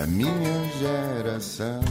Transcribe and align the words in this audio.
a 0.00 0.06
minha 0.06 0.32
geração. 0.78 1.82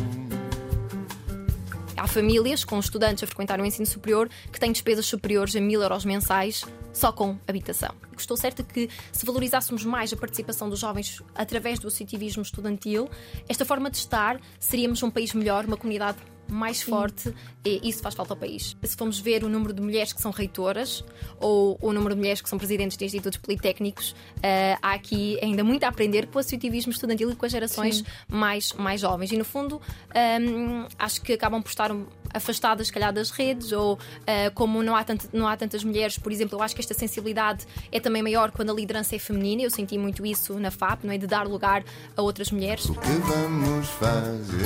Há 1.96 2.08
famílias 2.08 2.64
com 2.64 2.80
estudantes 2.80 3.24
a 3.24 3.28
frequentar 3.28 3.60
o 3.60 3.66
ensino 3.66 3.86
superior 3.86 4.28
que 4.52 4.60
têm 4.60 4.72
despesas 4.72 5.06
superiores 5.06 5.56
a 5.56 5.62
mil 5.62 5.80
euros 5.80 6.06
mensais 6.06 6.66
só 6.92 7.12
com 7.12 7.38
habitação. 7.48 7.94
Estou 8.18 8.36
certa 8.36 8.64
que 8.64 8.90
se 9.12 9.28
valorizássemos 9.28 9.86
mais 9.86 10.12
a 10.12 10.18
participação 10.18 10.68
dos 10.70 10.80
jovens 10.80 11.22
através 11.36 11.78
do 11.78 11.88
associativismo 11.88 12.42
estudantil, 12.42 13.08
esta 13.48 13.64
forma 13.64 13.92
de 13.92 13.98
estar, 13.98 14.42
seríamos 14.60 15.04
um 15.04 15.12
país 15.12 15.32
melhor, 15.34 15.66
uma 15.66 15.78
comunidade 15.78 16.18
mais 16.52 16.80
Sim. 16.80 16.92
forte 16.92 17.34
e 17.66 17.90
isso 17.90 18.02
faz 18.02 18.16
falta 18.16 18.34
ao 18.34 18.38
país. 18.38 18.76
Se 18.84 18.96
formos 18.96 19.20
ver 19.20 19.44
o 19.44 19.50
número 19.50 19.74
de 19.74 19.82
mulheres 19.82 20.14
que 20.14 20.22
são 20.22 20.32
reitoras 20.32 21.04
ou 21.40 21.78
o 21.82 21.92
número 21.92 22.16
de 22.16 22.20
mulheres 22.20 22.42
que 22.42 22.50
são 22.50 22.58
presidentes 22.58 22.98
de 22.98 23.06
institutos 23.06 23.38
politécnicos, 23.38 24.12
uh, 24.12 24.80
há 24.82 24.94
aqui 24.94 25.38
ainda 25.42 25.64
muito 25.64 25.84
a 25.84 25.88
aprender 25.90 26.28
com 26.28 26.38
o 26.38 26.40
associativismo 26.40 26.92
estudantil 26.92 27.32
e 27.32 27.36
com 27.36 27.46
as 27.46 27.52
gerações 27.52 28.04
mais, 28.28 28.74
mais 28.74 29.02
jovens. 29.02 29.32
E 29.32 29.38
no 29.38 29.46
fundo, 29.46 29.82
um, 30.42 30.86
acho 30.98 31.22
que 31.22 31.34
acabam 31.34 31.62
por 31.62 31.70
estar 31.70 31.92
afastadas, 32.34 32.88
se 32.88 32.94
calhar, 32.94 33.12
das 33.12 33.32
redes, 33.32 33.72
ou 33.72 33.94
uh, 33.94 33.98
como 34.54 34.82
não 34.84 34.96
há, 34.96 35.04
tant, 35.04 35.26
não 35.34 35.48
há 35.48 35.58
tantas 35.58 35.84
mulheres, 35.84 36.18
por 36.18 36.32
exemplo, 36.32 36.58
eu 36.58 36.64
acho 36.64 36.76
que 36.76 36.82
esta 36.82 36.94
sensibilidade 36.94 37.66
é 37.92 38.00
também 38.00 38.22
maior 38.22 38.52
quando 38.52 38.72
a 38.72 38.74
liderança 38.74 39.16
é 39.16 39.20
feminina. 39.20 39.64
Eu 39.64 39.72
senti 39.72 39.98
muito 39.98 40.26
isso 40.26 40.60
na 40.60 40.72
FAP, 40.72 41.04
não 41.04 41.14
é? 41.14 41.18
De 41.18 41.28
dar 41.28 41.48
lugar 41.48 41.84
a 42.16 42.22
outras 42.22 42.52
mulheres. 42.52 42.86
O 42.86 42.94
que 42.94 43.08
vamos 43.08 43.88
fazer? 43.90 44.64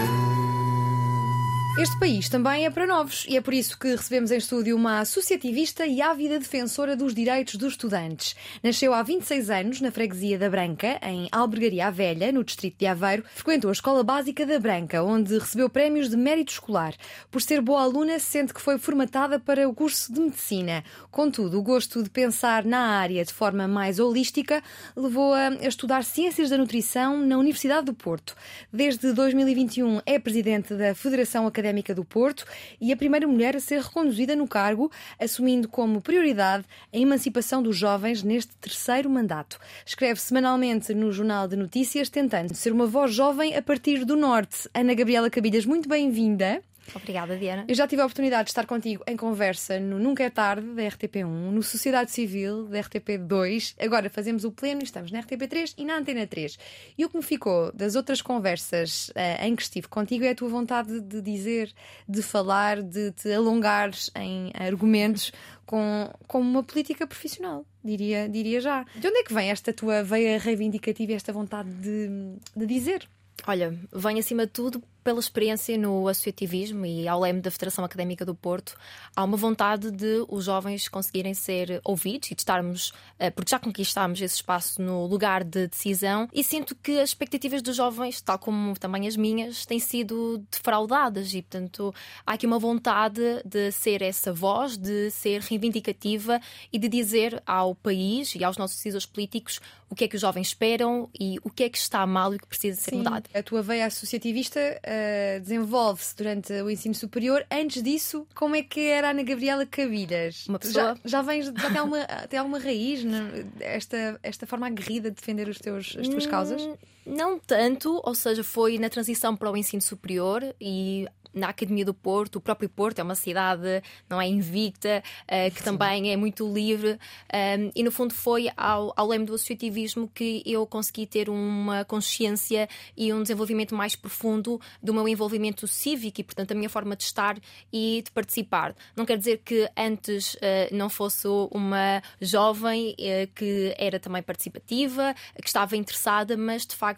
Este 1.75 1.97
país 1.97 2.29
também 2.29 2.67
é 2.67 2.69
para 2.69 2.85
novos 2.85 3.25
e 3.27 3.35
é 3.35 3.41
por 3.41 3.51
isso 3.51 3.79
que 3.79 3.95
recebemos 3.95 4.29
em 4.29 4.37
estúdio 4.37 4.75
uma 4.75 4.99
associativista 4.99 5.87
e 5.87 6.03
ávida 6.03 6.37
defensora 6.37 6.95
dos 6.95 7.15
direitos 7.15 7.55
dos 7.55 7.73
estudantes. 7.73 8.35
Nasceu 8.61 8.93
há 8.93 9.01
26 9.01 9.49
anos 9.49 9.81
na 9.81 9.89
freguesia 9.89 10.37
da 10.37 10.51
Branca, 10.51 10.99
em 11.01 11.27
Albergaria 11.31 11.89
Velha, 11.89 12.31
no 12.31 12.43
distrito 12.43 12.77
de 12.77 12.85
Aveiro. 12.85 13.23
Frequentou 13.33 13.69
a 13.69 13.71
Escola 13.71 14.03
Básica 14.03 14.45
da 14.45 14.59
Branca, 14.59 15.01
onde 15.01 15.35
recebeu 15.35 15.67
prémios 15.67 16.09
de 16.09 16.15
mérito 16.15 16.53
escolar. 16.53 16.93
Por 17.31 17.41
ser 17.41 17.59
boa 17.59 17.81
aluna, 17.81 18.19
sente 18.19 18.53
que 18.53 18.61
foi 18.61 18.77
formatada 18.77 19.39
para 19.39 19.67
o 19.67 19.73
curso 19.73 20.13
de 20.13 20.19
medicina. 20.19 20.83
Contudo, 21.09 21.58
o 21.58 21.63
gosto 21.63 22.03
de 22.03 22.09
pensar 22.11 22.65
na 22.65 22.99
área 22.99 23.25
de 23.25 23.33
forma 23.33 23.67
mais 23.67 23.97
holística 23.97 24.61
levou-a 24.95 25.47
a 25.47 25.67
estudar 25.67 26.03
Ciências 26.03 26.52
da 26.52 26.58
Nutrição 26.58 27.17
na 27.17 27.35
Universidade 27.35 27.87
do 27.87 27.95
Porto. 27.95 28.35
Desde 28.71 29.11
2021 29.11 30.02
é 30.05 30.19
presidente 30.19 30.75
da 30.75 30.93
Federação 30.93 31.47
Académica 31.47 31.62
Académica 31.64 31.95
do 31.95 32.03
Porto 32.03 32.45
e 32.80 32.92
a 32.92 32.97
primeira 32.97 33.25
mulher 33.25 33.56
a 33.56 33.59
ser 33.59 33.81
reconduzida 33.81 34.36
no 34.36 34.47
cargo, 34.47 34.92
assumindo 35.17 35.70
como 35.70 36.02
prioridade 36.02 36.66
a 36.94 36.97
emancipação 36.97 37.64
dos 37.64 37.78
jovens 37.78 38.22
neste 38.22 38.53
terceiro 38.58 39.09
mandato. 39.09 39.58
Escreve 39.86 40.20
semanalmente 40.20 40.94
no 40.94 41.11
Jornal 41.11 41.47
de 41.47 41.55
Notícias, 41.55 42.09
tentando 42.09 42.53
ser 42.53 42.73
uma 42.73 42.86
voz 42.86 43.14
jovem 43.14 43.55
a 43.55 43.61
partir 43.61 44.03
do 44.03 44.17
Norte. 44.17 44.70
Ana 44.73 44.94
Gabriela 44.94 45.30
Cabilhas, 45.30 45.66
muito 45.66 45.88
bem-vinda. 45.88 46.61
Obrigada, 46.95 47.38
Diana. 47.38 47.66
Eu 47.67 47.76
já 47.76 47.88
tive 47.88 48.02
a 48.02 48.06
oportunidade 48.06 48.45
de 48.45 48.50
estar 48.52 48.66
contigo 48.66 49.03
em 49.08 49.16
conversa 49.16 49.80
no 49.80 50.00
Nunca 50.00 50.23
é 50.23 50.30
Tarde, 50.30 50.67
da 50.73 50.84
RTP1, 50.84 51.26
no 51.26 51.64
Sociedade 51.64 52.12
Civil, 52.12 52.66
da 52.66 52.80
RTP2. 52.80 53.76
Agora 53.80 54.09
fazemos 54.09 54.44
o 54.44 54.52
pleno 54.52 54.81
e 54.81 54.84
estamos 54.84 55.11
na 55.11 55.22
RTP3 55.22 55.73
e 55.78 55.86
na 55.86 55.98
Antena 55.98 56.28
3. 56.28 56.58
E 56.98 57.06
o 57.06 57.09
que 57.09 57.17
me 57.17 57.23
ficou 57.23 57.72
das 57.72 57.95
outras 57.95 58.22
conversas 58.22 59.09
uh, 59.09 59.44
em 59.44 59.56
que 59.56 59.64
estive 59.64 59.88
contigo 59.88 60.26
é 60.26 60.31
a 60.31 60.36
tua 60.36 60.50
vontade 60.50 61.00
de 61.02 61.22
dizer, 61.22 61.73
de 62.08 62.22
falar, 62.22 62.81
de 62.81 63.11
te 63.11 63.31
alongares 63.31 64.11
em 64.16 64.52
argumentos 64.54 65.31
com, 65.66 66.11
com 66.28 66.39
uma 66.39 66.64
política 66.64 67.08
profissional, 67.08 67.66
diria, 67.84 68.28
diria 68.30 68.59
já. 68.59 68.84
De 68.95 69.08
onde 69.08 69.17
é 69.17 69.23
que 69.23 69.34
vem 69.34 69.50
esta 69.50 69.73
tua 69.73 70.04
veia 70.04 70.38
reivindicativa 70.38 71.14
e 71.14 71.16
esta 71.16 71.31
vontade 71.31 71.70
de, 71.73 72.09
de 72.56 72.66
dizer? 72.66 73.08
Olha, 73.45 73.78
vem 73.92 74.20
acima 74.20 74.45
de 74.45 74.52
tudo 74.52 74.81
pela 75.03 75.20
experiência 75.20 75.78
no 75.78 76.08
associativismo 76.08 76.86
e 76.86 77.08
ao 77.08 77.20
leme 77.20 77.42
da 77.42 77.52
Federação 77.52 77.84
Académica 77.84 78.26
do 78.26 78.34
Porto, 78.34 78.76
há 79.16 79.23
uma 79.23 79.36
vontade 79.36 79.92
de 79.92 80.26
os 80.30 80.45
jovens 80.45 80.88
conseguirem 80.88 81.33
ser 81.33 81.82
ouvidos 81.83 82.32
e 82.32 82.36
de 82.36 82.42
estarmos, 82.42 82.93
eh, 83.20 83.30
porque 83.30 83.52
já 83.52 83.60
conquistámos 83.60 84.22
esse 84.22 84.36
espaço 84.36 84.82
no 84.82 85.05
lugar 85.05 85.43
de 85.43 85.67
decisão, 85.67 86.30
e 86.33 86.43
sinto 86.43 86.76
que 86.76 86.99
as 86.99 87.10
expectativas 87.10 87.61
dos 87.61 87.76
jovens, 87.76 88.22
tal 88.22 88.39
como 88.39 88.73
também 88.80 89.08
as 89.08 89.17
minhas, 89.17 89.66
têm 89.66 89.80
sido 89.80 90.43
defraudadas 90.49 91.33
e, 91.33 91.42
portanto, 91.42 91.93
há 92.26 92.33
aqui 92.33 92.48
uma 92.48 92.60
vontade 92.60 93.22
de 93.43 93.72
ser 93.72 94.02
essa 94.02 94.32
voz, 94.32 94.77
de 94.77 95.11
ser 95.11 95.42
reivindicativa 95.42 96.39
e 96.72 96.80
de 96.80 96.88
dizer 96.88 97.43
ao 97.45 97.76
país 97.76 98.33
e 98.36 98.43
aos 98.43 98.58
nossos 98.58 98.77
decisores 98.77 99.05
políticos 99.05 99.60
o 99.93 99.95
que 99.95 100.05
é 100.05 100.08
que 100.08 100.15
os 100.15 100.21
jovens 100.21 100.48
esperam 100.48 101.08
e 101.17 101.37
o 101.43 101.52
que 101.52 101.64
é 101.64 101.70
que 101.70 101.77
está 101.77 102.04
mal 102.08 102.33
e 102.33 102.37
o 102.37 102.39
que 102.39 102.48
precisa 102.48 102.81
ser 102.81 102.89
Sim, 102.89 102.98
mudado. 102.98 103.30
A 103.31 103.43
tua 103.43 103.61
veia 103.61 103.86
associativista 103.86 104.59
uh, 104.59 105.39
desenvolve-se 105.39 106.17
durante 106.17 106.52
o 106.52 106.70
ensino 106.70 106.95
superior. 106.95 107.45
Antes 107.52 107.83
disso, 107.83 108.26
como 108.33 108.55
é 108.55 108.64
que 108.64 108.80
era 108.80 109.09
a 109.09 109.11
Ana 109.11 109.21
Gabriela 109.21 109.67
Cabilhas? 109.67 110.48
Uma 110.48 110.58
pessoa... 110.58 110.95
Já, 111.04 111.20
já 111.20 111.21
vens, 111.21 111.45
já 111.45 111.70
tem 111.70 111.77
alguma, 111.77 112.05
tem 112.27 112.39
alguma 112.39 112.58
raiz 112.58 113.04
né? 113.04 113.45
esta, 113.59 114.20
esta 114.23 114.48
forma 114.48 114.65
aguerrida 114.65 115.11
de 115.11 115.15
defender 115.15 115.48
os 115.48 115.59
teus, 115.59 115.95
as 115.99 116.08
tuas 116.08 116.25
causas? 116.25 116.67
Não 117.05 117.37
tanto, 117.37 118.02
ou 118.03 118.15
seja, 118.15 118.43
foi 118.43 118.77
na 118.77 118.89
transição 118.89 119.36
para 119.36 119.52
o 119.52 119.58
ensino 119.58 119.81
superior 119.81 120.55
e 120.59 121.08
na 121.33 121.49
Academia 121.49 121.83
do 121.83 121.93
Porto. 121.93 122.36
O 122.37 122.41
próprio 122.41 122.69
Porto 122.69 122.99
é 122.99 123.03
uma 123.03 123.15
cidade, 123.15 123.81
não 124.09 124.21
é 124.21 124.27
invicta, 124.27 125.03
uh, 125.23 125.53
que 125.53 125.63
também 125.63 126.11
é 126.11 126.15
muito 126.15 126.52
livre. 126.52 126.99
Um, 127.33 127.71
e 127.75 127.83
no 127.83 127.92
fundo 127.92 128.13
foi 128.13 128.50
ao, 128.56 128.94
ao 128.95 129.07
leme 129.07 129.25
do 129.25 129.33
associativismo 129.33 130.09
que 130.13 130.44
eu 130.45 130.65
consegui 130.68 131.07
ter 131.07 131.30
uma 131.30 131.83
consciência 131.86 132.69
e 132.95 133.12
um 133.12 133.24
desenvolvimento 133.24 133.74
mais 133.74 133.95
profundo 133.95 134.62
do 134.81 134.94
meu 134.94 135.07
envolvimento 135.07 135.68
cívico 135.68 136.21
e, 136.21 136.24
portanto, 136.24 136.51
a 136.51 136.56
minha 136.56 136.69
forma 136.69 136.95
de 136.95 137.03
estar 137.03 137.38
e 137.71 138.01
de 138.06 138.12
participar. 138.12 138.75
Não 138.95 139.06
quer 139.06 139.18
dizer 139.18 139.42
que 139.44 139.68
antes 139.75 140.36
uh, 140.36 140.39
não 140.71 140.89
fosse 140.89 141.27
uma 141.51 142.01
jovem 142.21 142.92
uh, 142.92 143.33
que 143.33 143.74
era 143.77 144.00
também 144.00 144.21
participativa, 144.21 145.15
que 145.42 145.47
estava 145.47 145.75
interessada, 145.75 146.38
mas 146.38 146.65
de 146.65 146.75
facto 146.75 146.93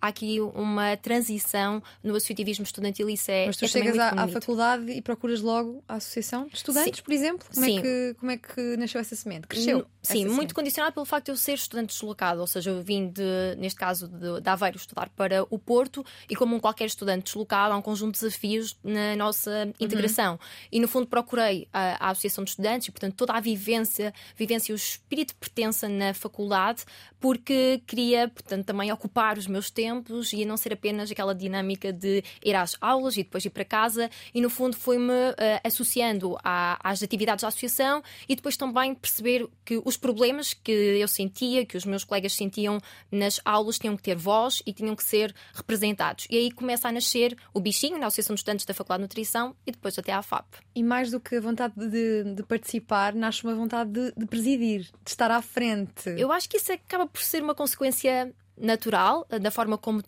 há 0.00 0.08
aqui 0.08 0.40
uma 0.40 0.96
transição 0.96 1.82
no 2.02 2.14
associativismo 2.14 2.64
estudantil 2.64 3.08
e 3.08 3.14
isso 3.14 3.30
é, 3.30 3.46
mas 3.46 3.56
tu 3.56 3.64
é 3.64 3.68
chegas 3.68 3.98
à, 3.98 4.10
à, 4.10 4.28
faculdade 4.28 4.90
e 4.90 5.00
procuras 5.00 5.40
logo 5.40 5.82
a 5.88 5.94
associação 5.94 6.46
de 6.46 6.56
estudantes, 6.56 6.98
Sim. 6.98 7.02
por 7.02 7.12
exemplo? 7.12 7.46
Como 7.52 7.66
Sim. 7.66 7.78
É 7.78 7.82
que, 7.82 8.14
como 8.18 8.32
é 8.32 8.36
que 8.36 8.76
nasceu 8.76 9.00
essa 9.00 9.14
semente? 9.14 9.46
Cresceu? 9.46 9.86
Sim, 10.02 10.26
muito 10.26 10.54
condicionado 10.54 10.94
pelo 10.94 11.04
facto 11.04 11.26
de 11.26 11.32
eu 11.32 11.36
ser 11.36 11.54
estudante 11.54 11.94
deslocado, 11.94 12.40
ou 12.40 12.46
seja, 12.46 12.70
eu 12.70 12.82
vim 12.82 13.08
de, 13.08 13.22
neste 13.58 13.78
caso 13.78 14.08
de, 14.08 14.40
de 14.40 14.48
Aveiro 14.48 14.76
estudar 14.76 15.10
para 15.10 15.44
o 15.50 15.58
Porto 15.58 16.04
e 16.28 16.34
como 16.34 16.56
um 16.56 16.60
qualquer 16.60 16.86
estudante 16.86 17.24
deslocado 17.24 17.74
há 17.74 17.76
um 17.76 17.82
conjunto 17.82 18.14
de 18.14 18.20
desafios 18.20 18.78
na 18.82 19.14
nossa 19.16 19.50
uhum. 19.66 19.74
integração. 19.78 20.32
Uhum. 20.32 20.38
E 20.72 20.80
no 20.80 20.88
fundo 20.88 21.06
procurei 21.06 21.68
a, 21.72 22.06
a, 22.06 22.10
Associação 22.10 22.44
de 22.44 22.50
Estudantes 22.50 22.88
e 22.88 22.90
portanto 22.90 23.14
toda 23.14 23.34
a 23.34 23.40
vivência, 23.40 24.14
vivência 24.36 24.72
e 24.72 24.74
o 24.74 24.76
espírito 24.76 25.28
de 25.28 25.34
pertença 25.34 25.88
na 25.88 26.14
faculdade, 26.14 26.84
porque 27.18 27.82
queria 27.86 28.28
portanto 28.28 28.64
também 28.64 28.90
ocupar 28.90 29.36
os 29.40 29.46
meus 29.46 29.70
tempos 29.70 30.32
e 30.32 30.44
não 30.44 30.56
ser 30.56 30.72
apenas 30.72 31.10
aquela 31.10 31.34
dinâmica 31.34 31.92
de 31.92 32.22
ir 32.44 32.54
às 32.54 32.76
aulas 32.80 33.16
e 33.16 33.22
depois 33.22 33.44
ir 33.44 33.50
para 33.50 33.64
casa 33.64 34.10
e 34.34 34.40
no 34.40 34.50
fundo 34.50 34.76
foi-me 34.76 35.12
uh, 35.12 35.60
associando 35.64 36.36
à, 36.44 36.78
às 36.82 37.02
atividades 37.02 37.42
da 37.42 37.48
associação 37.48 38.02
e 38.28 38.36
depois 38.36 38.56
também 38.56 38.94
perceber 38.94 39.48
que 39.64 39.80
os 39.84 39.96
problemas 39.96 40.54
que 40.54 40.72
eu 40.72 41.08
sentia, 41.08 41.66
que 41.66 41.76
os 41.76 41.84
meus 41.84 42.04
colegas 42.04 42.34
sentiam 42.34 42.78
nas 43.10 43.40
aulas 43.44 43.78
tinham 43.78 43.96
que 43.96 44.02
ter 44.02 44.16
voz 44.16 44.62
e 44.66 44.72
tinham 44.72 44.94
que 44.94 45.04
ser 45.04 45.34
representados. 45.54 46.26
E 46.30 46.36
aí 46.36 46.50
começa 46.50 46.88
a 46.88 46.92
nascer 46.92 47.36
o 47.52 47.60
bichinho 47.60 47.98
na 47.98 48.06
Associação 48.06 48.34
de 48.34 48.40
Estudantes 48.40 48.66
da 48.66 48.74
Faculdade 48.74 49.00
de 49.00 49.04
Nutrição 49.04 49.56
e 49.66 49.72
depois 49.72 49.98
até 49.98 50.12
à 50.12 50.22
FAP. 50.22 50.46
E 50.74 50.82
mais 50.82 51.10
do 51.10 51.18
que 51.20 51.36
a 51.36 51.40
vontade 51.40 51.74
de, 51.76 52.34
de 52.34 52.42
participar, 52.42 53.14
nasce 53.14 53.44
uma 53.44 53.54
vontade 53.54 53.90
de, 53.90 54.12
de 54.16 54.26
presidir, 54.26 54.82
de 54.82 55.10
estar 55.10 55.30
à 55.30 55.40
frente. 55.40 56.10
Eu 56.16 56.30
acho 56.32 56.48
que 56.48 56.56
isso 56.56 56.72
acaba 56.72 57.06
por 57.06 57.22
ser 57.22 57.42
uma 57.42 57.54
consequência 57.54 58.32
natural, 58.60 59.26
da 59.40 59.50
forma 59.50 59.78
como. 59.78 60.02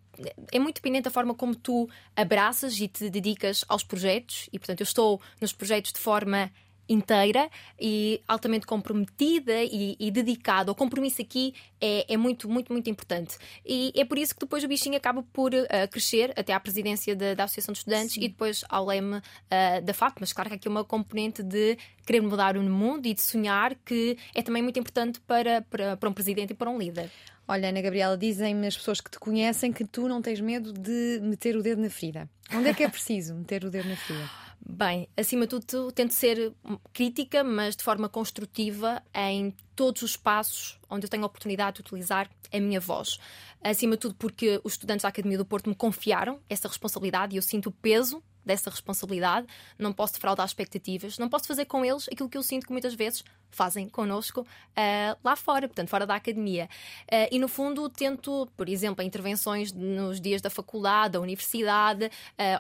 É 0.53 0.59
muito 0.59 0.77
dependente 0.77 1.05
da 1.05 1.11
forma 1.11 1.35
como 1.35 1.55
tu 1.55 1.89
abraças 2.15 2.79
e 2.79 2.87
te 2.87 3.09
dedicas 3.11 3.65
aos 3.69 3.83
projetos, 3.83 4.49
e 4.53 4.59
portanto 4.59 4.81
eu 4.81 4.85
estou 4.85 5.21
nos 5.41 5.53
projetos 5.53 5.93
de 5.93 5.99
forma 5.99 6.51
inteira 6.93 7.49
e 7.81 8.21
altamente 8.27 8.67
comprometida 8.67 9.63
e, 9.63 9.97
e 9.99 10.11
dedicada. 10.11 10.71
O 10.71 10.75
compromisso 10.75 11.23
aqui 11.23 11.55
é, 11.81 12.13
é, 12.13 12.17
muito, 12.17 12.49
muito, 12.49 12.73
muito 12.73 12.89
importante. 12.91 13.37
E 13.65 13.93
é 13.97 14.05
por 14.05 14.19
isso 14.19 14.35
que 14.35 14.41
depois 14.41 14.63
o 14.63 14.69
bichinho 14.69 14.97
acaba 14.97 15.23
por 15.33 15.53
uh, 15.53 15.67
crescer 15.91 16.33
até 16.37 16.53
à 16.53 16.61
presidência 16.61 17.17
da, 17.17 17.35
da 17.35 17.45
Associação 17.45 17.73
de 17.73 17.79
Estudantes 17.79 18.15
Sim. 18.15 18.25
e 18.25 18.29
depois 18.29 18.65
ao 18.69 18.87
leme 18.87 19.17
uh, 19.17 19.83
da 19.83 19.95
FAP. 19.95 20.19
Mas 20.21 20.33
claro 20.33 20.51
que 20.51 20.57
aqui 20.57 20.69
é 20.69 20.71
uma 20.71 20.85
componente 20.85 21.43
de 21.43 21.77
querer 22.07 22.21
mudar 22.21 22.57
o 22.57 22.63
mundo 22.63 23.07
e 23.07 23.15
de 23.15 23.23
sonhar 23.23 23.75
que 23.85 24.17
é 24.35 24.43
também 24.43 24.63
muito 24.63 24.79
importante 24.79 25.21
para, 25.21 25.63
para, 25.63 25.97
para 25.97 26.09
um 26.09 26.13
presidente 26.13 26.51
e 26.51 26.55
para 26.55 26.71
um 26.71 26.79
líder. 26.79 27.11
Olha, 27.47 27.69
Ana 27.69 27.81
Gabriela, 27.81 28.17
dizem-me 28.17 28.67
as 28.67 28.77
pessoas 28.77 29.01
que 29.01 29.11
te 29.11 29.19
conhecem 29.19 29.73
que 29.73 29.85
tu 29.85 30.09
não 30.09 30.23
tens 30.23 30.41
medo 30.41 30.73
de 30.73 31.21
meter 31.23 31.57
o 31.57 31.63
dedo 31.63 31.83
na 31.83 31.91
ferida. 31.91 32.29
Onde 32.55 32.69
é 32.69 32.75
que 32.75 32.85
é 32.85 32.89
preciso 32.89 33.35
meter 33.35 33.65
o 33.65 33.71
dedo 33.71 33.89
na 33.89 33.97
ferida? 33.97 34.31
Bem, 34.65 35.09
acima 35.17 35.47
de 35.47 35.59
tudo, 35.61 35.91
tento 35.91 36.15
ser 36.15 36.55
crítica, 36.93 37.43
mas 37.43 37.75
de 37.75 37.83
forma 37.83 38.09
construtiva 38.09 39.03
em 39.13 39.55
todos 39.75 40.03
os 40.03 40.11
espaços 40.13 40.79
onde 40.89 41.07
eu 41.07 41.11
tenho 41.11 41.25
a 41.25 41.27
oportunidade 41.27 41.77
de 41.77 41.81
utilizar 41.81 42.31
a 42.53 42.61
minha 42.61 42.79
voz. 42.79 43.19
Acima 43.63 43.97
de 43.97 44.01
tudo, 44.01 44.15
porque 44.15 44.61
os 44.63 44.75
estudantes 44.75 45.03
da 45.03 45.09
Academia 45.09 45.37
do 45.37 45.45
Porto 45.45 45.69
me 45.69 45.75
confiaram 45.75 46.41
essa 46.49 46.69
responsabilidade 46.69 47.35
e 47.35 47.39
eu 47.39 47.43
sinto 47.43 47.71
o 47.71 47.73
peso 47.73 48.23
dessa 48.45 48.71
responsabilidade, 48.71 49.47
não 49.79 49.93
posso 49.93 50.15
defraudar 50.15 50.47
expectativas, 50.47 51.19
não 51.19 51.29
posso 51.29 51.47
fazer 51.47 51.65
com 51.67 51.85
eles 51.85 52.09
aquilo 52.11 52.29
que 52.29 52.37
eu 52.37 52.43
sinto 52.43 52.67
que 52.67 52.73
muitas 52.73 52.95
vezes 52.95 53.25
fazem 53.51 53.89
connosco 53.89 54.41
uh, 54.41 55.19
lá 55.23 55.37
fora, 55.37 55.69
portanto, 55.69 55.89
fora 55.89 56.07
da 56.07 56.15
academia. 56.15 56.69
Uh, 57.05 57.29
e 57.31 57.39
no 57.39 57.49
fundo, 57.49 57.89
tento, 57.89 58.49
por 58.57 58.69
exemplo, 58.69 59.05
intervenções 59.05 59.73
nos 59.73 60.21
dias 60.21 60.41
da 60.41 60.51
faculdade, 60.51 61.13
da 61.13 61.21
universidade, 61.21 62.07
uh, 62.07 62.11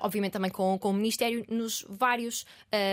obviamente 0.02 0.32
também 0.32 0.50
com, 0.50 0.79
com 0.79 0.90
o 0.90 0.93
Ministério, 0.93 1.44
nos 1.49 1.84
vários 1.88 2.44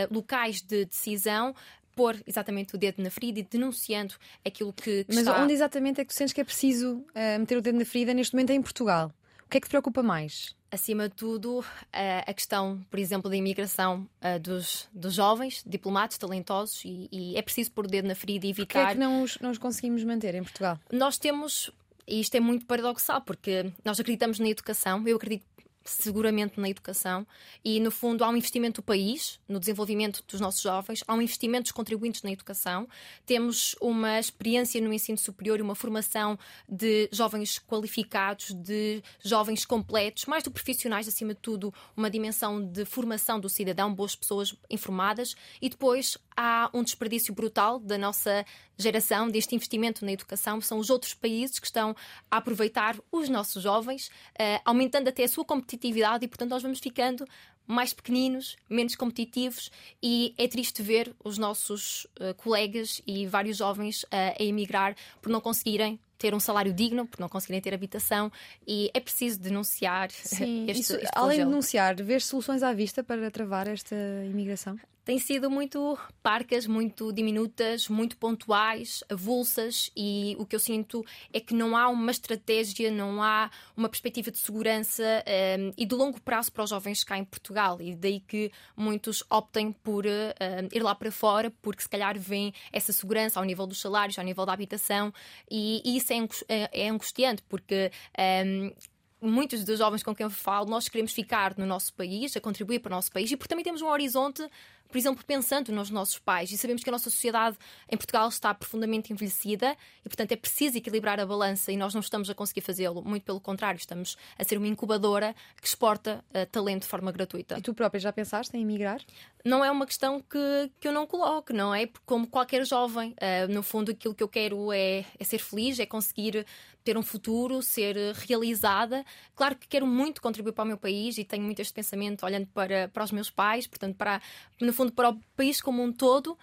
locais 0.09 0.61
de 0.61 0.85
decisão, 0.85 1.55
pôr 1.99 2.15
exatamente 2.25 2.75
o 2.75 2.77
dedo 2.77 3.03
na 3.03 3.09
ferida 3.09 3.39
e 3.39 3.43
denunciando 3.43 4.15
aquilo 4.45 4.71
que, 4.71 5.03
que 5.03 5.09
Mas 5.09 5.17
está... 5.17 5.43
onde 5.43 5.51
exatamente 5.51 5.99
é 5.99 6.05
que 6.05 6.13
tu 6.13 6.17
sentes 6.17 6.33
que 6.33 6.39
é 6.39 6.45
preciso 6.45 6.93
uh, 6.93 7.39
meter 7.39 7.57
o 7.57 7.61
dedo 7.61 7.77
na 7.77 7.83
ferida 7.83 8.13
neste 8.13 8.33
momento 8.33 8.51
é 8.51 8.53
em 8.53 8.61
Portugal? 8.61 9.11
O 9.49 9.51
que 9.51 9.57
é 9.57 9.61
que 9.61 9.67
te 9.67 9.71
preocupa 9.71 10.03
mais? 10.03 10.55
acima 10.71 11.09
de 11.09 11.15
tudo, 11.15 11.65
a 11.91 12.31
questão, 12.31 12.79
por 12.91 12.99
exemplo, 12.99 13.27
da 13.27 13.35
imigração 13.35 14.07
dos, 14.39 14.87
dos 14.93 15.15
jovens, 15.15 15.63
diplomatas, 15.65 16.19
talentosos, 16.19 16.85
e, 16.85 17.09
e, 17.11 17.35
é 17.35 17.41
preciso 17.41 17.71
pôr 17.71 17.85
o 17.85 17.87
dedo 17.87 18.07
na 18.07 18.13
ferida 18.13 18.45
e 18.45 18.51
evitar. 18.51 18.81
Porquê 18.81 18.91
é 18.91 18.93
que 18.93 18.99
não 18.99 19.23
os, 19.23 19.39
não 19.39 19.49
os 19.49 19.57
conseguimos 19.57 20.03
manter 20.03 20.35
em 20.35 20.43
Portugal? 20.43 20.79
Nós 20.91 21.17
temos, 21.17 21.71
e 22.07 22.19
isto 22.19 22.35
é 22.35 22.39
muito 22.39 22.67
paradoxal, 22.67 23.21
porque 23.21 23.73
nós 23.83 23.99
acreditamos 23.99 24.37
na 24.37 24.47
educação, 24.47 25.03
eu 25.07 25.17
acredito 25.17 25.43
seguramente 25.89 26.59
na 26.59 26.69
educação 26.69 27.25
e, 27.63 27.79
no 27.79 27.91
fundo, 27.91 28.23
há 28.23 28.29
um 28.29 28.35
investimento 28.35 28.81
do 28.81 28.85
país 28.85 29.39
no 29.47 29.59
desenvolvimento 29.59 30.23
dos 30.27 30.39
nossos 30.39 30.61
jovens, 30.61 31.03
há 31.07 31.13
um 31.13 31.21
investimento 31.21 31.63
dos 31.63 31.71
contribuintes 31.71 32.21
na 32.21 32.31
educação, 32.31 32.87
temos 33.25 33.75
uma 33.81 34.19
experiência 34.19 34.79
no 34.81 34.93
ensino 34.93 35.17
superior 35.17 35.59
e 35.59 35.61
uma 35.61 35.75
formação 35.75 36.37
de 36.67 37.09
jovens 37.11 37.59
qualificados, 37.59 38.53
de 38.53 39.01
jovens 39.23 39.65
completos, 39.65 40.25
mais 40.25 40.43
do 40.43 40.51
profissionais, 40.51 41.07
acima 41.07 41.33
de 41.33 41.39
tudo, 41.39 41.73
uma 41.95 42.09
dimensão 42.09 42.63
de 42.63 42.85
formação 42.85 43.39
do 43.39 43.49
cidadão, 43.49 43.93
boas 43.93 44.15
pessoas 44.15 44.55
informadas 44.69 45.35
e 45.61 45.69
depois 45.69 46.17
há 46.35 46.69
um 46.73 46.83
desperdício 46.83 47.33
brutal 47.33 47.79
da 47.79 47.97
nossa 47.97 48.45
geração, 48.77 49.29
deste 49.29 49.53
investimento 49.55 50.05
na 50.05 50.13
educação. 50.13 50.61
São 50.61 50.79
os 50.79 50.89
outros 50.89 51.13
países 51.13 51.59
que 51.59 51.65
estão 51.65 51.93
a 52.31 52.37
aproveitar 52.37 52.97
os 53.11 53.27
nossos 53.27 53.61
jovens, 53.61 54.07
uh, 54.07 54.61
aumentando 54.63 55.09
até 55.09 55.25
a 55.25 55.27
sua 55.27 55.43
competitividade 55.43 55.78
e, 55.87 56.27
portanto, 56.27 56.49
nós 56.49 56.61
vamos 56.63 56.79
ficando 56.79 57.25
mais 57.69 57.93
pequeninos, 57.93 58.57
menos 58.67 58.95
competitivos 58.95 59.69
e 60.01 60.33
é 60.39 60.47
triste 60.47 60.81
ver 60.81 61.13
os 61.23 61.37
nossos 61.37 62.05
uh, 62.19 62.33
colegas 62.35 62.99
e 63.05 63.27
vários 63.27 63.57
jovens 63.57 64.03
uh, 64.05 64.07
a 64.39 64.43
emigrar 64.43 64.95
por 65.21 65.29
não 65.29 65.39
conseguirem 65.39 65.99
ter 66.17 66.33
um 66.33 66.39
salário 66.39 66.73
digno, 66.73 67.05
por 67.05 67.19
não 67.19 67.29
conseguirem 67.29 67.61
ter 67.61 67.73
habitação 67.73 68.31
e 68.67 68.89
é 68.91 68.99
preciso 68.99 69.39
denunciar 69.39 70.09
Sim, 70.11 70.65
este, 70.67 70.81
isso, 70.81 70.95
este 70.95 71.11
Além 71.13 71.37
de 71.37 71.45
denunciar, 71.45 71.95
vês 72.01 72.25
soluções 72.25 72.63
à 72.63 72.73
vista 72.73 73.03
para 73.03 73.29
travar 73.29 73.67
esta 73.67 73.95
imigração? 74.25 74.77
Têm 75.03 75.19
sido 75.19 75.49
muito 75.49 75.97
parcas, 76.21 76.67
muito 76.67 77.11
diminutas, 77.11 77.87
muito 77.87 78.17
pontuais, 78.17 79.03
avulsas, 79.09 79.89
e 79.95 80.35
o 80.39 80.45
que 80.45 80.55
eu 80.55 80.59
sinto 80.59 81.05
é 81.33 81.39
que 81.39 81.53
não 81.53 81.75
há 81.75 81.87
uma 81.87 82.11
estratégia, 82.11 82.91
não 82.91 83.21
há 83.21 83.49
uma 83.75 83.89
perspectiva 83.89 84.31
de 84.31 84.37
segurança 84.37 85.03
um, 85.03 85.31
ehm, 85.31 85.73
e 85.77 85.85
de 85.85 85.95
longo 85.95 86.21
prazo 86.21 86.51
para 86.51 86.63
os 86.63 86.69
jovens 86.69 87.03
cá 87.03 87.17
em 87.17 87.25
Portugal. 87.25 87.81
E 87.81 87.95
daí 87.95 88.19
que 88.19 88.51
muitos 88.75 89.23
optem 89.29 89.71
por 89.71 90.05
um, 90.05 90.09
ehm, 90.39 90.67
ir 90.71 90.83
lá 90.83 90.93
para 90.95 91.11
fora, 91.11 91.51
porque 91.61 91.81
se 91.81 91.89
calhar 91.89 92.17
vem 92.19 92.53
essa 92.71 92.91
segurança 92.91 93.39
ao 93.39 93.45
nível 93.45 93.65
dos 93.65 93.81
salários, 93.81 94.17
ao 94.19 94.25
nível 94.25 94.45
da 94.45 94.53
habitação, 94.53 95.13
e, 95.49 95.81
e 95.83 95.97
isso 95.97 96.13
é, 96.13 96.27
é, 96.47 96.85
é 96.85 96.89
angustiante, 96.89 97.43
porque. 97.47 97.91
Um, 98.17 98.67
ehm, 98.67 98.73
muitos 99.21 99.63
dos 99.63 99.79
jovens 99.79 100.03
com 100.03 100.15
quem 100.15 100.23
eu 100.23 100.29
falo, 100.29 100.69
nós 100.69 100.87
queremos 100.87 101.11
ficar 101.11 101.57
no 101.57 101.65
nosso 101.65 101.93
país, 101.93 102.35
a 102.35 102.41
contribuir 102.41 102.79
para 102.79 102.93
o 102.93 102.95
nosso 102.95 103.11
país 103.11 103.31
e 103.31 103.37
porque 103.37 103.49
também 103.49 103.63
temos 103.63 103.81
um 103.81 103.87
horizonte 103.87 104.47
por 104.89 104.97
exemplo, 104.97 105.23
pensando 105.23 105.71
nos 105.71 105.91
nossos 105.91 106.17
pais. 106.17 106.51
E 106.51 106.57
sabemos 106.57 106.83
que 106.83 106.89
a 106.89 106.91
nossa 106.91 107.09
sociedade 107.11 107.55
em 107.87 107.95
Portugal 107.95 108.27
está 108.27 108.53
profundamente 108.53 109.13
envelhecida 109.13 109.77
e, 110.03 110.09
portanto, 110.09 110.31
é 110.31 110.35
preciso 110.35 110.77
equilibrar 110.77 111.19
a 111.19 111.25
balança 111.25 111.71
e 111.71 111.77
nós 111.77 111.93
não 111.93 112.01
estamos 112.01 112.29
a 112.29 112.33
conseguir 112.33 112.61
fazê-lo. 112.61 113.03
Muito 113.03 113.23
pelo 113.23 113.39
contrário, 113.39 113.77
estamos 113.77 114.17
a 114.37 114.43
ser 114.43 114.57
uma 114.57 114.67
incubadora 114.67 115.35
que 115.61 115.67
exporta 115.67 116.25
uh, 116.31 116.45
talento 116.47 116.81
de 116.81 116.87
forma 116.87 117.11
gratuita. 117.11 117.59
E 117.59 117.61
tu 117.61 117.73
própria 117.73 117.99
já 117.99 118.11
pensaste 118.11 118.57
em 118.57 118.61
emigrar? 118.61 118.99
Não 119.45 119.63
é 119.63 119.69
uma 119.69 119.85
questão 119.85 120.19
que, 120.19 120.71
que 120.79 120.87
eu 120.87 120.91
não 120.91 121.05
coloco, 121.05 121.53
não 121.53 121.73
é? 121.73 121.87
Como 122.03 122.25
qualquer 122.25 122.65
jovem, 122.65 123.11
uh, 123.11 123.51
no 123.53 123.61
fundo, 123.61 123.91
aquilo 123.91 124.15
que 124.15 124.23
eu 124.23 124.27
quero 124.27 124.73
é, 124.73 125.05
é 125.19 125.23
ser 125.23 125.37
feliz, 125.37 125.79
é 125.79 125.85
conseguir 125.85 126.47
ter 126.89 126.97
um 126.97 127.03
futuro, 127.03 127.61
ser 127.61 127.95
realizada. 128.15 129.05
Claro 129.35 129.55
que 129.55 129.67
quero 129.67 129.85
muito 129.85 130.19
contribuir 130.19 130.53
para 130.53 130.63
o 130.63 130.67
meu 130.67 130.77
país 130.77 131.19
e 131.19 131.23
tenho 131.23 131.43
muito 131.43 131.61
este 131.61 131.71
pensamento 131.71 132.25
olhando 132.25 132.47
para, 132.47 132.87
para 132.87 133.03
os 133.03 133.11
meus 133.11 133.29
pais, 133.29 133.67
portanto, 133.67 133.95
para, 133.95 134.19
no 134.59 134.73
fundo, 134.73 134.91
para 134.91 135.11
o 135.11 135.19
país 135.37 135.61
como 135.61 135.83
um 135.83 135.93
todo. 135.93 136.35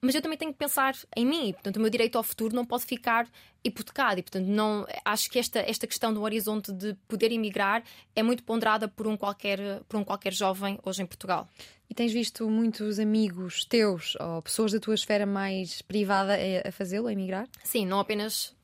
Mas 0.00 0.16
eu 0.16 0.20
também 0.20 0.36
tenho 0.36 0.52
que 0.52 0.58
pensar 0.58 0.94
em 1.16 1.24
mim, 1.24 1.50
e, 1.50 1.52
portanto, 1.52 1.76
o 1.76 1.80
meu 1.80 1.88
direito 1.88 2.18
ao 2.18 2.24
futuro 2.24 2.54
não 2.54 2.64
pode 2.64 2.84
ficar 2.84 3.26
hipotecado. 3.62 4.18
E, 4.18 4.22
portanto, 4.22 4.46
não, 4.46 4.84
acho 5.04 5.30
que 5.30 5.38
esta, 5.38 5.60
esta 5.60 5.86
questão 5.86 6.12
do 6.12 6.22
horizonte 6.22 6.72
de 6.72 6.94
poder 7.06 7.30
emigrar 7.30 7.82
é 8.16 8.22
muito 8.22 8.42
ponderada 8.42 8.88
por 8.88 9.06
um, 9.06 9.16
qualquer, 9.16 9.80
por 9.88 9.96
um 9.96 10.04
qualquer 10.04 10.34
jovem 10.34 10.76
hoje 10.84 11.02
em 11.02 11.06
Portugal. 11.06 11.48
E 11.88 11.94
tens 11.94 12.12
visto 12.12 12.50
muitos 12.50 12.98
amigos 12.98 13.64
teus 13.64 14.16
ou 14.20 14.42
pessoas 14.42 14.72
da 14.72 14.80
tua 14.80 14.94
esfera 14.94 15.24
mais 15.24 15.80
privada 15.82 16.36
a 16.66 16.72
fazê-lo, 16.72 17.06
a 17.06 17.12
emigrar? 17.12 17.48
Sim, 17.62 17.86
não 17.86 18.00
apenas 18.00 18.54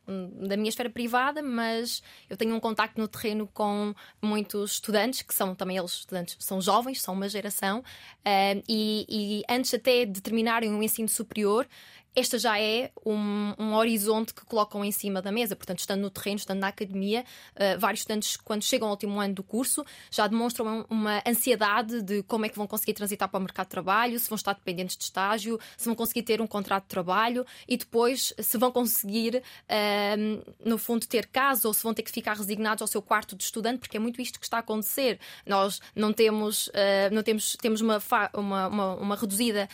da 0.47 0.57
minha 0.57 0.69
esfera 0.69 0.91
privada, 0.91 1.43
mas 1.43 2.03
eu 2.29 2.37
tenho 2.37 2.55
um 2.55 2.61
contacto 2.61 3.01
no 3.01 3.07
terreno 3.07 3.49
com 3.53 3.95
muitos 4.21 4.73
estudantes, 4.73 5.23
que 5.23 5.35
são 5.35 5.55
também 5.55 5.77
eles 5.77 5.93
estudantes, 5.93 6.37
são 6.39 6.61
jovens, 6.61 7.01
são 7.01 7.15
uma 7.15 7.29
geração, 7.29 7.79
uh, 7.81 8.63
e, 8.69 9.07
e 9.09 9.43
antes 9.49 9.73
até 9.73 10.05
de 10.05 10.21
terminarem 10.21 10.75
o 10.75 10.83
ensino 10.83 11.09
superior, 11.09 11.67
esta 12.15 12.39
já 12.39 12.59
é 12.61 12.91
um, 13.07 13.55
um, 13.59 13.75
horizonte 13.75 14.35
que 14.35 14.45
colocam 14.45 14.85
em 14.85 14.91
cima 14.91 15.23
da 15.23 15.31
mesa. 15.31 15.55
Portanto, 15.55 15.79
estando 15.79 16.01
no 16.01 16.11
terreno, 16.11 16.37
estando 16.37 16.59
na 16.59 16.69
academia, 16.69 17.25
uh, 17.55 17.79
vários 17.79 18.01
estudantes, 18.01 18.37
quando 18.37 18.63
chegam 18.63 18.89
ao 18.89 18.93
último 18.93 19.21
ano 19.21 19.35
do 19.35 19.43
curso, 19.43 19.85
já 20.11 20.27
demonstram 20.27 20.85
uma 20.91 21.23
ansiedade 21.27 22.03
de 22.03 22.23
como 22.25 22.47
é 22.47 22.49
que 22.49 22.57
vão 22.57 22.67
conseguir 22.67 22.95
transitar 22.95 23.29
para 23.29 23.39
o 23.39 23.41
mercado 23.41 23.67
de 23.67 23.71
trabalho, 23.71 24.19
se 24.19 24.29
vão 24.29 24.37
estar 24.37 24.55
dependentes 24.55 24.97
de 24.97 25.05
estágio, 25.05 25.59
se 25.77 25.85
vão 25.85 25.95
conseguir 25.95 26.23
ter 26.23 26.41
um 26.41 26.47
contrato 26.47 26.85
de 26.85 26.89
trabalho 26.89 27.47
e 27.69 27.77
depois 27.77 28.35
se 28.39 28.59
vão 28.59 28.73
conseguir, 28.73 29.37
uh, 29.37 30.55
no 30.65 30.79
fundo, 30.79 31.07
ter 31.07 31.27
casa 31.27 31.69
ou 31.69 31.75
se 31.75 31.83
vão 31.83 31.95
ter 31.95 32.03
que 32.03 32.11
ficar 32.11 32.37
resignados 32.37 32.83
ao 32.83 32.89
seu 32.89 33.01
quarto 33.01 33.37
de 33.37 33.45
estudante, 33.45 33.79
porque 33.79 33.97
é 33.97 34.01
muito 34.01 34.21
isto 34.21 34.41
que 34.41 34.47
está 34.47 34.57
a 34.57 34.61
acontecer. 34.61 35.21
Nós 35.47 35.81
não 35.95 36.13
temos, 36.13 36.67
uh, 36.69 37.13
não 37.13 37.23
temos, 37.23 37.57
temos 37.61 37.81
uma, 37.81 38.03
uma, 38.35 38.69
uma, 38.69 38.95
uma 38.97 39.17
reduzida 39.17 39.69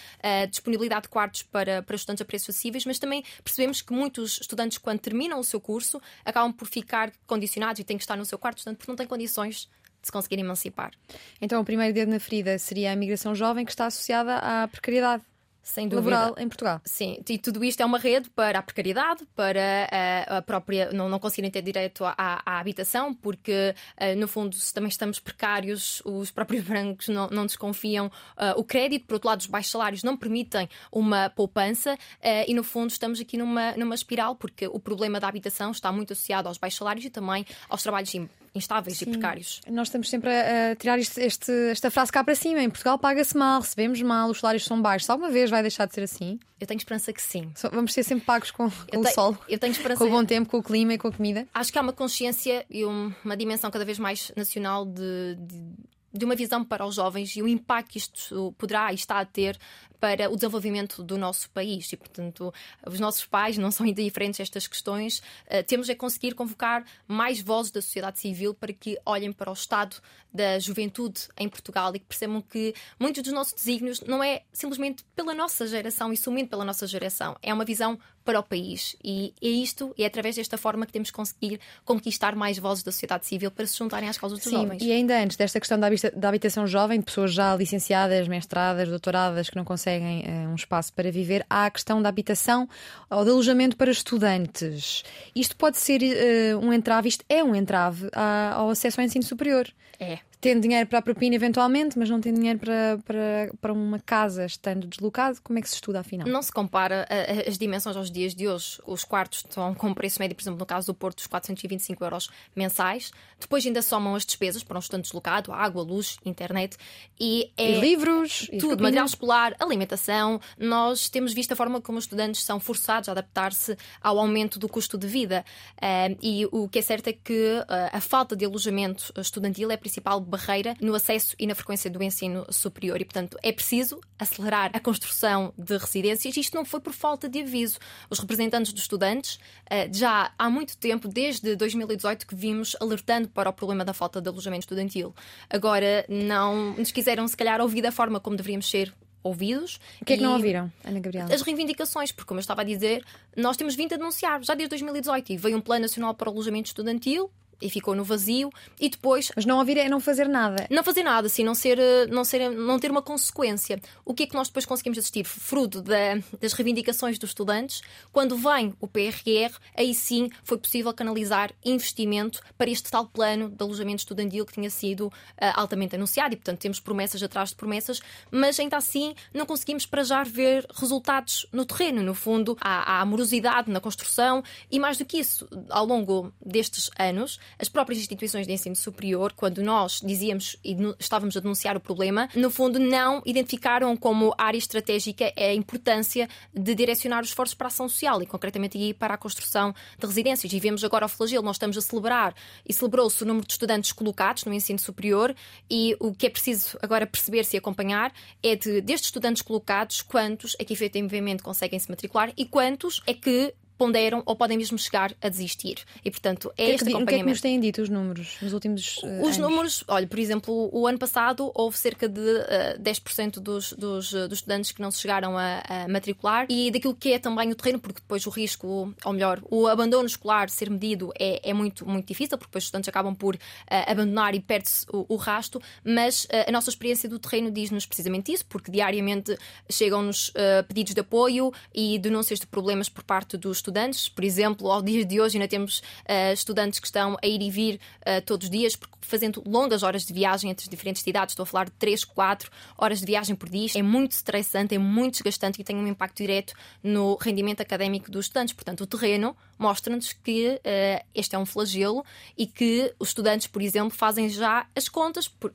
disponibilidade 0.51 1.03
de 1.03 1.09
quartos 1.09 1.43
para, 1.43 1.83
para 1.83 1.97
estudantes 1.97 2.26
preços 2.27 2.51
acessíveis, 2.51 2.85
mas 2.85 2.99
também 2.99 3.25
percebemos 3.43 3.81
que 3.81 3.93
muitos 3.93 4.41
estudantes, 4.41 4.79
quando 4.79 5.01
terminam 5.01 5.39
o 5.39 5.45
seu 5.45 5.61
curso, 5.61 6.01
acabam 6.25 6.53
por 6.53 6.67
ficar 6.67 7.13
condicionados 7.27 7.81
e 7.81 7.85
têm 7.85 7.97
que 7.97 8.03
estar 8.03 8.17
no 8.17 8.25
seu 8.25 8.39
quarto, 8.39 8.57
portanto, 8.57 8.77
porque 8.79 8.91
não 8.91 8.97
têm 8.97 9.07
condições 9.07 9.69
de 10.01 10.07
se 10.07 10.13
conseguir 10.13 10.39
emancipar. 10.39 10.93
Então, 11.41 11.61
o 11.61 11.65
primeiro 11.65 11.95
dedo 11.95 12.11
na 12.11 12.21
ferida 12.21 12.59
seria 12.59 12.93
a 12.93 12.97
migração 12.97 13.35
jovem 13.35 13.65
que 13.65 13.71
está 13.71 13.87
associada 13.87 14.37
à 14.37 14.69
precariedade 14.69 15.23
sem 15.67 15.89
dúvida. 15.89 16.17
laboral 16.17 16.35
em 16.39 16.49
Portugal. 16.49 16.81
Sim, 16.85 17.19
e 17.29 17.39
tudo 17.39 17.65
isto 17.65 17.81
é 17.81 17.85
uma 17.85 17.99
rede 17.99 18.31
para 18.31 18.61
a 18.61 18.63
precariedade, 18.63 19.27
para 19.35 19.61
a, 19.61 19.97
eh, 19.97 20.27
a 20.29 20.41
própria 20.41 20.93
não, 20.93 21.09
não 21.09 21.19
conseguirem 21.19 21.51
ter 21.51 21.61
direito 21.61 22.05
à, 22.05 22.15
à 22.17 22.61
habitação, 22.61 23.13
porque 23.13 23.75
uh, 24.01 24.17
no 24.17 24.29
fundo, 24.29 24.55
se 24.55 24.73
também 24.73 24.89
estamos 24.89 25.19
precários, 25.19 26.01
os 26.05 26.31
próprios 26.31 26.63
brancos 26.65 27.09
não, 27.09 27.29
não 27.31 27.45
desconfiam 27.45 28.07
uh, 28.07 28.57
o 28.57 28.63
crédito, 28.63 29.07
por 29.07 29.15
outro 29.15 29.29
lado, 29.29 29.41
os 29.41 29.47
baixos 29.47 29.73
salários 29.73 30.05
não 30.05 30.17
permitem 30.17 30.69
uma 30.93 31.29
poupança 31.31 31.95
uh, 31.95 31.99
e 32.47 32.55
no 32.55 32.63
fundo 32.63 32.91
estamos 32.91 33.21
aqui 33.21 33.37
numa, 33.37 33.73
numa 33.73 33.95
espiral, 33.97 34.37
porque 34.37 34.69
o 34.69 34.79
problema 34.79 35.19
da 35.19 35.27
habitação 35.27 35.73
está 35.73 35.91
muito 35.91 36.13
associado 36.13 36.47
aos 36.47 36.59
baixos 36.59 36.79
salários 36.79 37.05
e 37.05 37.11
também 37.11 37.45
aos 37.69 37.83
trabalhos 37.83 38.15
instáveis 38.57 38.99
Sim. 38.99 39.07
e 39.07 39.11
precários. 39.11 39.61
Nós 39.71 39.89
estamos 39.89 40.09
sempre 40.09 40.31
a, 40.31 40.73
a 40.73 40.77
tirar 40.77 40.99
este, 40.99 41.21
este, 41.21 41.53
esta 41.71 41.91
frase 41.91 42.11
cá 42.11 42.25
para 42.25 42.35
cima. 42.35 42.61
Em 42.61 42.71
Portugal 42.71 42.99
paga-se 42.99 43.37
mal, 43.37 43.61
recebemos 43.61 44.01
mal, 44.03 44.31
os 44.31 44.41
salários 44.41 44.65
são 44.65 44.81
baixos. 44.81 45.09
Alguma 45.09 45.31
vez 45.31 45.51
vai 45.51 45.63
deixar 45.63 45.87
de 45.87 45.95
ser 45.95 46.03
assim? 46.03 46.39
Eu 46.59 46.67
tenho 46.67 46.79
esperança 46.79 47.13
que 47.13 47.21
sim. 47.23 47.53
Vamos 47.71 47.93
ser 47.93 48.03
sempre 48.03 48.25
pagos 48.25 48.51
com, 48.51 48.71
com 48.71 49.01
o 49.01 49.07
sol, 49.09 49.37
eu 49.49 49.59
tenho 49.59 49.73
esperança... 49.73 49.99
com 49.99 50.09
o 50.09 50.11
bom 50.11 50.25
tempo, 50.25 50.49
com 50.49 50.59
o 50.59 50.63
clima 50.63 50.95
e 50.95 50.99
com 50.99 51.09
a 51.09 51.13
comida? 51.13 51.47
Acho 51.53 51.71
que 51.71 51.79
há 51.79 51.83
uma 51.83 51.93
consciência 51.93 52.65
e 52.71 52.85
uma 52.85 53.37
dimensão 53.37 53.71
cada 53.71 53.85
vez 53.85 53.99
mais 53.99 54.33
nacional 54.37 54.87
de, 54.87 55.37
de 55.39 55.97
de 56.17 56.25
uma 56.25 56.35
visão 56.35 56.65
para 56.65 56.85
os 56.87 56.95
jovens 56.95 57.37
e 57.37 57.43
o 57.43 57.49
impacto 57.49 57.91
que 57.91 57.99
isto 57.99 58.55
poderá 58.59 58.91
e 58.93 58.95
está 58.95 59.21
a 59.21 59.25
ter 59.25 59.59
para 60.01 60.31
o 60.31 60.35
desenvolvimento 60.35 61.03
do 61.03 61.17
nosso 61.19 61.51
país. 61.51 61.93
E, 61.93 61.97
portanto, 61.97 62.53
os 62.87 63.01
nossos 63.01 63.25
pais 63.25 63.59
não 63.59 63.71
são 63.71 63.85
indiferentes 63.87 64.41
a 64.41 64.43
estas 64.43 64.67
questões. 64.67 65.19
Uh, 65.47 65.63
temos 65.67 65.89
é 65.89 65.95
conseguir 65.95 66.35
convocar 66.35 66.85
mais 67.07 67.41
vozes 67.41 67.71
da 67.71 67.83
sociedade 67.83 68.19
civil 68.19 68.55
para 68.55 68.73
que 68.73 68.99
olhem 69.05 69.33
para 69.33 69.51
o 69.51 69.55
estado 69.55 69.97
da 70.33 70.59
juventude 70.59 71.23
em 71.39 71.49
Portugal 71.49 71.95
e 71.95 71.99
que 71.99 72.05
percebam 72.05 72.43
que 72.43 72.75
muitos 73.01 73.23
dos 73.23 73.33
nossos 73.33 73.55
desígnios 73.55 74.01
não 74.03 74.23
é 74.23 74.43
simplesmente 74.53 75.05
pela 75.15 75.35
nossa 75.35 75.67
geração 75.67 76.13
e 76.13 76.17
somente 76.17 76.49
pela 76.49 76.65
nossa 76.65 76.87
geração, 76.87 77.37
é 77.43 77.53
uma 77.53 77.65
visão 77.65 77.99
para 78.27 78.41
o 78.41 78.43
país. 78.43 78.97
E 79.03 79.33
é 79.41 79.49
isto, 79.49 79.95
e 79.97 80.03
é 80.03 80.07
através 80.07 80.35
desta 80.37 80.59
forma 80.59 80.85
que 80.85 80.93
temos 80.93 81.11
que 81.11 81.17
conseguir 81.17 81.61
conquistar 81.85 82.35
mais 82.35 82.59
vozes 82.59 82.83
da 82.83 82.91
sociedade 82.91 83.25
civil 83.25 83.51
para 83.51 83.67
se 83.67 83.79
juntarem 83.79 84.09
às 84.09 84.19
causas 84.19 84.41
dos 84.41 84.49
Sim, 84.49 84.57
jovens. 84.57 84.83
E 84.83 84.91
ainda 84.91 85.19
antes 85.23 85.37
desta 85.37 85.61
questão 85.61 85.79
da, 85.79 85.89
da 86.15 86.29
habitação 86.29 86.67
jovem, 86.67 86.99
de 86.99 87.07
pessoas 87.07 87.33
já 87.33 87.55
licenciadas, 87.57 88.27
mestradas, 88.27 88.89
doutoradas, 88.89 89.49
que 89.49 89.57
não 89.57 89.65
conseguem 89.65 89.86
uh, 89.91 90.51
um 90.51 90.55
espaço 90.55 90.93
para 90.93 91.11
viver, 91.11 91.45
há 91.49 91.67
a 91.67 91.71
questão 91.71 92.01
da 92.01 92.09
habitação 92.09 92.69
ou 93.11 93.25
de 93.25 93.31
alojamento 93.31 93.77
para 93.77 93.91
estudantes. 93.91 95.03
Isto 95.35 95.57
pode 95.57 95.79
ser 95.79 96.01
uh, 96.03 96.59
um 96.59 96.73
entrave, 96.73 97.09
isto 97.09 97.25
é 97.29 97.43
um 97.43 97.55
entrave 97.55 98.09
ao 98.55 98.71
acesso 98.71 99.01
ao 99.01 99.07
ensino 99.07 99.25
superior. 99.25 99.67
É 99.99 100.19
tendo 100.47 100.63
dinheiro 100.63 100.87
para 100.87 101.01
a 101.01 101.03
propina 101.03 101.35
eventualmente, 101.35 101.99
mas 101.99 102.09
não 102.09 102.21
tem 102.21 102.33
dinheiro 102.33 102.61
para, 102.61 103.01
para, 103.05 103.51
para 103.61 103.73
uma 103.73 103.99
casa 103.99 104.47
estando 104.47 104.87
deslocado, 104.87 105.41
como 105.43 105.59
é 105.59 105.63
que 105.63 105.69
se 105.69 105.75
estuda 105.75 105.99
afinal? 105.99 106.29
Não 106.29 106.41
se 106.41 106.53
compara 106.53 107.05
a, 107.11 107.15
a, 107.15 107.49
as 107.49 107.59
dimensões 107.59 107.97
aos 107.97 108.13
dias 108.13 108.33
de 108.33 108.47
hoje. 108.47 108.81
Os 108.87 109.03
quartos 109.03 109.41
estão 109.41 109.75
com 109.75 109.93
preço 109.93 110.21
médio, 110.21 110.37
por 110.37 110.43
exemplo, 110.43 110.61
no 110.61 110.65
caso 110.65 110.87
do 110.87 110.95
Porto, 110.95 111.17
dos 111.17 111.27
425 111.27 112.05
euros 112.05 112.31
mensais. 112.55 113.11
Depois 113.41 113.67
ainda 113.67 113.83
somam 113.83 114.15
as 114.15 114.25
despesas 114.25 114.63
para 114.63 114.77
um 114.77 114.79
estudante 114.79 115.07
deslocado, 115.07 115.53
água, 115.53 115.83
luz, 115.83 116.17
internet 116.25 116.77
e, 117.19 117.51
é 117.57 117.73
e 117.73 117.81
livros, 117.81 118.49
tudo, 118.61 118.81
material 118.81 119.07
escolar, 119.07 119.57
alimentação. 119.59 120.41
Nós 120.57 121.09
temos 121.09 121.35
visto 121.35 121.51
a 121.51 121.57
forma 121.57 121.81
como 121.81 121.99
os 121.99 122.05
estudantes 122.05 122.45
são 122.45 122.61
forçados 122.61 123.09
a 123.09 123.13
adaptar-se 123.13 123.77
ao 124.01 124.17
aumento 124.17 124.61
do 124.61 124.69
custo 124.69 124.97
de 124.97 125.09
vida. 125.09 125.45
Uh, 125.75 126.17
e 126.23 126.47
o 126.53 126.69
que 126.69 126.79
é 126.79 126.83
certo 126.83 127.09
é 127.09 127.13
que 127.13 127.59
uh, 127.63 127.65
a 127.93 128.01
falta 128.01 128.37
de 128.37 128.45
alojamento 128.45 129.13
estudantil 129.17 129.73
é 129.73 129.75
a 129.75 129.79
principal 129.79 130.21
barreira 130.21 130.36
no 130.81 130.95
acesso 130.95 131.35
e 131.39 131.47
na 131.47 131.55
frequência 131.55 131.91
do 131.91 132.03
ensino 132.03 132.47
superior. 132.51 133.01
E, 133.01 133.05
portanto, 133.05 133.39
é 133.43 133.53
preciso 133.53 134.01
acelerar 134.19 134.71
a 134.73 134.81
construção 134.81 135.53
de 135.57 135.77
residências. 135.77 136.37
Isto 136.37 136.55
não 136.55 136.65
foi 136.65 136.81
por 136.81 136.93
falta 136.93 137.29
de 137.29 137.41
aviso. 137.41 137.79
Os 138.11 138.19
representantes 138.19 138.73
dos 138.73 138.83
estudantes 138.83 139.39
eh, 139.69 139.89
já 139.93 140.33
há 140.39 140.51
muito 140.51 140.77
tempo, 140.77 141.09
desde 141.09 141.57
2018, 141.57 142.27
que 142.27 142.35
vimos 142.35 142.77
alertando 142.81 143.29
para 143.29 143.51
o 143.51 143.53
problema 143.53 143.85
da 143.85 143.93
falta 143.93 144.21
de 144.21 144.29
alojamento 144.29 144.65
estudantil. 144.65 145.15
Agora, 145.49 146.05
não 146.09 146.75
nos 146.75 146.93
quiseram, 146.93 147.27
se 147.29 147.37
calhar, 147.37 147.61
ouvir 147.61 147.83
da 147.83 147.93
forma 147.93 148.21
como 148.21 148.37
deveríamos 148.37 148.69
ser 148.69 148.93
ouvidos. 149.27 149.81
O 150.01 150.05
que 150.05 150.15
é 150.15 150.17
que 150.17 150.23
não 150.23 150.35
ouviram, 150.35 150.73
Ana 150.85 151.01
Gabriela? 151.01 151.35
As 151.35 151.43
reivindicações, 151.43 152.13
porque, 152.13 152.29
como 152.29 152.39
eu 152.39 152.43
estava 152.43 152.63
a 152.63 152.65
dizer, 152.65 153.05
nós 153.37 153.57
temos 153.57 153.75
vindo 153.75 153.95
a 153.95 153.97
denunciar 153.97 154.43
já 154.43 154.55
desde 154.55 154.71
2018 154.71 155.33
e 155.33 155.37
veio 155.37 155.57
um 155.57 155.61
Plano 155.61 155.83
Nacional 155.83 156.15
para 156.15 156.29
o 156.29 156.33
Alojamento 156.33 156.69
Estudantil 156.69 157.31
e 157.61 157.71
ficou 157.71 157.95
no 157.95 158.05
vazio 158.05 158.51
e 158.81 158.89
depois 158.89 159.31
mas 159.35 159.45
não 159.45 159.59
ouvir 159.59 159.79
é 159.79 159.89
não 159.89 160.01
fazer 160.01 160.29
nada. 160.29 160.67
Não 160.71 160.85
fazer 160.85 161.03
nada 161.03 161.27
assim 161.27 161.45
não 161.45 161.55
ser 161.55 161.79
eh, 161.79 162.07
não 162.07 162.25
ser 162.25 162.51
não 162.51 162.79
ter 162.79 162.91
uma 162.91 163.03
consequência. 163.03 163.81
O 164.05 164.15
que 164.15 164.25
é 164.25 164.27
que 164.27 164.35
nós 164.35 164.49
depois 164.49 164.67
conseguimos 164.67 164.99
assistir? 164.99 165.25
Fruto 165.25 165.81
da, 165.83 166.17
das 166.41 166.53
reivindicações 166.53 167.19
dos 167.19 167.31
estudantes 167.31 167.83
quando 168.13 168.37
vem 168.37 168.75
o 168.81 168.87
PRR 168.87 169.55
aí 169.75 169.95
sim 169.95 170.31
foi 170.45 170.59
possível 170.59 170.93
canalizar 170.93 171.53
investimento 171.65 172.41
para 172.57 172.71
este 172.71 172.91
tal 172.91 173.07
plano 173.07 173.49
de 173.49 173.63
alojamento 173.63 174.01
estudantil 174.01 174.45
que 174.45 174.53
tinha 174.53 174.71
sido 174.71 175.07
uh, 175.07 175.13
altamente 175.55 175.95
anunciado 175.97 176.35
e 176.35 176.37
portanto 176.37 176.61
temos 176.61 176.81
promessas 176.81 177.23
atrás 177.23 177.51
de 177.51 177.57
promessas 177.57 178.01
mas 178.31 178.59
ainda 178.59 178.77
assim 178.77 179.15
não 179.33 179.47
conseguimos 179.47 179.87
para 179.87 180.03
já 180.05 180.23
ver 180.23 180.67
resultados 180.75 181.47
no 181.53 181.65
terreno. 181.65 182.03
No 182.03 182.15
fundo 182.15 182.57
há, 182.61 183.01
há 183.01 183.05
morosidade 183.05 183.71
na 183.71 183.81
construção 183.81 184.43
e 184.71 184.79
mais 184.79 184.99
do 184.99 185.05
que 185.05 185.19
isso 185.19 185.49
ao 185.71 185.87
longo 185.87 186.33
destes 186.45 186.91
anos 186.99 187.39
as 187.59 187.69
próprias 187.69 188.01
instituições 188.01 188.47
de 188.47 188.53
ensino 188.53 188.77
superior, 188.77 189.33
quando 189.35 189.63
nós 189.63 190.01
dizíamos 190.05 190.57
e 190.65 190.77
estávamos 190.99 191.37
a 191.37 191.41
denunciar 191.41 191.77
o 191.77 191.81
problema, 191.81 192.29
no 192.35 192.51
fundo 192.51 192.79
não 192.79 193.23
identificaram 193.25 193.97
como 193.97 194.35
área 194.37 194.59
estratégica 194.59 195.33
a 195.37 195.53
importância 195.55 196.29
de 196.55 196.75
direcionar 196.75 197.23
os 197.23 197.29
esforços 197.29 197.55
para 197.55 197.67
a 197.67 197.69
ação 197.69 197.89
social 197.89 198.23
e 198.23 198.27
concretamente 198.27 198.95
para 198.95 199.15
a 199.15 199.19
construção 199.19 199.75
de 199.99 200.07
residências. 200.07 200.53
E 200.53 200.61
vemos 200.61 200.85
agora 200.85 201.07
o 201.07 201.09
flagelo, 201.09 201.45
nós 201.45 201.57
estamos 201.57 201.77
a 201.77 201.81
celebrar 201.81 202.35
e 202.67 202.73
celebrou-se 202.73 203.23
o 203.23 203.27
número 203.27 203.47
de 203.47 203.53
estudantes 203.53 203.93
colocados 203.93 204.45
no 204.45 204.53
ensino 204.53 204.79
superior 204.79 205.35
e 205.71 205.97
o 206.01 206.15
que 206.15 206.27
é 206.27 206.31
preciso 206.31 206.79
agora 206.83 207.07
perceber-se 207.07 207.57
e 207.57 207.59
acompanhar 207.59 208.13
é 208.43 208.55
de 208.57 208.81
destes 208.81 209.09
estudantes 209.09 209.43
colocados, 209.43 210.03
quantos 210.03 210.57
é 210.59 210.65
que 210.65 210.73
efetivamente 210.73 211.43
conseguem 211.43 211.79
se 211.79 211.91
matricular 211.91 212.33
e 212.37 212.45
quantos 212.45 213.03
é 213.07 213.15
que 213.15 213.55
ponderam 213.77 214.23
ou 214.27 214.35
podem 214.35 214.59
mesmo 214.59 214.79
chegar 214.79 215.15
a 215.21 215.29
desistir. 215.29 215.79
E, 216.05 216.11
portanto, 216.11 216.53
é, 216.57 216.65
é 216.65 216.75
este 216.75 216.89
acompanhamento. 216.89 217.05
O 217.05 217.09
que 217.09 217.15
é 217.15 217.19
que 217.19 217.25
nos 217.25 217.41
têm 217.41 217.61
dito 217.61 217.83
os 217.83 217.89
números 217.89 218.37
nos 218.41 218.53
últimos 218.53 218.99
uh, 218.99 219.07
Os 219.23 219.37
anos? 219.37 219.39
números, 219.39 219.85
olha, 219.89 220.07
por 220.07 220.19
exemplo, 220.19 220.71
o 220.73 220.87
ano 220.87 220.99
passado 220.99 221.51
houve 221.55 221.79
cerca 221.79 222.09
de 222.09 222.21
uh, 222.21 222.45
eh, 222.49 222.79
10% 222.79 223.39
dos, 223.41 223.73
dos, 223.73 224.11
dos, 224.13 224.33
estudantes 224.33 224.73
que 224.73 224.81
não 224.81 224.91
se 224.91 225.01
chegaram 225.01 225.37
a, 225.37 225.63
a, 225.69 225.89
matricular 225.89 226.47
e 226.49 226.71
daquilo 226.71 226.95
que 226.95 227.13
é 227.13 227.19
também 227.19 227.51
o 227.51 227.55
terreno, 227.55 227.79
porque 227.79 228.01
depois 228.01 228.27
o 228.27 228.31
risco, 228.31 228.95
ou 229.05 229.13
melhor, 229.13 229.41
o 229.51 229.67
abandono 229.67 230.07
escolar 230.07 230.49
ser 230.49 230.71
medido 230.71 231.13
é, 231.19 231.51
é 231.51 231.53
muito, 231.53 231.87
muito 231.87 232.07
difícil, 232.07 232.39
porque 232.39 232.51
depois 232.51 232.65
os 232.65 232.69
estudantes 232.69 232.89
acabam 232.89 233.15
por 233.15 233.35
uh, 233.35 233.39
abandonar 233.87 234.35
e 234.35 234.41
perde-se 234.41 234.87
o, 234.93 235.07
o, 235.09 235.17
rasto, 235.17 235.61
mas 235.85 236.27
a 236.47 236.53
nossa 236.53 236.71
experiência 236.71 237.09
do 237.09 237.19
terreno 237.19 237.51
diz-nos 237.51 237.87
precisamente 237.87 238.33
isso, 238.33 238.45
porque 238.47 238.71
diariamente 238.71 239.37
chegam-nos 239.71 240.33
pedidos 240.69 240.95
de 240.95 241.01
apoio 241.01 241.53
e 241.75 241.99
denúncias 241.99 242.39
de 242.39 242.47
problemas 242.47 242.89
por 242.89 243.03
parte 243.03 243.37
dos 243.37 243.61
estudantes. 243.67 244.09
Por 244.09 244.25
exemplo, 244.25 244.71
ao 244.71 244.81
dia 244.81 245.05
de 245.05 245.21
hoje 245.21 245.37
ainda 245.37 245.49
temos 245.49 245.79
uh, 245.79 246.33
estudantes 246.33 246.79
que 246.79 246.87
estão 246.87 247.17
a 247.23 247.27
ir 247.27 247.43
e 247.43 247.51
vir 247.51 247.81
uh, 248.01 248.23
todos 248.25 248.47
os 248.47 248.51
dias, 248.51 248.79
fazendo 249.01 249.43
longas 249.47 249.83
horas 249.83 250.05
de 250.05 250.13
viagem 250.13 250.51
entre 250.51 250.65
as 250.65 250.69
diferentes 250.69 251.03
cidades. 251.03 251.33
Estou 251.33 251.43
a 251.43 251.47
falar 251.47 251.65
de 251.65 251.73
3, 251.73 252.05
4 252.05 252.51
horas 252.79 253.01
de 253.01 253.07
viagem 253.07 253.35
por 253.35 253.49
dia. 253.49 253.69
É 253.75 253.83
muito 253.83 254.13
estressante, 254.13 254.75
é 254.75 254.79
muito 254.79 255.15
desgastante 255.15 255.61
e 255.61 255.65
tem 255.65 255.77
um 255.77 255.87
impacto 255.87 256.17
direto 256.17 256.55
no 256.83 257.17
rendimento 257.17 257.61
académico 257.61 258.11
dos 258.11 258.27
estudantes. 258.27 258.55
Portanto, 258.55 258.83
o 258.83 258.87
terreno 258.87 259.37
mostra-nos 259.59 260.13
que 260.13 260.49
uh, 260.49 261.05
este 261.15 261.35
é 261.35 261.39
um 261.39 261.47
flagelo 261.47 262.05
e 262.37 262.47
que 262.47 262.95
os 262.99 263.09
estudantes, 263.09 263.47
por 263.47 263.63
exemplo, 263.63 263.97
fazem 263.97 264.29
já 264.29 264.67
as 264.75 264.89
contas. 264.89 265.29
Por 265.29 265.53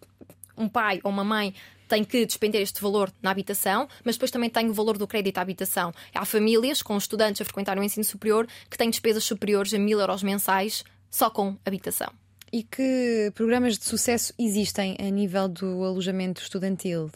um 0.58 0.68
pai 0.68 1.00
ou 1.04 1.10
uma 1.10 1.24
mãe 1.24 1.56
tem 1.92 2.06
que 2.06 2.26
despender 2.26 2.62
este 2.62 2.82
valor 2.82 3.12
na 3.22 3.32
habitação, 3.32 3.86
mas 4.06 4.16
depois 4.16 4.32
também 4.32 4.50
tem 4.50 4.70
o 4.70 4.74
valor 4.74 4.98
do 4.98 5.06
crédito 5.06 5.38
à 5.38 5.42
habitação. 5.42 5.92
Há 6.16 6.24
famílias 6.24 6.82
com 6.82 6.96
estudantes 6.98 7.42
a 7.42 7.44
frequentar 7.44 7.78
o 7.78 7.84
ensino 7.84 8.06
superior 8.06 8.48
que 8.70 8.78
têm 8.78 8.90
despesas 8.90 9.26
superiores 9.26 9.74
a 9.74 9.78
mil 9.78 10.00
euros 10.00 10.24
mensais 10.24 10.86
só 11.10 11.30
com 11.30 11.58
habitação. 11.66 12.08
E 12.50 12.64
que 12.64 13.30
programas 13.36 13.78
de 13.78 13.84
sucesso 13.84 14.34
existem 14.40 14.96
a 15.00 15.10
nível 15.10 15.50
do 15.50 15.84
alojamento 15.84 16.42
estudantil? 16.42 17.12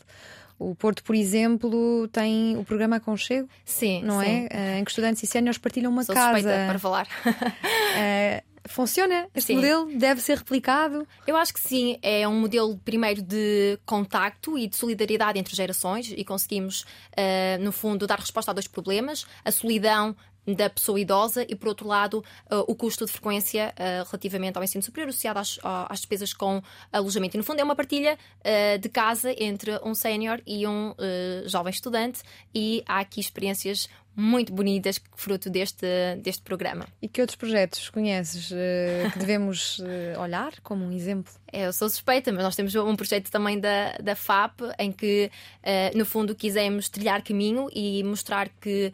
O 0.60 0.76
Porto, 0.76 1.04
por 1.04 1.16
exemplo, 1.16 2.10
tem 2.10 2.58
o 2.58 2.64
programa 2.66 2.98
Aconchego, 2.98 3.48
sim, 3.64 4.04
não 4.04 4.22
sim. 4.22 4.48
é? 4.50 4.80
Em 4.80 4.84
que 4.84 4.92
estudantes 4.92 5.24
e 5.24 5.28
séniores 5.28 5.58
partilham 5.58 5.90
uma 5.92 6.04
Sou 6.04 6.14
casa. 6.14 6.66
para 6.68 6.80
falar. 6.80 7.08
Funciona? 8.68 9.28
Este 9.34 9.48
sim. 9.48 9.56
modelo 9.56 9.88
deve 9.98 10.22
ser 10.22 10.38
replicado? 10.38 11.08
Eu 11.28 11.36
acho 11.36 11.54
que 11.54 11.60
sim. 11.60 11.98
É 12.02 12.28
um 12.28 12.40
modelo, 12.40 12.78
primeiro, 12.84 13.22
de 13.22 13.80
contacto 13.86 14.58
e 14.58 14.68
de 14.68 14.76
solidariedade 14.76 15.38
entre 15.38 15.56
gerações 15.56 16.12
e 16.16 16.24
conseguimos, 16.24 16.82
uh, 16.82 17.62
no 17.62 17.72
fundo, 17.72 18.08
dar 18.08 18.20
resposta 18.20 18.52
a 18.52 18.54
dois 18.54 18.68
problemas: 18.68 19.26
a 19.44 19.52
solidão 19.52 20.16
da 20.48 20.70
pessoa 20.70 21.00
idosa 21.00 21.46
e, 21.48 21.56
por 21.56 21.70
outro 21.70 21.88
lado, 21.88 22.24
uh, 22.52 22.60
o 22.68 22.76
custo 22.76 23.06
de 23.06 23.12
frequência 23.12 23.74
uh, 23.74 24.06
relativamente 24.06 24.58
ao 24.58 24.64
ensino 24.64 24.84
superior 24.84 25.10
associado 25.10 25.40
às, 25.40 25.60
às, 25.64 26.00
despesas 26.00 26.34
com 26.34 26.62
alojamento. 26.92 27.36
E, 27.36 27.40
no 27.40 27.44
fundo, 27.44 27.60
é 27.60 27.64
uma 27.64 27.76
partilha 27.76 28.18
uh, 28.42 28.78
de 28.78 28.90
casa 28.90 29.34
entre 29.38 29.80
um 29.84 29.96
sénior 29.96 30.42
e 30.46 30.68
um 30.68 30.94
jovem 31.46 31.72
estudante 31.72 32.22
e 32.54 32.84
há 32.86 33.00
aqui 33.00 33.20
experiências 33.20 33.88
muito 34.16 34.54
bonitas 34.54 35.00
fruto 35.16 35.50
deste, 35.50 35.86
deste 36.22 36.42
programa. 36.42 36.88
E 37.02 37.08
que 37.08 37.20
outros 37.20 37.36
projetos 37.36 37.90
conheces 37.90 38.50
uh, 38.52 39.12
que 39.12 39.20
devemos 39.20 39.80
uh, 39.80 40.20
olhar 40.22 40.54
como 40.62 40.86
um 40.86 40.92
exemplo? 40.92 41.34
É, 41.52 41.68
eu 41.68 41.74
sou 41.74 41.90
suspeita, 41.90 42.32
mas 42.32 42.44
nós 42.44 42.56
temos 42.56 42.74
um 42.76 42.96
projeto 42.96 43.30
também 43.30 43.60
da, 43.60 43.98
da 43.98 44.16
FAP 44.16 44.62
em 44.80 44.92
que, 44.92 45.30
uh, 45.64 45.98
no 45.98 46.06
fundo, 46.06 46.34
quisemos 46.34 46.88
trilhar 46.88 47.22
caminho 47.24 47.68
e 47.74 48.04
mostrar 48.04 48.50
que 48.62 48.92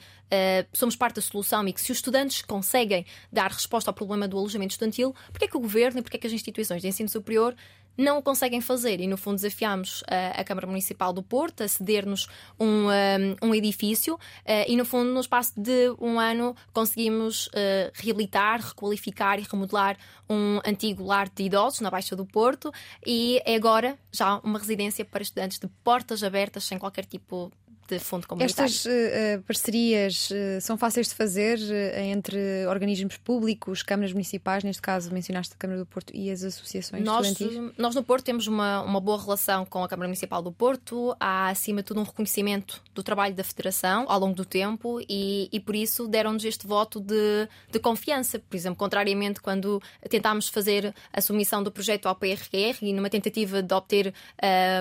somos 0.71 0.95
parte 0.95 1.15
da 1.15 1.21
solução 1.21 1.67
e 1.67 1.73
que 1.73 1.81
se 1.81 1.91
os 1.91 1.97
estudantes 1.97 2.41
conseguem 2.41 3.05
dar 3.29 3.51
resposta 3.51 3.89
ao 3.89 3.93
problema 3.93 4.29
do 4.29 4.37
alojamento 4.37 4.71
estudantil, 4.71 5.13
porque 5.29 5.43
é 5.43 5.47
que 5.49 5.57
o 5.57 5.59
governo 5.59 5.99
e 5.99 6.01
porque 6.01 6.15
é 6.15 6.19
que 6.21 6.25
as 6.25 6.31
instituições 6.31 6.81
de 6.81 6.87
ensino 6.87 7.09
superior 7.09 7.53
não 8.01 8.17
o 8.17 8.21
conseguem 8.21 8.61
fazer. 8.61 8.99
E, 8.99 9.07
no 9.07 9.17
fundo, 9.17 9.35
desafiamos 9.35 10.01
uh, 10.01 10.39
a 10.39 10.43
Câmara 10.43 10.67
Municipal 10.67 11.13
do 11.13 11.23
Porto 11.23 11.63
a 11.63 11.67
ceder-nos 11.67 12.27
um, 12.59 12.87
um, 12.87 13.49
um, 13.49 13.55
edifício 13.55 14.19
e, 14.67 14.75
no 14.75 14.85
fundo, 14.85 15.11
no 15.13 15.19
espaço 15.19 15.53
de 15.57 15.93
um 15.99 16.19
ano, 16.19 16.55
conseguimos 16.73 17.49
reabilitar, 17.93 18.61
requalificar 18.61 19.39
e 19.39 19.45
remodelar 19.49 19.97
um 20.29 20.59
antigo 20.65 21.03
lar 21.03 21.29
de 21.29 21.43
idosos 21.43 21.81
na 21.81 21.89
Baixa 21.89 22.15
do 22.15 22.25
Porto 22.25 22.71
e 23.05 23.41
é 23.45 23.55
agora 23.55 23.97
já 24.11 24.37
uma 24.37 24.57
residência 24.57 25.03
para 25.03 25.21
estudantes 25.21 25.59
de 25.59 25.67
portas 25.83 26.23
abertas 26.23 26.63
sem 26.63 26.77
qualquer 26.77 27.05
tipo 27.05 27.51
de 27.97 28.03
fundo 28.03 28.27
comunitário. 28.27 28.65
Estas 28.65 28.85
uh, 28.85 29.41
parcerias 29.45 30.29
uh, 30.31 30.61
são 30.61 30.77
fáceis 30.77 31.09
de 31.09 31.15
fazer 31.15 31.59
uh, 31.59 31.99
entre 31.99 32.65
organismos 32.67 33.17
públicos, 33.17 33.83
câmaras 33.83 34.13
municipais, 34.13 34.63
neste 34.63 34.81
caso 34.81 35.11
mencionaste 35.13 35.53
a 35.53 35.57
Câmara 35.57 35.79
do 35.79 35.85
Porto 35.85 36.15
e 36.15 36.29
as 36.31 36.43
associações 36.43 37.03
nós, 37.03 37.27
estudantis? 37.27 37.73
Nós 37.77 37.95
no 37.95 38.03
Porto 38.03 38.25
temos 38.25 38.47
uma, 38.47 38.81
uma 38.83 39.01
boa 39.01 39.21
relação 39.21 39.65
com 39.65 39.83
a 39.83 39.87
Câmara 39.87 40.07
Municipal 40.07 40.41
do 40.41 40.51
Porto, 40.51 41.15
há 41.19 41.49
acima 41.49 41.81
de 41.81 41.87
tudo 41.87 41.99
um 41.99 42.03
reconhecimento 42.03 42.81
do 42.93 43.03
trabalho 43.03 43.35
da 43.35 43.43
Federação 43.43 44.05
ao 44.07 44.19
longo 44.19 44.35
do 44.35 44.45
tempo 44.45 45.01
e, 45.09 45.49
e 45.51 45.59
por 45.59 45.75
isso 45.75 46.07
deram-nos 46.07 46.45
este 46.45 46.65
voto 46.65 46.99
de, 46.99 47.47
de 47.69 47.79
confiança. 47.79 48.39
Por 48.39 48.55
exemplo, 48.55 48.77
contrariamente 48.77 49.41
quando 49.41 49.81
tentámos 50.09 50.47
fazer 50.47 50.93
a 51.11 51.21
submissão 51.21 51.61
do 51.61 51.71
projeto 51.71 52.07
ao 52.07 52.15
PRR 52.15 52.77
e 52.81 52.93
numa 52.93 53.09
tentativa 53.09 53.61
de 53.61 53.73
obter 53.73 54.13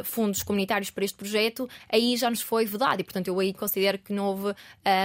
fundos 0.05 0.43
comunitários 0.43 0.90
para 0.90 1.05
este 1.05 1.17
projeto, 1.17 1.69
aí 1.88 2.17
já 2.17 2.31
nos 2.31 2.40
foi 2.40 2.64
vedado 2.64 3.00
e, 3.00 3.04
portanto, 3.04 3.28
eu 3.28 3.38
aí 3.40 3.52
considero 3.52 3.99
que 3.99 4.12
não 4.12 4.26
houve, 4.26 4.54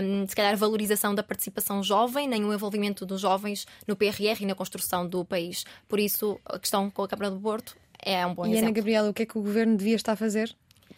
um, 0.04 0.28
se 0.28 0.36
calhar, 0.36 0.56
valorização 0.56 1.16
da 1.16 1.24
participação 1.24 1.82
jovem, 1.82 2.28
nem 2.28 2.44
o 2.44 2.54
envolvimento 2.54 3.06
dos 3.06 3.22
jovens 3.22 3.66
no 3.88 3.96
PRR 3.96 4.42
e 4.42 4.46
na 4.46 4.56
construção 4.56 5.08
do 5.08 5.24
país. 5.26 5.66
Por 5.88 6.00
isso, 6.00 6.40
a 6.46 6.60
questão 6.60 6.90
com 6.90 7.04
a 7.04 7.08
Câmara 7.08 7.32
do 7.32 7.40
Porto 7.40 7.76
é 8.00 8.26
um 8.26 8.34
bom 8.34 8.46
e 8.46 8.50
exemplo. 8.50 8.66
E 8.66 8.68
Ana 8.68 8.76
Gabriela, 8.76 9.10
o 9.10 9.14
que 9.14 9.24
é 9.24 9.26
que 9.26 9.38
o 9.38 9.42
governo 9.42 9.76
devia 9.76 9.96
estar 9.96 10.14
a 10.14 10.16
fazer 10.16 10.56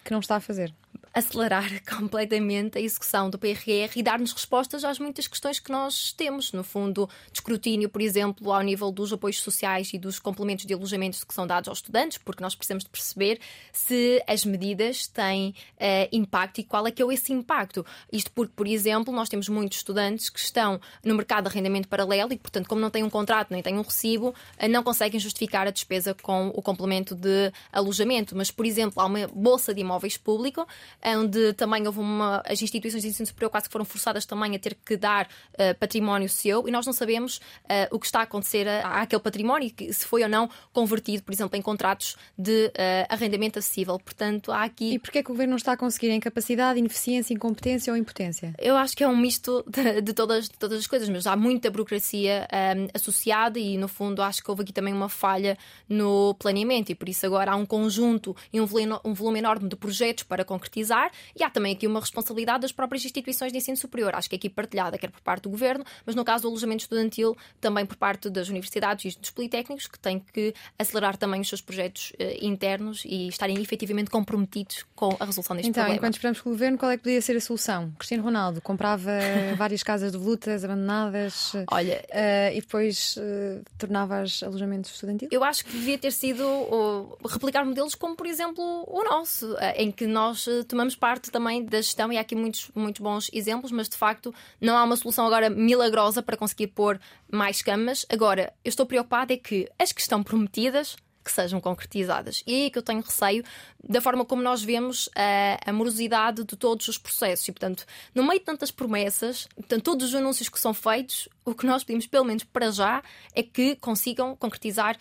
que 0.07 0.11
não 0.11 0.19
está 0.19 0.37
a 0.37 0.39
fazer? 0.39 0.73
Acelerar 1.17 1.67
completamente 1.89 2.77
a 2.77 2.81
execução 2.81 3.27
do 3.27 3.39
PRR 3.39 3.89
e 3.95 4.03
dar-nos 4.03 4.31
respostas 4.31 4.83
às 4.83 4.99
muitas 4.99 5.27
questões 5.27 5.59
que 5.59 5.71
nós 5.71 6.11
temos. 6.11 6.51
No 6.53 6.63
fundo, 6.63 7.09
de 7.31 7.39
escrutínio, 7.39 7.89
por 7.89 8.01
exemplo, 8.01 8.53
ao 8.53 8.61
nível 8.61 8.91
dos 8.91 9.11
apoios 9.11 9.41
sociais 9.41 9.91
e 9.93 9.97
dos 9.97 10.19
complementos 10.19 10.65
de 10.65 10.73
alojamentos 10.73 11.23
que 11.23 11.33
são 11.33 11.47
dados 11.47 11.67
aos 11.67 11.79
estudantes, 11.79 12.19
porque 12.19 12.43
nós 12.43 12.53
precisamos 12.53 12.83
de 12.83 12.89
perceber 12.89 13.39
se 13.73 14.23
as 14.27 14.45
medidas 14.45 15.07
têm 15.07 15.55
uh, 15.73 16.07
impacto 16.11 16.59
e 16.59 16.63
qual 16.63 16.85
é 16.85 16.91
que 16.91 17.01
é 17.01 17.13
esse 17.13 17.33
impacto. 17.33 17.83
Isto 18.11 18.31
porque, 18.31 18.53
por 18.55 18.67
exemplo, 18.67 19.11
nós 19.11 19.27
temos 19.27 19.49
muitos 19.49 19.79
estudantes 19.79 20.29
que 20.29 20.39
estão 20.39 20.79
no 21.03 21.15
mercado 21.15 21.45
de 21.45 21.49
arrendamento 21.49 21.87
paralelo 21.87 22.31
e, 22.31 22.37
portanto, 22.37 22.67
como 22.67 22.79
não 22.79 22.91
têm 22.91 23.03
um 23.03 23.09
contrato 23.09 23.51
nem 23.51 23.63
têm 23.63 23.77
um 23.79 23.81
recibo, 23.81 24.29
uh, 24.29 24.67
não 24.69 24.83
conseguem 24.83 25.19
justificar 25.19 25.65
a 25.67 25.71
despesa 25.71 26.13
com 26.13 26.49
o 26.49 26.61
complemento 26.61 27.15
de 27.15 27.51
alojamento. 27.71 28.35
Mas, 28.35 28.51
por 28.51 28.67
exemplo, 28.67 29.01
há 29.01 29.05
uma 29.05 29.27
bolsa 29.27 29.73
de 29.73 29.81
imóveis 29.81 30.15
público 30.15 30.67
onde 31.15 31.53
também 31.53 31.85
houve 31.85 31.99
uma. 31.99 32.41
As 32.45 32.61
instituições 32.61 33.01
de 33.01 33.09
ensino 33.09 33.25
superior 33.25 33.49
quase 33.49 33.67
que 33.67 33.71
foram 33.71 33.85
forçadas 33.85 34.25
também 34.25 34.55
a 34.55 34.59
ter 34.59 34.75
que 34.75 34.97
dar 34.97 35.27
uh, 35.53 35.77
património 35.79 36.27
seu 36.27 36.67
e 36.67 36.71
nós 36.71 36.85
não 36.85 36.93
sabemos 36.93 37.37
uh, 37.37 37.87
o 37.91 37.99
que 37.99 38.05
está 38.05 38.19
a 38.19 38.23
acontecer 38.23 38.67
a, 38.67 39.01
àquele 39.01 39.21
património, 39.21 39.71
se 39.91 40.05
foi 40.05 40.23
ou 40.23 40.29
não 40.29 40.49
convertido, 40.73 41.23
por 41.23 41.31
exemplo, 41.31 41.57
em 41.57 41.61
contratos 41.61 42.17
de 42.37 42.67
uh, 42.67 42.71
arrendamento 43.09 43.59
acessível. 43.59 43.97
Portanto, 43.99 44.51
há 44.51 44.63
aqui. 44.63 44.95
E 44.95 44.99
porquê 44.99 45.19
é 45.19 45.23
que 45.23 45.29
o 45.29 45.33
governo 45.33 45.51
não 45.51 45.57
está 45.57 45.73
a 45.73 45.77
conseguir 45.77 46.11
incapacidade, 46.11 46.79
ineficiência, 46.79 47.33
incompetência 47.33 47.93
ou 47.93 47.97
impotência? 47.97 48.53
Eu 48.57 48.75
acho 48.75 48.95
que 48.95 49.03
é 49.03 49.07
um 49.07 49.15
misto 49.15 49.63
de, 49.67 50.01
de 50.01 50.13
todas, 50.13 50.49
de 50.49 50.57
todas 50.57 50.79
as 50.79 50.87
coisas, 50.87 51.07
mas 51.09 51.27
há 51.27 51.35
muita 51.35 51.69
burocracia 51.69 52.47
um, 52.51 52.87
associada 52.93 53.59
e, 53.59 53.77
no 53.77 53.87
fundo, 53.87 54.21
acho 54.21 54.43
que 54.43 54.49
houve 54.49 54.63
aqui 54.63 54.73
também 54.73 54.93
uma 54.93 55.09
falha 55.09 55.57
no 55.87 56.33
planeamento 56.35 56.91
e 56.91 56.95
por 56.95 57.07
isso 57.07 57.25
agora 57.25 57.51
há 57.51 57.55
um 57.55 57.65
conjunto 57.65 58.35
e 58.51 58.59
um 58.59 58.65
volume, 58.65 58.99
um 59.05 59.13
volume 59.13 59.39
enorme 59.39 59.69
de 59.69 59.75
projetos 59.75 60.23
para 60.23 60.43
concretizar 60.43 60.86
e 61.35 61.43
há 61.43 61.49
também 61.49 61.73
aqui 61.73 61.87
uma 61.87 61.99
responsabilidade 61.99 62.61
das 62.61 62.71
próprias 62.71 63.03
instituições 63.05 63.51
de 63.51 63.57
ensino 63.57 63.77
superior. 63.77 64.15
Acho 64.15 64.29
que 64.29 64.35
é 64.35 64.37
aqui 64.37 64.49
partilhada, 64.49 64.97
quer 64.97 65.09
por 65.09 65.21
parte 65.21 65.43
do 65.43 65.49
governo, 65.49 65.83
mas 66.05 66.15
no 66.15 66.23
caso 66.23 66.43
do 66.43 66.49
alojamento 66.49 66.83
estudantil, 66.83 67.35
também 67.59 67.85
por 67.85 67.97
parte 67.97 68.29
das 68.29 68.49
universidades 68.49 69.13
e 69.15 69.19
dos 69.19 69.29
politécnicos, 69.29 69.87
que 69.87 69.99
têm 69.99 70.19
que 70.19 70.53
acelerar 70.77 71.17
também 71.17 71.41
os 71.41 71.49
seus 71.49 71.61
projetos 71.61 72.11
uh, 72.11 72.45
internos 72.45 73.03
e 73.05 73.27
estarem 73.27 73.59
efetivamente 73.61 74.09
comprometidos 74.09 74.85
com 74.95 75.15
a 75.19 75.25
resolução 75.25 75.55
deste 75.55 75.69
então, 75.69 75.83
problema. 75.83 75.95
Então, 75.95 75.95
enquanto 75.95 76.13
esperamos 76.15 76.41
pelo 76.41 76.55
governo, 76.55 76.77
qual 76.77 76.91
é 76.91 76.97
que 76.97 77.03
podia 77.03 77.21
ser 77.21 77.35
a 77.35 77.41
solução? 77.41 77.91
Cristiano 77.97 78.23
Ronaldo 78.23 78.61
comprava 78.61 79.11
várias 79.57 79.83
casas 79.83 80.11
de 80.11 80.17
volutas 80.17 80.63
abandonadas 80.63 81.53
Olha, 81.71 82.03
uh, 82.09 82.55
e 82.55 82.61
depois 82.61 83.17
uh, 83.17 83.63
tornava-as 83.77 84.43
alojamentos 84.43 84.91
estudantis? 84.91 85.29
Eu 85.31 85.43
acho 85.43 85.65
que 85.65 85.71
devia 85.71 85.97
ter 85.97 86.11
sido 86.11 87.17
replicar 87.27 87.65
modelos 87.65 87.95
como, 87.95 88.15
por 88.15 88.27
exemplo, 88.27 88.63
o 88.87 89.03
nosso, 89.03 89.55
em 89.75 89.91
que 89.91 90.05
nós 90.05 90.47
tomamos 90.67 90.76
parte 90.85 91.07
parte 91.17 91.31
também 91.31 91.65
da 91.65 91.81
gestão, 91.81 92.11
e 92.11 92.17
há 92.17 92.21
aqui 92.21 92.35
muitos, 92.35 92.69
muitos 92.75 93.01
bons 93.01 93.29
exemplos, 93.33 93.71
mas 93.71 93.89
de 93.89 93.95
facto 93.95 94.33
não 94.59 94.77
há 94.77 94.83
uma 94.83 94.95
solução 94.95 95.25
agora 95.25 95.49
milagrosa 95.49 96.21
para 96.21 96.37
conseguir 96.37 96.67
pôr 96.67 96.99
mais 97.31 97.61
camas. 97.61 98.05
Agora, 98.09 98.53
eu 98.63 98.69
estou 98.69 98.85
preocupada 98.85 99.33
é 99.33 99.37
que 99.37 99.69
as 99.79 99.91
que 99.91 100.01
estão 100.01 100.21
prometidas 100.21 100.95
que 101.27 101.31
sejam 101.31 101.59
concretizadas. 101.59 102.41
E 102.47 102.53
é 102.53 102.63
aí 102.63 102.69
que 102.71 102.77
eu 102.77 102.81
tenho 102.81 103.01
receio 103.01 103.43
da 103.83 103.99
forma 103.99 104.23
como 104.23 104.41
nós 104.41 104.63
vemos 104.63 105.09
a, 105.13 105.69
a 105.69 105.73
morosidade 105.73 106.45
de 106.45 106.55
todos 106.55 106.87
os 106.87 106.97
processos. 106.97 107.45
E, 107.47 107.51
portanto, 107.51 107.85
no 108.15 108.23
meio 108.23 108.39
de 108.39 108.45
tantas 108.45 108.71
promessas, 108.71 109.45
portanto, 109.53 109.83
todos 109.83 110.07
os 110.07 110.15
anúncios 110.15 110.47
que 110.47 110.57
são 110.57 110.73
feitos, 110.73 111.27
o 111.43 111.53
que 111.53 111.65
nós 111.65 111.83
pedimos, 111.83 112.07
pelo 112.07 112.23
menos 112.23 112.45
para 112.45 112.71
já, 112.71 113.03
é 113.35 113.43
que 113.43 113.75
consigam 113.75 114.37
concretizar 114.37 114.97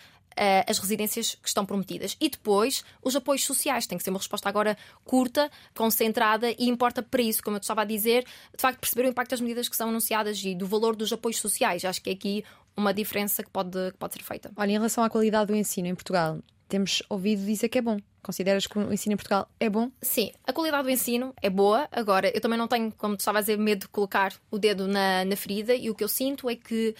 as 0.67 0.79
residências 0.79 1.35
que 1.35 1.47
estão 1.47 1.65
prometidas. 1.65 2.15
E 2.19 2.29
depois, 2.29 2.83
os 3.01 3.15
apoios 3.15 3.43
sociais. 3.43 3.87
Tem 3.87 3.97
que 3.97 4.03
ser 4.03 4.09
uma 4.09 4.19
resposta 4.19 4.47
agora 4.47 4.77
curta, 5.03 5.49
concentrada 5.75 6.51
e 6.51 6.69
importa 6.69 7.01
para 7.01 7.21
isso, 7.21 7.43
como 7.43 7.57
eu 7.57 7.61
estava 7.61 7.81
a 7.81 7.85
dizer, 7.85 8.23
de 8.23 8.61
facto, 8.61 8.79
perceber 8.79 9.07
o 9.07 9.09
impacto 9.09 9.31
das 9.31 9.41
medidas 9.41 9.67
que 9.67 9.75
são 9.75 9.89
anunciadas 9.89 10.43
e 10.43 10.55
do 10.55 10.67
valor 10.67 10.95
dos 10.95 11.11
apoios 11.11 11.39
sociais. 11.39 11.83
Acho 11.83 12.01
que 12.01 12.09
é 12.09 12.13
aqui 12.13 12.43
uma 12.75 12.93
diferença 12.93 13.43
que 13.43 13.49
pode, 13.49 13.91
que 13.91 13.97
pode 13.97 14.13
ser 14.13 14.23
feita. 14.23 14.51
Olha, 14.55 14.69
em 14.69 14.73
relação 14.73 15.03
à 15.03 15.09
qualidade 15.09 15.47
do 15.47 15.55
ensino 15.55 15.87
em 15.87 15.95
Portugal, 15.95 16.39
temos 16.67 17.01
ouvido 17.09 17.45
dizer 17.45 17.69
que 17.69 17.79
é 17.79 17.81
bom. 17.81 17.97
Consideras 18.21 18.67
que 18.67 18.77
o 18.77 18.93
ensino 18.93 19.13
em 19.13 19.17
Portugal 19.17 19.49
é 19.59 19.69
bom? 19.69 19.89
Sim, 20.01 20.31
a 20.45 20.51
qualidade 20.51 20.83
do 20.83 20.89
ensino 20.89 21.33
é 21.41 21.49
boa. 21.49 21.87
Agora, 21.91 22.29
eu 22.35 22.41
também 22.41 22.59
não 22.59 22.67
tenho, 22.67 22.91
como 22.91 23.15
tu 23.15 23.21
estava 23.21 23.39
a 23.39 23.41
dizer, 23.41 23.57
medo 23.57 23.81
de 23.81 23.87
colocar 23.87 24.33
o 24.51 24.59
dedo 24.59 24.87
na, 24.87 25.23
na 25.23 25.35
ferida 25.35 25.73
e 25.73 25.89
o 25.89 25.95
que 25.95 26.03
eu 26.03 26.09
sinto 26.09 26.49
é 26.49 26.55
que 26.55 26.93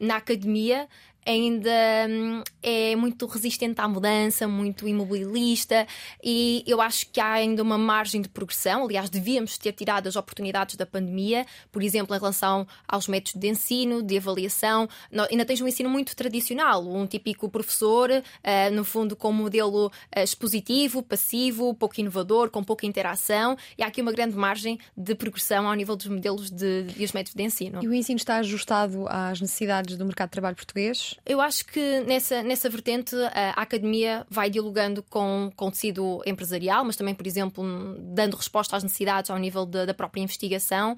na 0.00 0.16
academia 0.16 0.88
ainda 1.24 1.70
hum, 2.08 2.42
é 2.62 2.96
muito 2.96 3.26
resistente 3.26 3.80
à 3.80 3.88
mudança, 3.88 4.48
muito 4.48 4.86
imobilista 4.86 5.86
e 6.22 6.64
eu 6.66 6.80
acho 6.80 7.06
que 7.10 7.20
há 7.20 7.32
ainda 7.32 7.62
uma 7.62 7.78
margem 7.78 8.20
de 8.20 8.28
progressão. 8.28 8.84
Aliás, 8.84 9.10
devíamos 9.10 9.58
ter 9.58 9.72
tirado 9.72 10.06
as 10.06 10.16
oportunidades 10.16 10.76
da 10.76 10.86
pandemia, 10.86 11.46
por 11.70 11.82
exemplo, 11.82 12.14
em 12.14 12.18
relação 12.18 12.66
aos 12.86 13.06
métodos 13.06 13.40
de 13.40 13.48
ensino, 13.48 14.02
de 14.02 14.16
avaliação. 14.16 14.88
Ainda 15.30 15.44
tens 15.44 15.60
um 15.60 15.68
ensino 15.68 15.88
muito 15.88 16.14
tradicional, 16.16 16.86
um 16.86 17.06
típico 17.06 17.48
professor, 17.48 18.10
uh, 18.10 18.74
no 18.74 18.84
fundo, 18.84 19.16
com 19.16 19.30
um 19.30 19.32
modelo 19.32 19.86
uh, 19.86 20.20
expositivo, 20.20 21.02
passivo, 21.02 21.74
pouco 21.74 22.00
inovador, 22.00 22.50
com 22.50 22.62
pouca 22.62 22.86
interação, 22.86 23.56
e 23.76 23.82
há 23.82 23.86
aqui 23.86 24.00
uma 24.00 24.12
grande 24.12 24.36
margem 24.36 24.78
de 24.96 25.14
progressão 25.14 25.68
ao 25.68 25.74
nível 25.74 25.96
dos 25.96 26.06
modelos 26.06 26.50
de, 26.50 26.86
e 26.96 27.04
os 27.04 27.12
métodos 27.12 27.34
de 27.34 27.42
ensino. 27.42 27.82
E 27.82 27.88
o 27.88 27.94
ensino 27.94 28.16
está 28.16 28.36
ajustado 28.36 29.06
às 29.08 29.40
necessidades 29.40 29.96
do 29.96 30.04
mercado 30.04 30.28
de 30.28 30.32
trabalho 30.32 30.56
português? 30.56 31.09
Eu 31.24 31.40
acho 31.40 31.64
que 31.66 32.00
nessa, 32.00 32.42
nessa 32.42 32.68
vertente 32.68 33.14
a 33.32 33.62
academia 33.62 34.26
vai 34.28 34.50
dialogando 34.50 35.02
com, 35.02 35.50
o 35.56 35.70
tecido 35.70 36.22
empresarial, 36.26 36.84
mas 36.84 36.96
também, 36.96 37.14
por 37.14 37.26
exemplo, 37.26 37.64
dando 37.98 38.36
resposta 38.36 38.76
às 38.76 38.82
necessidades 38.82 39.30
ao 39.30 39.38
nível 39.38 39.64
de, 39.64 39.86
da 39.86 39.94
própria 39.94 40.22
investigação. 40.22 40.96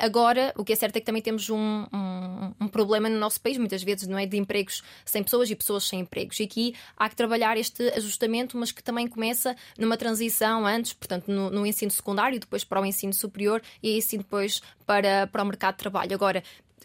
Agora, 0.00 0.52
o 0.56 0.64
que 0.64 0.72
é 0.72 0.76
certo 0.76 0.96
é 0.96 1.00
que 1.00 1.06
também 1.06 1.22
temos 1.22 1.50
um, 1.50 1.86
um, 1.92 2.54
um, 2.60 2.68
problema 2.68 3.08
no 3.08 3.18
nosso 3.18 3.40
país, 3.40 3.58
muitas 3.58 3.82
vezes, 3.82 4.06
não 4.06 4.18
é? 4.18 4.26
De 4.26 4.36
empregos 4.36 4.82
sem 5.04 5.22
pessoas 5.22 5.50
e 5.50 5.56
pessoas 5.56 5.84
sem 5.84 6.00
empregos. 6.00 6.38
E 6.40 6.44
aqui 6.44 6.74
há 6.96 7.08
que 7.08 7.16
trabalhar 7.16 7.56
este 7.56 7.88
ajustamento, 7.90 8.56
mas 8.56 8.72
que 8.72 8.82
também 8.82 9.06
começa 9.06 9.56
numa 9.78 9.96
transição 9.96 10.66
antes, 10.66 10.92
portanto, 10.92 11.28
no, 11.28 11.50
no 11.50 11.66
ensino 11.66 11.90
secundário, 11.90 12.38
depois 12.38 12.64
para 12.64 12.80
o 12.80 12.86
ensino 12.86 13.12
superior 13.12 13.62
e 13.82 13.98
assim 13.98 14.18
depois 14.18 14.60
para, 14.86 15.26
para 15.26 15.42
o 15.42 15.46
mercado 15.46 15.74
de 15.74 15.78
trabalho. 15.78 16.14
Agora, 16.14 16.42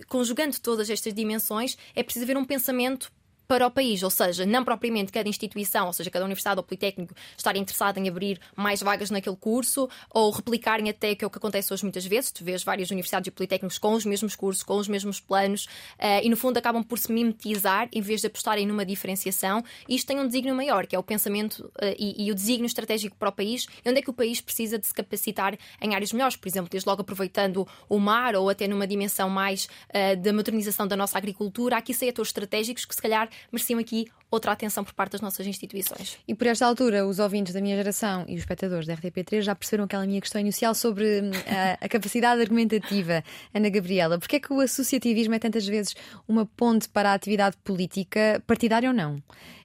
conjugando 0.08 0.60
todas 0.60 0.90
estas 0.90 1.14
dimensões, 1.14 1.78
é 1.96 2.04
preciso 2.04 2.24
haver 2.26 2.38
um 2.38 2.46
pensamento 2.46 3.12
para 3.52 3.68
o 3.68 3.72
país, 3.72 4.02
ou 4.02 4.10
seja, 4.10 4.46
não 4.46 4.64
propriamente 4.64 5.12
cada 5.12 5.28
instituição, 5.28 5.88
ou 5.88 5.92
seja, 5.92 6.10
cada 6.10 6.24
universidade 6.24 6.58
ou 6.58 6.64
politécnico 6.64 7.14
estar 7.38 7.54
interessada 7.58 8.00
em 8.00 8.08
abrir 8.08 8.40
mais 8.56 8.82
vagas 8.82 9.12
naquele 9.12 9.36
curso 9.36 9.90
ou 10.10 10.32
replicarem 10.32 10.90
até 10.90 11.14
que 11.16 11.26
é 11.26 11.28
o 11.28 11.30
que 11.30 11.38
acontece 11.38 11.74
hoje 11.74 11.84
muitas 11.84 12.06
vezes. 12.06 12.32
Tu 12.32 12.46
vês 12.46 12.64
várias 12.64 12.92
universidades 12.92 13.28
e 13.28 13.32
politécnicos 13.32 13.78
com 13.78 13.92
os 13.92 14.06
mesmos 14.06 14.38
cursos, 14.38 14.64
com 14.64 14.78
os 14.78 14.88
mesmos 14.88 15.20
planos 15.20 15.66
uh, 15.66 16.24
e 16.24 16.30
no 16.30 16.38
fundo 16.38 16.56
acabam 16.60 16.82
por 16.82 16.98
se 16.98 17.12
mimetizar 17.12 17.90
em 17.92 18.00
vez 18.00 18.22
de 18.22 18.28
apostarem 18.28 18.66
numa 18.66 18.86
diferenciação. 18.86 19.62
Isto 19.90 20.08
tem 20.08 20.20
um 20.22 20.28
desígnio 20.28 20.56
maior, 20.56 20.88
que 20.88 20.96
é 20.96 21.00
o 21.00 21.04
pensamento 21.04 21.60
uh, 21.60 21.94
e, 22.00 22.28
e, 22.28 22.32
o 22.32 22.36
desígnio 22.36 22.68
estratégico 22.68 23.18
para 23.18 23.28
o 23.28 23.34
país, 23.34 23.68
onde 23.86 24.00
é 24.00 24.02
que 24.02 24.10
o 24.10 24.14
país 24.14 24.40
precisa 24.40 24.80
de 24.80 24.88
se 24.88 24.94
capacitar 24.94 25.58
em 25.82 25.94
áreas 25.94 26.14
melhores, 26.14 26.38
por 26.38 26.48
exemplo, 26.48 26.70
desde 26.70 26.88
logo 26.88 27.02
aproveitando 27.02 27.68
o 27.90 28.00
mar 28.00 28.34
ou 28.34 28.50
até 28.50 28.66
numa 28.66 28.88
dimensão 28.88 29.30
mais 29.30 29.66
uh, 29.90 30.16
da 30.22 30.32
modernização 30.32 30.88
da 30.88 30.96
nossa 30.96 31.18
agricultura. 31.18 31.76
Há 31.76 31.80
aqui 31.80 31.94
setores 31.94 32.30
estratégicos 32.30 32.86
que 32.86 32.96
se 32.96 33.02
calhar 33.02 33.30
mereciam 33.52 33.80
aqui 33.80 34.08
outra 34.30 34.52
atenção 34.54 34.84
por 34.84 34.94
parte 34.94 35.12
das 35.12 35.22
nossas 35.22 35.46
instituições. 35.46 36.18
E 36.28 36.34
por 36.34 36.48
esta 36.48 36.66
altura, 36.66 37.06
os 37.06 37.20
ouvintes 37.20 37.54
da 37.54 37.62
minha 37.62 37.76
geração 37.76 38.24
e 38.28 38.34
os 38.34 38.40
espectadores 38.40 38.88
da 38.88 38.96
RTP3 38.96 39.42
já 39.42 39.54
perceberam 39.54 39.84
aquela 39.84 40.06
minha 40.06 40.22
questão 40.22 40.40
inicial 40.40 40.74
sobre 40.74 41.22
hum, 41.22 41.32
a, 41.48 41.86
a 41.86 41.90
capacidade 41.90 42.42
argumentativa, 42.42 43.24
Ana 43.54 43.70
Gabriela. 43.70 44.18
Porquê 44.18 44.38
é 44.38 44.40
que 44.40 44.54
o 44.54 44.62
associativismo 44.62 45.34
é 45.34 45.40
tantas 45.40 45.68
vezes 45.68 45.94
uma 46.28 46.46
ponte 46.46 46.88
para 46.88 47.12
a 47.12 47.14
atividade 47.14 47.58
política, 47.64 48.42
partidária 48.48 48.90
ou 48.90 48.96
não? 48.96 49.22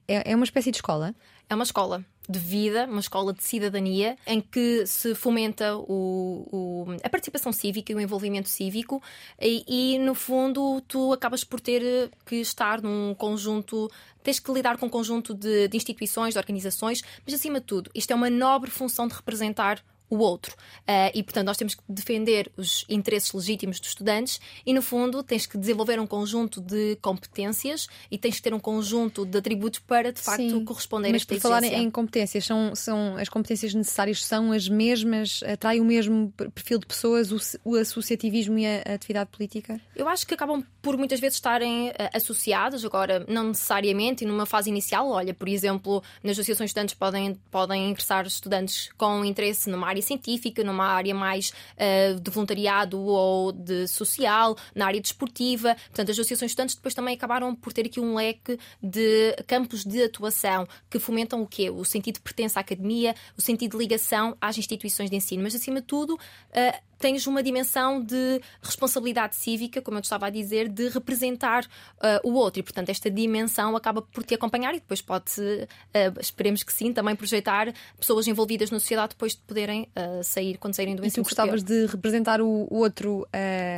É, 0.09 0.33
é 0.33 0.37
uma 0.37 0.45
espécie 0.45 0.71
de 0.71 0.79
escola? 0.79 1.15
É 1.49 1.55
uma 1.55 1.65
escola 1.65 2.05
de 2.29 2.39
vida, 2.39 2.87
uma 2.87 3.01
escola 3.01 3.33
de 3.33 3.43
cidadania, 3.43 4.17
em 4.27 4.41
que 4.41 4.87
se 4.87 5.15
fomenta 5.15 5.77
o, 5.77 6.47
o, 6.53 6.87
a 7.03 7.09
participação 7.09 7.53
cívica 7.53 7.93
e 7.93 7.95
o 7.95 8.01
envolvimento 8.01 8.49
cívico, 8.49 9.03
e, 9.41 9.65
e, 9.67 9.99
no 9.99 10.15
fundo 10.15 10.81
tu 10.83 11.13
acabas 11.13 11.45
por 11.45 11.61
ter 11.61 12.11
que 12.25 12.37
estar 12.37 12.83
num 12.83 13.15
conjunto. 13.15 13.91
Tens 14.23 14.41
que 14.41 14.53
lidar 14.53 14.77
com 14.77 14.87
um 14.87 14.91
conjunto 14.91 15.33
de, 15.35 15.69
de 15.69 15.77
instituições, 15.77 16.35
de 16.35 16.39
organizações, 16.39 17.03
mas 17.25 17.35
acima 17.35 17.61
de 17.61 17.67
tudo, 17.67 17.91
isto 17.95 18.11
é 18.11 18.15
uma 18.15 18.29
nobre 18.29 18.71
função 18.71 19.07
de 19.07 19.15
representar 19.15 19.83
o 20.09 20.19
outro. 20.19 20.55
Uh, 20.83 21.11
e, 21.15 21.23
portanto, 21.23 21.47
nós 21.47 21.57
temos 21.57 21.75
que 21.75 21.83
defender 21.89 22.51
os 22.57 22.85
interesses 22.89 23.33
legítimos 23.33 23.81
dos 23.81 23.91
estudantes 23.91 24.41
e, 24.65 24.73
no 24.73 24.83
fundo, 24.83 25.23
tens 25.23 25.47
que 25.47 25.59
desenvolver 25.59 25.99
um 25.99 26.07
conjunto 26.07 26.61
de 26.61 26.97
competências 27.03 27.89
e 28.11 28.19
tens 28.19 28.37
que 28.37 28.43
ter 28.43 28.55
um 28.55 28.61
conjunto 28.61 29.25
de 29.25 29.39
atributos 29.39 29.81
para, 29.81 30.13
de 30.13 30.21
facto, 30.21 30.51
Sim, 30.51 30.65
corresponder 30.65 31.09
mas 31.09 31.23
a 31.23 31.23
esta 31.23 31.35
por 31.35 31.41
falar 31.41 31.65
em 31.65 31.91
competências, 31.91 32.45
são, 32.45 32.75
são 32.75 33.17
as 33.17 33.29
competências 33.29 33.75
necessárias 33.75 34.25
são 34.25 34.53
as 34.53 34.69
mesmas? 34.69 35.43
Atrai 35.43 35.81
o 35.81 35.85
mesmo 35.85 36.33
perfil 36.55 36.79
de 36.79 36.87
pessoas, 36.87 37.33
o, 37.33 37.39
o 37.65 37.77
associativismo 37.77 38.59
e 38.59 38.67
a, 38.67 38.83
a, 38.87 38.95
atividade 38.95 39.31
política? 39.31 39.81
Eu 39.95 40.09
acho 40.09 40.27
que 40.27 40.35
acabam 40.35 40.65
por 40.81 40.97
muitas 40.97 41.19
vezes 41.19 41.37
estarem 41.37 41.89
uh, 41.89 41.93
associadas, 42.15 42.85
agora, 42.85 43.25
não 43.29 43.49
necessariamente, 43.49 44.25
e 44.25 44.27
numa 44.27 44.47
fase 44.47 44.71
inicial. 44.71 45.09
Olha, 45.09 45.35
por 45.35 45.49
exemplo, 45.49 46.03
nas 46.23 46.33
associações 46.33 46.69
de 46.69 46.71
estudantes 46.73 46.95
podem, 46.95 47.35
podem 47.51 47.91
ingressar 47.91 48.27
estudantes 48.27 48.91
com 48.97 49.25
interesse 49.25 49.69
numa 49.69 49.89
área 49.89 49.96
área 49.97 50.03
científica, 50.03 50.63
numa 50.63 50.87
área 50.87 51.15
mais 51.15 51.51
uh, 51.51 52.21
de 52.21 52.31
voluntariado 52.31 53.01
ou 53.01 53.53
de 53.53 53.89
social, 53.89 54.57
na 54.75 54.87
área 54.87 55.01
desportiva. 55.01 55.75
Portanto, 55.75 56.11
as 56.11 56.17
associações 56.17 56.51
estudantes 56.51 56.75
depois 56.75 56.95
também 56.95 57.15
acabaram 57.15 57.55
por 57.55 57.73
ter 57.73 57.87
aqui 57.87 57.99
um 58.01 58.15
leque 58.15 58.59
de 58.83 59.35
campos 59.47 59.85
de 59.85 60.03
atuação 60.03 60.67
que 60.91 60.99
fomentam 60.99 61.43
o 61.43 61.47
quê? 61.47 61.71
O 61.71 61.85
sentido 61.85 62.17
de 62.17 62.21
pertença 62.21 62.61
à 62.61 62.63
academia, 62.63 63.15
o 63.37 63.41
sentido 63.41 63.73
de 63.73 63.79
ligação 63.79 64.37
às 64.41 64.59
instituições 64.59 65.11
de 65.11 65.17
ensino, 65.17 65.43
mas 65.43 65.55
acima 65.55 65.81
de 65.81 65.87
tudo, 65.87 66.15
uh, 66.15 66.86
tens 66.99 67.27
uma 67.27 67.43
dimensão 67.43 68.03
de 68.03 68.41
responsabilidade 68.63 69.37
cívica, 69.37 69.83
como 69.83 69.99
eu 69.99 70.01
estava 70.01 70.27
a 70.27 70.31
dizer, 70.31 70.69
de 70.69 70.89
representar 70.89 71.65
uh, 71.65 72.29
o 72.29 72.35
outro. 72.35 72.61
E, 72.61 72.63
portanto, 72.63 72.89
esta 72.89 73.11
dimensão 73.11 73.77
acaba 73.77 74.03
por 74.03 74.25
te 74.25 74.35
acompanhar 74.35 74.75
e 74.75 74.81
depois 74.81 75.03
pode, 75.03 75.31
uh, 75.41 76.21
esperemos 76.21 76.63
que 76.63 76.73
sim, 76.73 76.93
também 76.93 77.15
projetar 77.15 77.73
pessoas 77.99 78.27
envolvidas 78.27 78.71
na 78.71 78.79
sociedade 78.79 79.11
depois 79.11 79.33
de 79.33 79.43
poderem 79.43 79.89
uh, 79.97 80.23
sair, 80.25 80.57
quando 80.59 80.75
saírem 80.75 80.97
do 80.97 81.05
ensino 81.05 81.23
E 81.23 81.25
tu 81.25 81.29
gostavas 81.29 81.63
de 81.63 81.87
representar 81.87 82.41
o, 82.41 82.67
outro 82.71 83.27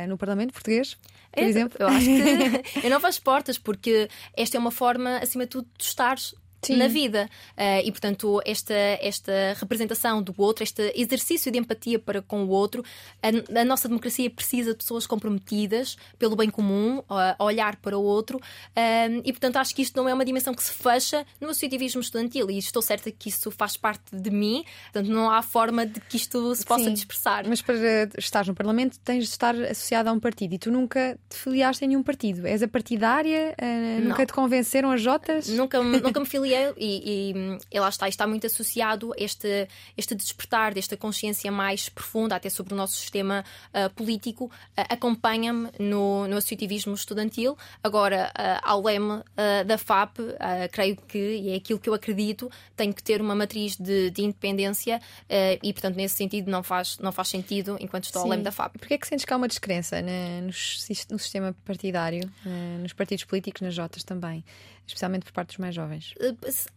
no 0.07 0.17
Parlamento 0.17 0.53
português? 0.53 0.97
Por 1.31 1.43
é, 1.43 1.45
exemplo? 1.45 1.77
Eu 1.79 1.87
acho 1.87 2.05
que 2.05 2.79
eu 2.85 2.89
não 2.89 2.99
faço 2.99 3.21
portas, 3.21 3.57
porque 3.57 4.09
esta 4.35 4.57
é 4.57 4.59
uma 4.59 4.71
forma, 4.71 5.17
acima 5.17 5.45
de 5.45 5.51
tudo, 5.51 5.67
de 5.77 5.83
estar 5.83 6.17
Sim. 6.61 6.77
na 6.77 6.87
vida. 6.87 7.29
Uh, 7.51 7.85
e, 7.85 7.91
portanto, 7.91 8.41
esta, 8.45 8.73
esta 8.73 9.31
representação 9.59 10.21
do 10.21 10.33
outro, 10.37 10.63
este 10.63 10.91
exercício 10.95 11.51
de 11.51 11.57
empatia 11.57 11.99
para 11.99 12.21
com 12.21 12.43
o 12.43 12.49
outro, 12.49 12.83
a, 13.21 13.59
a 13.61 13.65
nossa 13.65 13.87
democracia 13.87 14.29
precisa 14.29 14.71
de 14.71 14.77
pessoas 14.77 15.07
comprometidas 15.07 15.97
pelo 16.17 16.35
bem 16.35 16.49
comum, 16.49 17.01
a 17.09 17.35
olhar 17.39 17.77
para 17.77 17.97
o 17.97 18.03
outro. 18.03 18.37
Uh, 18.37 19.21
e, 19.23 19.31
portanto, 19.31 19.57
acho 19.57 19.73
que 19.73 19.81
isto 19.81 19.95
não 19.95 20.07
é 20.07 20.13
uma 20.13 20.25
dimensão 20.25 20.53
que 20.53 20.63
se 20.63 20.71
fecha 20.71 21.25
no 21.39 21.49
associativismo 21.49 22.01
estudantil. 22.01 22.49
E 22.49 22.57
estou 22.57 22.81
certa 22.81 23.11
que 23.11 23.29
isso 23.29 23.49
faz 23.51 23.77
parte 23.77 24.15
de 24.15 24.29
mim. 24.29 24.63
Portanto, 24.91 25.11
não 25.11 25.29
há 25.29 25.41
forma 25.41 25.85
de 25.85 25.99
que 26.01 26.17
isto 26.17 26.55
se 26.55 26.65
possa 26.65 26.85
Sim. 26.85 26.93
dispersar. 26.93 27.47
Mas 27.47 27.61
para 27.61 27.75
estar 28.17 28.45
no 28.45 28.53
Parlamento 28.53 28.99
tens 28.99 29.25
de 29.25 29.29
estar 29.29 29.55
associado 29.55 30.09
a 30.09 30.11
um 30.11 30.19
partido. 30.19 30.53
E 30.53 30.57
tu 30.57 30.71
nunca 30.71 31.17
te 31.29 31.37
filiaste 31.37 31.85
em 31.85 31.89
nenhum 31.89 32.03
partido. 32.03 32.45
És 32.45 32.61
a 32.61 32.67
partidária? 32.67 33.55
Uh, 33.61 34.07
nunca 34.07 34.25
te 34.25 34.33
convenceram 34.33 34.91
as 34.91 35.01
Jotas? 35.01 35.47
Nunca, 35.47 35.81
nunca 35.81 36.19
me 36.19 36.25
filiei 36.25 36.48
e, 36.77 37.31
e, 37.31 37.57
e 37.71 37.79
lá 37.79 37.89
está, 37.89 38.07
está 38.07 38.25
muito 38.27 38.47
associado 38.47 39.13
este, 39.17 39.67
este 39.97 40.15
despertar 40.15 40.73
desta 40.73 40.97
consciência 40.97 41.51
mais 41.51 41.89
profunda, 41.89 42.35
até 42.35 42.49
sobre 42.49 42.73
o 42.73 42.77
nosso 42.77 42.95
sistema 42.95 43.43
uh, 43.73 43.89
político, 43.93 44.45
uh, 44.45 44.49
acompanha-me 44.89 45.69
no, 45.79 46.27
no 46.27 46.37
associativismo 46.37 46.93
estudantil. 46.93 47.57
Agora, 47.83 48.31
uh, 48.37 48.59
ao 48.63 48.81
leme 48.81 49.23
da 49.65 49.77
FAP, 49.77 50.17
creio 50.71 50.95
que, 50.95 51.17
e 51.17 51.49
é 51.51 51.55
aquilo 51.55 51.79
que 51.79 51.89
eu 51.89 51.93
acredito, 51.93 52.51
tem 52.75 52.91
que 52.91 53.01
ter 53.01 53.21
uma 53.21 53.33
matriz 53.33 53.75
de, 53.77 54.09
de 54.09 54.21
independência 54.21 55.01
e, 55.63 55.73
portanto, 55.73 55.95
nesse 55.95 56.15
sentido, 56.15 56.51
não 56.51 56.61
faz, 56.61 56.97
não 56.99 57.11
faz 57.11 57.29
sentido 57.29 57.77
enquanto 57.79 58.05
estou 58.05 58.21
Sim. 58.21 58.27
ao 58.27 58.31
leme 58.31 58.43
da 58.43 58.51
FAP. 58.51 58.77
Porquê 58.77 58.95
é 58.95 58.97
que 58.97 59.07
sentes 59.07 59.25
que 59.25 59.33
há 59.33 59.37
uma 59.37 59.47
descrença 59.47 60.01
no, 60.01 60.47
no 60.47 61.19
sistema 61.19 61.55
partidário, 61.65 62.29
nos 62.81 62.93
partidos 62.93 63.23
políticos, 63.23 63.61
nas 63.61 63.73
Jotas 63.73 64.03
também? 64.03 64.43
Especialmente 64.89 65.23
por 65.23 65.31
parte 65.31 65.49
dos 65.49 65.57
mais 65.57 65.73
jovens? 65.73 66.13
Eh, 66.19 66.35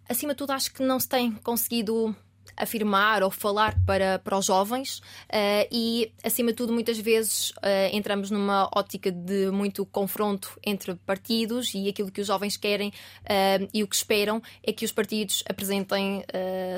acima 0.09 0.33
de 0.33 0.38
tudo, 0.38 0.53
acho 0.53 0.72
que 0.72 0.83
não 0.83 1.01
se 1.01 1.09
tem 1.09 1.33
conseguido 1.33 2.14
afirmar 2.57 3.23
ou 3.23 3.31
falar 3.31 3.77
para, 3.87 4.19
para 4.19 4.38
os 4.38 4.47
jovens 4.47 4.99
uh, 4.99 5.69
e, 5.71 6.12
acima 6.23 6.51
de 6.51 6.57
tudo, 6.57 6.73
muitas 6.73 6.99
vezes 6.99 7.51
uh, 7.51 7.88
entramos 7.93 8.31
numa 8.31 8.69
ótica 8.75 9.11
de 9.11 9.51
muito 9.51 9.85
confronto 9.87 10.59
entre 10.65 10.95
partidos 10.95 11.75
e 11.75 11.88
aquilo 11.88 12.11
que 12.11 12.21
os 12.21 12.27
jovens 12.27 12.57
querem 12.57 12.88
uh, 12.88 13.69
e 13.73 13.83
o 13.83 13.88
que 13.88 13.97
esperam 13.97 14.43
é 14.62 14.73
que 14.73 14.85
os 14.85 14.93
partidos 14.93 15.43
apresentem 15.49 16.25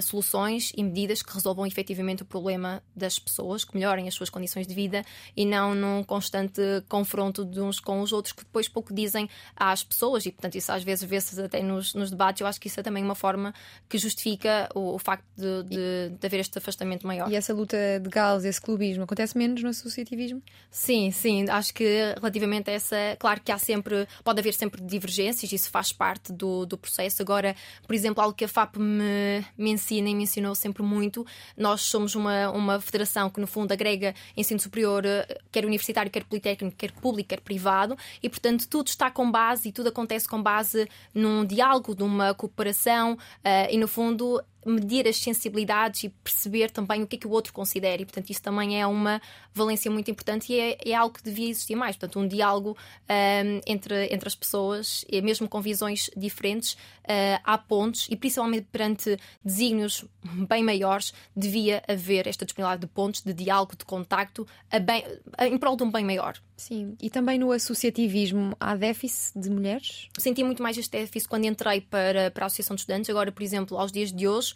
soluções 0.02 0.72
e 0.76 0.82
medidas 0.82 1.22
que 1.22 1.32
resolvam 1.32 1.66
efetivamente 1.66 2.22
o 2.22 2.24
problema 2.24 2.82
das 2.94 3.18
pessoas, 3.18 3.64
que 3.64 3.74
melhorem 3.74 4.08
as 4.08 4.14
suas 4.14 4.30
condições 4.30 4.66
de 4.66 4.74
vida 4.74 5.04
e 5.36 5.44
não 5.44 5.74
num 5.74 6.02
constante 6.02 6.60
confronto 6.88 7.44
de 7.44 7.60
uns 7.60 7.80
com 7.80 8.00
os 8.00 8.12
outros 8.12 8.32
que 8.32 8.44
depois 8.44 8.68
pouco 8.68 8.92
dizem 8.92 9.28
às 9.56 9.82
pessoas 9.82 10.26
e, 10.26 10.32
portanto, 10.32 10.56
isso 10.56 10.72
às 10.72 10.82
vezes 10.82 11.08
vê-se 11.08 11.40
até 11.40 11.62
nos, 11.62 11.94
nos 11.94 12.10
debates. 12.10 12.40
Eu 12.40 12.46
acho 12.46 12.60
que 12.60 12.68
isso 12.68 12.80
é 12.80 12.82
também 12.82 13.02
uma 13.02 13.14
forma 13.14 13.54
que 13.88 13.98
justifica 13.98 14.68
o, 14.74 14.94
o 14.94 14.98
facto 14.98 15.24
de 15.36 15.63
de, 15.64 16.10
de 16.18 16.26
haver 16.26 16.40
este 16.40 16.58
afastamento 16.58 17.06
maior. 17.06 17.30
E 17.30 17.36
essa 17.36 17.52
luta 17.52 17.76
de 18.00 18.08
galos, 18.08 18.44
esse 18.44 18.60
clubismo, 18.60 19.04
acontece 19.04 19.36
menos 19.36 19.62
no 19.62 19.70
associativismo? 19.70 20.42
Sim, 20.70 21.10
sim. 21.10 21.48
Acho 21.48 21.72
que 21.74 22.14
relativamente 22.16 22.70
a 22.70 22.72
essa, 22.74 22.96
claro 23.18 23.40
que 23.40 23.50
há 23.50 23.58
sempre, 23.58 24.06
pode 24.22 24.40
haver 24.40 24.54
sempre 24.54 24.82
divergências, 24.82 25.52
isso 25.52 25.70
faz 25.70 25.92
parte 25.92 26.32
do, 26.32 26.66
do 26.66 26.76
processo. 26.76 27.22
Agora, 27.22 27.54
por 27.86 27.94
exemplo, 27.94 28.22
algo 28.22 28.34
que 28.34 28.44
a 28.44 28.48
FAP 28.48 28.76
me, 28.76 29.44
me 29.56 29.70
ensina 29.70 30.08
e 30.08 30.14
me 30.14 30.24
ensinou 30.24 30.54
sempre 30.54 30.82
muito, 30.82 31.26
nós 31.56 31.82
somos 31.82 32.14
uma, 32.14 32.50
uma 32.50 32.80
federação 32.80 33.30
que, 33.30 33.40
no 33.40 33.46
fundo, 33.46 33.72
agrega 33.72 34.14
ensino 34.36 34.60
superior, 34.60 35.04
eh, 35.04 35.40
quer 35.50 35.64
universitário, 35.64 36.10
quer 36.10 36.24
politécnico, 36.24 36.76
quer 36.76 36.92
público, 36.92 37.28
quer 37.30 37.40
privado, 37.40 37.96
e, 38.22 38.28
portanto, 38.28 38.66
tudo 38.68 38.88
está 38.88 39.10
com 39.10 39.30
base 39.30 39.68
e 39.68 39.72
tudo 39.72 39.88
acontece 39.88 40.28
com 40.28 40.42
base 40.42 40.88
num 41.14 41.44
diálogo, 41.44 41.94
numa 41.98 42.34
cooperação, 42.34 43.14
uh, 43.14 43.70
e, 43.70 43.76
no 43.78 43.88
fundo, 43.88 44.42
medir 44.64 45.06
as 45.06 45.16
sensibilidades 45.16 46.04
e 46.04 46.08
perceber 46.08 46.70
também 46.70 47.02
o 47.02 47.06
que 47.06 47.16
é 47.16 47.18
que 47.18 47.26
o 47.26 47.30
outro 47.30 47.52
considera. 47.52 48.02
E, 48.02 48.04
portanto, 48.04 48.30
isso 48.30 48.42
também 48.42 48.80
é 48.80 48.86
uma 48.86 49.20
valência 49.52 49.90
muito 49.90 50.10
importante 50.10 50.52
e 50.52 50.58
é, 50.58 50.78
é 50.84 50.94
algo 50.94 51.14
que 51.14 51.22
devia 51.22 51.48
existir 51.48 51.76
mais. 51.76 51.96
Portanto, 51.96 52.18
um 52.18 52.26
diálogo 52.26 52.76
um, 53.08 53.60
entre, 53.66 54.12
entre 54.12 54.28
as 54.28 54.34
pessoas, 54.34 55.04
e 55.08 55.20
mesmo 55.22 55.48
com 55.48 55.60
visões 55.60 56.10
diferentes, 56.16 56.72
uh, 57.04 57.40
há 57.44 57.56
pontos 57.58 58.06
e, 58.10 58.16
principalmente 58.16 58.66
perante 58.70 59.18
desígnios 59.44 60.04
bem 60.48 60.62
maiores, 60.62 61.12
devia 61.36 61.82
haver 61.88 62.26
esta 62.26 62.44
disponibilidade 62.44 62.82
de 62.82 62.86
pontos, 62.86 63.22
de 63.22 63.32
diálogo, 63.32 63.76
de 63.76 63.84
contacto, 63.84 64.46
a 64.70 64.78
bem, 64.78 65.04
a, 65.36 65.46
em 65.46 65.58
prol 65.58 65.76
de 65.76 65.82
um 65.82 65.90
bem 65.90 66.04
maior. 66.04 66.38
Sim, 66.56 66.96
e 67.02 67.10
também 67.10 67.38
no 67.38 67.50
associativismo 67.50 68.56
há 68.60 68.76
déficit 68.76 69.38
de 69.38 69.50
mulheres? 69.50 70.08
Senti 70.16 70.44
muito 70.44 70.62
mais 70.62 70.78
este 70.78 70.92
déficit 70.92 71.28
quando 71.28 71.46
entrei 71.46 71.80
para, 71.80 72.30
para 72.30 72.44
a 72.44 72.46
Associação 72.46 72.76
de 72.76 72.82
Estudantes. 72.82 73.10
Agora, 73.10 73.32
por 73.32 73.42
exemplo, 73.42 73.76
aos 73.76 73.90
dias 73.90 74.12
de 74.12 74.28
hoje, 74.28 74.53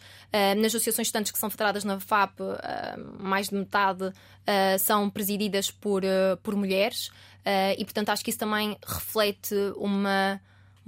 nas 0.57 0.67
associações 0.67 1.07
estudantes 1.07 1.31
que 1.31 1.39
são 1.39 1.49
federadas 1.49 1.83
na 1.83 1.99
FAP, 1.99 2.39
uh, 2.39 2.53
mais 3.19 3.49
de 3.49 3.55
metade 3.55 4.05
uh, 4.05 4.79
são 4.79 5.09
presididas 5.09 5.71
por, 5.71 6.03
por 6.43 6.55
mulheres. 6.55 7.09
e, 7.77 7.83
portanto, 7.83 8.09
acho 8.09 8.23
que 8.23 8.29
isso 8.29 8.39
também 8.39 8.77
reflete 8.85 9.55
uma 9.75 10.39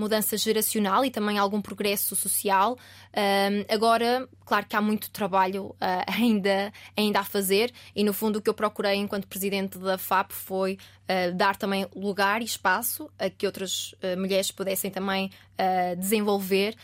mudança 0.02 0.36
geracional 0.36 1.06
e 1.06 1.12
também 1.12 1.38
algum 1.38 1.62
progresso 1.62 2.15
social. 2.15 2.78
agora, 3.69 4.28
claro 4.45 4.65
que 4.65 4.76
há 4.76 4.82
muito 4.82 5.12
trabalho 5.12 5.65
uh, 5.65 5.76
ainda, 6.08 6.74
ainda 6.97 7.19
a 7.19 7.24
fazer, 7.24 7.71
e 7.95 8.04
no 8.04 8.13
fundo 8.13 8.39
o 8.39 8.41
que 8.41 8.50
eu 8.50 8.54
procurei 8.54 8.95
enquanto 8.95 9.28
presidente 9.28 9.78
da 9.78 9.97
FAP 9.97 10.32
foi 10.32 10.74
uh, 10.74 11.36
dar 11.36 11.56
também 11.56 11.88
lugar 11.95 12.41
e 12.41 12.45
espaço 12.45 13.10
a 13.19 13.30
que 13.30 13.45
outras 13.45 13.93
uh, 13.93 14.19
mulheres 14.19 14.52
pudessem 14.52 14.89
também 14.89 15.30
desenvolver. 16.00 16.76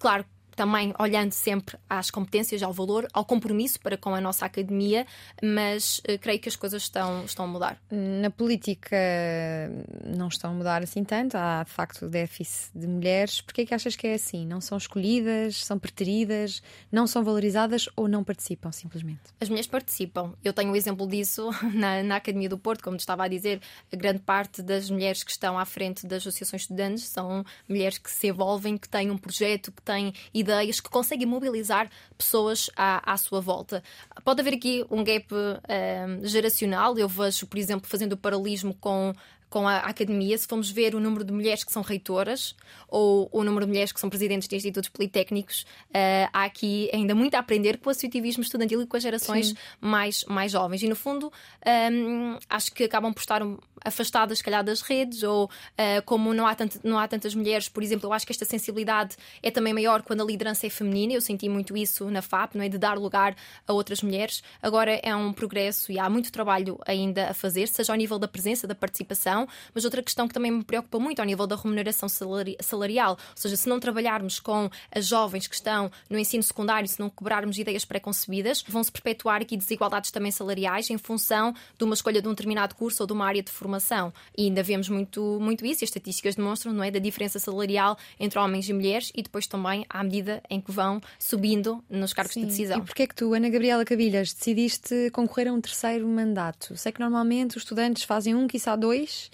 claro, 0.00 0.24
também 0.54 0.94
olhando 0.98 1.32
sempre 1.32 1.76
às 1.88 2.10
competências, 2.10 2.62
ao 2.62 2.72
valor, 2.72 3.08
ao 3.12 3.24
compromisso 3.24 3.80
para 3.80 3.96
com 3.96 4.14
a 4.14 4.20
nossa 4.20 4.46
academia, 4.46 5.06
mas 5.42 5.98
uh, 6.00 6.18
creio 6.20 6.38
que 6.38 6.48
as 6.48 6.56
coisas 6.56 6.82
estão, 6.82 7.24
estão 7.24 7.44
a 7.44 7.48
mudar. 7.48 7.78
Na 7.90 8.30
política 8.30 8.96
não 10.04 10.28
estão 10.28 10.50
a 10.50 10.54
mudar 10.54 10.82
assim 10.82 11.04
tanto, 11.04 11.36
há 11.36 11.62
de 11.64 11.70
facto 11.70 12.08
déficit 12.08 12.70
de 12.74 12.86
mulheres. 12.86 13.40
Porquê 13.40 13.62
é 13.62 13.66
que 13.66 13.74
achas 13.74 13.96
que 13.96 14.06
é 14.06 14.14
assim? 14.14 14.46
Não 14.46 14.60
são 14.60 14.78
escolhidas, 14.78 15.64
são 15.64 15.78
preteridas, 15.78 16.62
não 16.90 17.06
são 17.06 17.22
valorizadas 17.24 17.88
ou 17.96 18.08
não 18.08 18.22
participam 18.24 18.72
simplesmente? 18.72 19.20
As 19.40 19.48
mulheres 19.48 19.66
participam. 19.66 20.34
Eu 20.42 20.52
tenho 20.52 20.70
um 20.70 20.76
exemplo 20.76 21.06
disso 21.06 21.50
na, 21.74 22.02
na 22.02 22.16
Academia 22.16 22.48
do 22.48 22.58
Porto, 22.58 22.82
como 22.82 22.96
estava 22.96 23.24
a 23.24 23.28
dizer, 23.28 23.60
a 23.92 23.96
grande 23.96 24.20
parte 24.20 24.62
das 24.62 24.90
mulheres 24.90 25.22
que 25.22 25.30
estão 25.30 25.58
à 25.58 25.64
frente 25.64 26.06
das 26.06 26.22
associações 26.22 26.62
de 26.62 26.64
estudantes 26.64 27.04
são 27.04 27.44
mulheres 27.68 27.98
que 27.98 28.10
se 28.10 28.28
envolvem, 28.28 28.76
que 28.76 28.88
têm 28.88 29.10
um 29.10 29.18
projeto, 29.18 29.72
que 29.72 29.82
têm 29.82 30.12
ideias, 30.44 30.80
que 30.80 30.88
conseguem 30.88 31.26
mobilizar 31.26 31.90
pessoas 32.16 32.70
à, 32.76 33.12
à 33.12 33.16
sua 33.16 33.40
volta. 33.40 33.82
Pode 34.24 34.40
haver 34.40 34.54
aqui 34.54 34.84
um 34.90 35.02
gap 35.02 35.26
uh, 35.34 36.26
geracional. 36.26 36.96
Eu 36.98 37.08
vejo, 37.08 37.46
por 37.46 37.58
exemplo, 37.58 37.88
fazendo 37.88 38.12
o 38.12 38.16
paralelismo 38.16 38.74
com 38.74 39.14
com 39.54 39.68
a 39.68 39.76
academia, 39.76 40.36
se 40.36 40.48
formos 40.48 40.68
ver 40.68 40.96
o 40.96 41.00
número 41.00 41.22
de 41.22 41.32
mulheres 41.32 41.62
que 41.62 41.70
são 41.70 41.80
reitoras 41.80 42.56
ou 42.88 43.28
o 43.30 43.44
número 43.44 43.64
de 43.66 43.70
mulheres 43.70 43.92
que 43.92 44.00
são 44.00 44.10
presidentes 44.10 44.48
de 44.48 44.56
institutos 44.56 44.90
politécnicos, 44.90 45.64
uh, 45.90 46.28
há 46.32 46.42
aqui 46.42 46.90
ainda 46.92 47.14
muito 47.14 47.36
a 47.36 47.38
aprender 47.38 47.78
com 47.78 47.88
o 47.88 47.90
associativismo 47.92 48.42
estudantil 48.42 48.82
e 48.82 48.86
com 48.86 48.96
as 48.96 49.02
gerações 49.04 49.54
mais, 49.80 50.24
mais 50.24 50.50
jovens. 50.50 50.82
E 50.82 50.88
no 50.88 50.96
fundo, 50.96 51.28
um, 51.28 51.30
ehm, 51.70 52.38
acho 52.50 52.72
que 52.72 52.82
acabam 52.82 53.14
por 53.14 53.20
estar 53.20 53.42
afastadas, 53.84 54.38
se 54.38 54.44
calhar, 54.44 54.64
das 54.64 54.80
redes, 54.80 55.22
ou 55.22 55.44
uh, 55.44 56.02
como 56.04 56.32
não 56.32 56.46
há, 56.46 56.54
tant, 56.54 56.80
não 56.82 56.98
há 56.98 57.06
tantas 57.06 57.34
mulheres, 57.34 57.68
por 57.68 57.82
exemplo, 57.82 58.08
eu 58.08 58.12
acho 58.12 58.26
que 58.26 58.32
esta 58.32 58.44
sensibilidade 58.44 59.14
é 59.42 59.50
também 59.50 59.74
maior 59.74 60.02
quando 60.02 60.22
a 60.22 60.24
liderança 60.24 60.66
é 60.66 60.70
feminina. 60.70 61.12
Eu 61.12 61.20
senti 61.20 61.48
muito 61.48 61.76
isso 61.76 62.10
na 62.10 62.22
FAP, 62.22 62.54
não 62.54 62.64
é? 62.64 62.68
De 62.68 62.78
dar 62.78 62.98
lugar 62.98 63.36
a 63.68 63.72
outras 63.72 64.02
mulheres. 64.02 64.42
Agora 64.62 64.98
é 65.02 65.14
um 65.14 65.32
progresso 65.32 65.92
e 65.92 65.98
há 65.98 66.08
muito 66.08 66.32
trabalho 66.32 66.80
ainda 66.86 67.30
a 67.30 67.34
fazer, 67.34 67.68
seja 67.68 67.92
ao 67.92 67.96
nível 67.96 68.18
da 68.18 68.26
presença, 68.26 68.66
da 68.66 68.74
participação, 68.74 69.43
mas 69.74 69.84
outra 69.84 70.02
questão 70.02 70.26
que 70.26 70.34
também 70.34 70.50
me 70.50 70.64
preocupa 70.64 70.98
muito 70.98 71.20
ao 71.20 71.26
nível 71.26 71.46
da 71.46 71.56
remuneração 71.56 72.08
salarial. 72.08 73.12
Ou 73.12 73.36
seja, 73.36 73.56
se 73.56 73.68
não 73.68 73.78
trabalharmos 73.78 74.40
com 74.40 74.70
as 74.90 75.06
jovens 75.06 75.46
que 75.46 75.54
estão 75.54 75.90
no 76.08 76.18
ensino 76.18 76.42
secundário, 76.42 76.88
se 76.88 76.98
não 77.00 77.10
cobrarmos 77.10 77.58
ideias 77.58 77.84
pré-concebidas, 77.84 78.64
vão 78.66 78.82
se 78.82 78.90
perpetuar 78.90 79.42
aqui 79.42 79.56
desigualdades 79.56 80.10
também 80.10 80.30
salariais 80.30 80.88
em 80.90 80.98
função 80.98 81.54
de 81.76 81.84
uma 81.84 81.94
escolha 81.94 82.20
de 82.20 82.28
um 82.28 82.30
determinado 82.30 82.74
curso 82.74 83.02
ou 83.02 83.06
de 83.06 83.12
uma 83.12 83.26
área 83.26 83.42
de 83.42 83.50
formação 83.50 83.74
formação. 83.74 84.12
E 84.36 84.44
ainda 84.44 84.62
vemos 84.62 84.88
muito, 84.88 85.38
muito 85.40 85.64
isso, 85.64 85.82
e 85.82 85.84
as 85.84 85.90
estatísticas 85.90 86.34
demonstram, 86.34 86.72
não 86.72 86.82
é? 86.82 86.90
Da 86.90 86.98
diferença 86.98 87.38
salarial 87.38 87.96
entre 88.18 88.38
homens 88.38 88.68
e 88.68 88.72
mulheres 88.72 89.10
e 89.14 89.22
depois 89.22 89.46
também 89.46 89.84
à 89.88 90.02
medida 90.02 90.42
em 90.48 90.60
que 90.60 90.70
vão 90.70 91.00
subindo 91.18 91.82
nos 91.88 92.12
cargos 92.12 92.34
Sim. 92.34 92.42
de 92.42 92.46
decisão. 92.46 92.78
E 92.78 92.82
porquê 92.82 93.02
é 93.02 93.06
que 93.06 93.14
tu, 93.14 93.34
Ana 93.34 93.48
Gabriela 93.48 93.84
Cabilhas, 93.84 94.32
decidiste 94.32 95.10
concorrer 95.12 95.48
a 95.48 95.52
um 95.52 95.60
terceiro 95.60 96.06
mandato? 96.06 96.76
Sei 96.76 96.92
que 96.92 97.00
normalmente 97.00 97.56
os 97.56 97.62
estudantes 97.62 98.04
fazem 98.04 98.34
um, 98.34 98.46
quiçá 98.46 98.76
dois. 98.76 99.30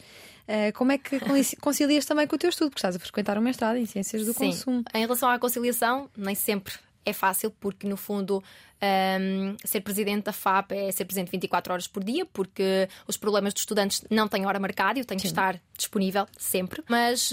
Uh, 0.48 0.72
como 0.74 0.92
é 0.92 0.98
que 0.98 1.20
concilias 1.60 2.04
também 2.04 2.26
com 2.26 2.36
o 2.36 2.38
teu 2.38 2.50
estudo? 2.50 2.70
Porque 2.70 2.78
estás 2.78 2.96
a 2.96 2.98
frequentar 2.98 3.38
um 3.38 3.40
mestrado 3.40 3.76
em 3.76 3.86
Ciências 3.86 4.26
do 4.26 4.32
Sim. 4.32 4.46
Consumo. 4.46 4.84
Em 4.92 5.00
relação 5.00 5.28
à 5.28 5.38
conciliação, 5.38 6.10
nem 6.16 6.34
sempre 6.34 6.74
é 7.04 7.12
fácil, 7.12 7.50
porque 7.60 7.86
no 7.86 7.96
fundo 7.96 8.42
um, 8.82 9.56
ser 9.64 9.80
presidente 9.80 10.24
da 10.24 10.32
FAP 10.32 10.72
é 10.72 10.90
ser 10.90 11.04
presente 11.04 11.30
24 11.30 11.72
horas 11.72 11.86
por 11.86 12.02
dia, 12.02 12.24
porque 12.26 12.88
os 13.06 13.16
problemas 13.16 13.52
dos 13.52 13.62
estudantes 13.62 14.02
não 14.10 14.26
têm 14.26 14.46
hora 14.46 14.58
marcada 14.58 14.98
e 14.98 15.02
eu 15.02 15.06
tenho 15.06 15.20
Sim. 15.20 15.28
que 15.28 15.32
estar 15.32 15.60
disponível 15.76 16.26
sempre. 16.36 16.82
Mas, 16.88 17.32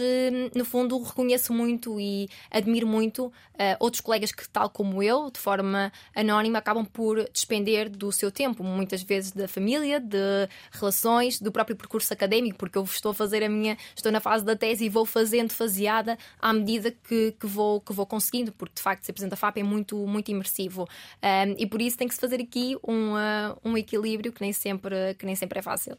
no 0.55 0.65
fundo, 0.65 1.01
reconheço 1.01 1.53
muito 1.53 1.99
e 1.99 2.29
admiro 2.51 2.87
muito 2.87 3.27
uh, 3.27 3.31
outros 3.79 4.01
colegas 4.01 4.31
que, 4.31 4.47
tal 4.49 4.69
como 4.69 5.01
eu, 5.03 5.29
de 5.29 5.39
forma 5.39 5.91
anónima, 6.15 6.59
acabam 6.59 6.85
por 6.85 7.29
despender 7.31 7.89
do 7.89 8.11
seu 8.11 8.31
tempo, 8.31 8.63
muitas 8.63 9.03
vezes 9.03 9.31
da 9.31 9.47
família, 9.47 9.99
de 9.99 10.47
relações, 10.71 11.39
do 11.39 11.51
próprio 11.51 11.75
percurso 11.75 12.13
académico, 12.13 12.57
porque 12.57 12.77
eu 12.77 12.83
estou 12.83 13.11
a 13.11 13.13
fazer 13.13 13.43
a 13.43 13.49
minha, 13.49 13.77
estou 13.95 14.11
na 14.11 14.19
fase 14.19 14.43
da 14.45 14.55
tese 14.55 14.85
e 14.85 14.89
vou 14.89 15.05
fazendo 15.05 15.51
faseada 15.51 16.17
à 16.39 16.53
medida 16.53 16.91
que, 16.91 17.33
que, 17.39 17.47
vou, 17.47 17.81
que 17.81 17.93
vou 17.93 18.05
conseguindo, 18.05 18.51
porque 18.51 18.75
de 18.75 18.81
facto 18.81 19.03
ser 19.03 19.13
presidente 19.13 19.31
da 19.31 19.37
FAP 19.37 19.57
é 19.57 19.63
muito, 19.63 19.97
muito 20.07 20.29
imersivo. 20.29 20.83
Uh, 20.83 21.36
um, 21.45 21.55
e 21.57 21.65
por 21.65 21.81
isso 21.81 21.97
tem 21.97 22.07
que 22.07 22.13
se 22.13 22.19
fazer 22.19 22.41
aqui 22.41 22.77
um, 22.87 23.13
uh, 23.13 23.57
um 23.63 23.77
equilíbrio 23.77 24.31
que 24.31 24.41
nem, 24.41 24.53
sempre, 24.53 25.13
que 25.15 25.25
nem 25.25 25.35
sempre 25.35 25.59
é 25.59 25.61
fácil. 25.61 25.97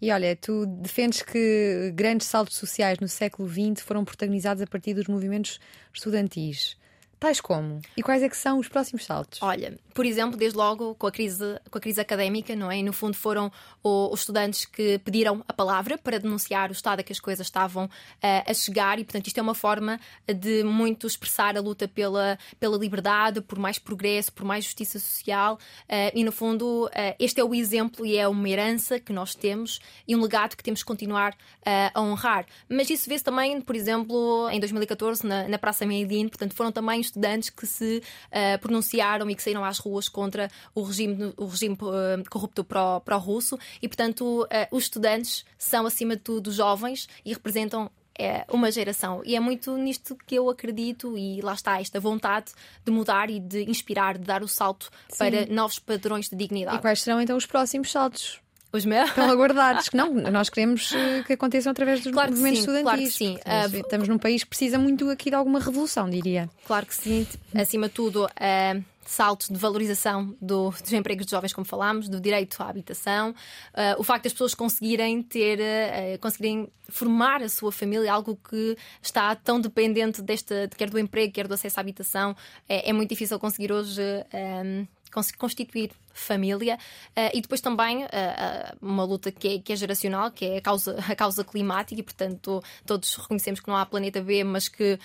E 0.00 0.10
olha, 0.10 0.36
tu 0.36 0.66
defendes 0.66 1.22
que 1.22 1.92
grandes 1.94 2.26
saltos 2.26 2.56
sociais 2.56 2.98
no 2.98 3.08
século 3.08 3.48
XX 3.48 3.82
foram 3.82 4.04
protagonizados 4.04 4.62
a 4.62 4.66
partir 4.66 4.94
dos 4.94 5.06
movimentos 5.06 5.60
estudantis. 5.92 6.76
Tais 7.18 7.40
como? 7.40 7.80
E 7.96 8.02
quais 8.02 8.22
é 8.22 8.28
que 8.28 8.36
são 8.36 8.58
os 8.58 8.68
próximos 8.68 9.04
saltos? 9.04 9.42
Olha, 9.42 9.78
por 9.94 10.04
exemplo, 10.04 10.36
desde 10.36 10.58
logo 10.58 10.94
com 10.96 11.06
a 11.06 11.12
crise, 11.12 11.58
com 11.70 11.78
a 11.78 11.80
crise 11.80 12.00
académica, 12.00 12.54
não 12.56 12.70
é? 12.70 12.78
E 12.78 12.82
no 12.82 12.92
fundo 12.92 13.16
foram 13.16 13.50
o, 13.82 14.12
os 14.12 14.20
estudantes 14.20 14.64
que 14.64 14.98
pediram 14.98 15.44
a 15.48 15.52
palavra 15.52 15.96
para 15.96 16.18
denunciar 16.18 16.68
o 16.70 16.72
estado 16.72 17.00
a 17.00 17.02
que 17.02 17.12
as 17.12 17.20
coisas 17.20 17.46
estavam 17.46 17.86
uh, 17.86 17.90
a 18.20 18.52
chegar 18.52 18.98
e, 18.98 19.04
portanto, 19.04 19.28
isto 19.28 19.38
é 19.38 19.42
uma 19.42 19.54
forma 19.54 20.00
de 20.26 20.64
muito 20.64 21.06
expressar 21.06 21.56
a 21.56 21.60
luta 21.60 21.86
pela, 21.86 22.38
pela 22.58 22.76
liberdade, 22.76 23.40
por 23.40 23.58
mais 23.58 23.78
progresso, 23.78 24.32
por 24.32 24.44
mais 24.44 24.64
justiça 24.64 24.98
social 24.98 25.54
uh, 25.54 26.10
e, 26.12 26.24
no 26.24 26.32
fundo, 26.32 26.86
uh, 26.86 26.90
este 27.18 27.40
é 27.40 27.44
o 27.44 27.54
exemplo 27.54 28.04
e 28.04 28.16
é 28.16 28.26
uma 28.26 28.48
herança 28.48 28.98
que 28.98 29.12
nós 29.12 29.34
temos 29.34 29.80
e 30.08 30.16
um 30.16 30.20
legado 30.20 30.56
que 30.56 30.62
temos 30.62 30.82
que 30.82 30.86
continuar 30.86 31.36
a 31.94 32.00
honrar. 32.00 32.44
Mas 32.68 32.90
isso 32.90 33.08
vê-se 33.08 33.24
também, 33.24 33.60
por 33.60 33.74
exemplo, 33.74 34.48
em 34.50 34.60
2014, 34.60 35.26
na, 35.26 35.48
na 35.48 35.58
Praça 35.58 35.86
Meidin, 35.86 36.28
portanto, 36.28 36.54
foram 36.54 36.70
também 36.70 37.00
estudantes 37.04 37.50
que 37.50 37.66
se 37.66 38.02
pronunciaram 38.60 39.28
e 39.30 39.34
que 39.34 39.42
saíram 39.42 39.64
às 39.64 39.78
ruas 39.78 40.08
contra 40.08 40.50
o 40.74 40.82
regime, 40.82 41.32
o 41.36 41.46
regime 41.46 41.74
uh, 41.74 42.30
corrupto 42.30 42.64
pró-russo 42.64 43.58
e, 43.80 43.88
portanto, 43.88 44.42
uh, 44.42 44.46
os 44.70 44.84
estudantes 44.84 45.44
são, 45.58 45.86
acima 45.86 46.16
de 46.16 46.22
tudo, 46.22 46.52
jovens 46.52 47.08
e 47.24 47.32
representam 47.32 47.90
é 48.16 48.44
uma 48.48 48.70
geração. 48.70 49.22
E 49.24 49.34
é 49.34 49.40
muito 49.40 49.76
nisto 49.76 50.16
que 50.24 50.36
eu 50.36 50.48
acredito, 50.48 51.18
e 51.18 51.40
lá 51.40 51.52
está, 51.52 51.80
esta 51.80 51.98
vontade 51.98 52.52
de 52.84 52.92
mudar 52.92 53.28
e 53.28 53.40
de 53.40 53.68
inspirar, 53.68 54.16
de 54.16 54.24
dar 54.24 54.40
o 54.40 54.46
salto 54.46 54.88
Sim. 55.08 55.18
para 55.18 55.46
novos 55.46 55.80
padrões 55.80 56.28
de 56.28 56.36
dignidade. 56.36 56.76
E 56.76 56.80
quais 56.80 57.02
serão 57.02 57.20
então 57.20 57.36
os 57.36 57.44
próximos 57.44 57.90
saltos? 57.90 58.40
Os 58.74 58.84
meus? 58.84 59.08
Estão 59.08 59.30
aguardados. 59.30 59.88
não, 59.94 60.12
nós 60.12 60.50
queremos 60.50 60.92
que 61.26 61.34
aconteçam 61.34 61.70
através 61.70 62.00
dos 62.00 62.12
claro 62.12 62.32
movimentos 62.32 62.64
sim, 62.64 62.70
estudantis. 62.70 62.84
Claro 62.84 63.02
que 63.02 63.10
sim. 63.10 63.78
Uh, 63.78 63.80
estamos 63.80 64.08
num 64.08 64.18
país 64.18 64.42
que 64.42 64.48
precisa 64.48 64.78
muito 64.80 65.08
aqui 65.10 65.30
de 65.30 65.36
alguma 65.36 65.60
revolução, 65.60 66.10
diria. 66.10 66.50
Claro 66.66 66.84
que 66.84 66.94
sim. 66.94 67.24
Acima 67.54 67.86
de 67.86 67.94
tudo, 67.94 68.24
uh, 68.24 68.84
saltos 69.06 69.48
de 69.48 69.56
valorização 69.56 70.34
do, 70.40 70.70
dos 70.70 70.92
empregos 70.92 71.26
de 71.26 71.30
jovens, 71.30 71.52
como 71.52 71.64
falámos, 71.64 72.08
do 72.08 72.20
direito 72.20 72.60
à 72.62 72.68
habitação, 72.68 73.30
uh, 73.30 73.34
o 73.98 74.02
facto 74.02 74.24
das 74.24 74.32
pessoas 74.32 74.54
conseguirem 74.54 75.22
ter, 75.22 75.60
uh, 75.60 76.18
conseguirem 76.20 76.68
formar 76.88 77.42
a 77.42 77.48
sua 77.48 77.70
família, 77.70 78.12
algo 78.12 78.36
que 78.48 78.76
está 79.00 79.34
tão 79.36 79.60
dependente 79.60 80.20
desta, 80.20 80.68
quer 80.76 80.90
do 80.90 80.98
emprego, 80.98 81.32
quer 81.32 81.46
do 81.46 81.54
acesso 81.54 81.78
à 81.78 81.80
habitação, 81.80 82.36
é, 82.68 82.90
é 82.90 82.92
muito 82.92 83.10
difícil 83.10 83.38
conseguir 83.38 83.72
hoje. 83.72 84.02
Um, 84.34 84.86
constituir 85.38 85.92
família 86.14 86.76
uh, 86.76 87.30
e 87.34 87.40
depois 87.42 87.60
também 87.60 88.04
uh, 88.04 88.06
uh, 88.06 88.78
uma 88.80 89.04
luta 89.04 89.30
que 89.30 89.48
é, 89.48 89.58
que 89.58 89.72
é, 89.72 89.76
geracional, 89.76 90.30
que 90.30 90.44
é 90.46 90.56
a 90.58 90.60
causa, 90.60 90.96
a 91.06 91.14
causa 91.14 91.44
climática, 91.44 92.00
e 92.00 92.04
portanto 92.04 92.62
todos 92.86 93.16
reconhecemos 93.16 93.60
que 93.60 93.68
não 93.68 93.76
há 93.76 93.84
planeta 93.84 94.22
B, 94.22 94.44
mas 94.44 94.68
que 94.68 94.98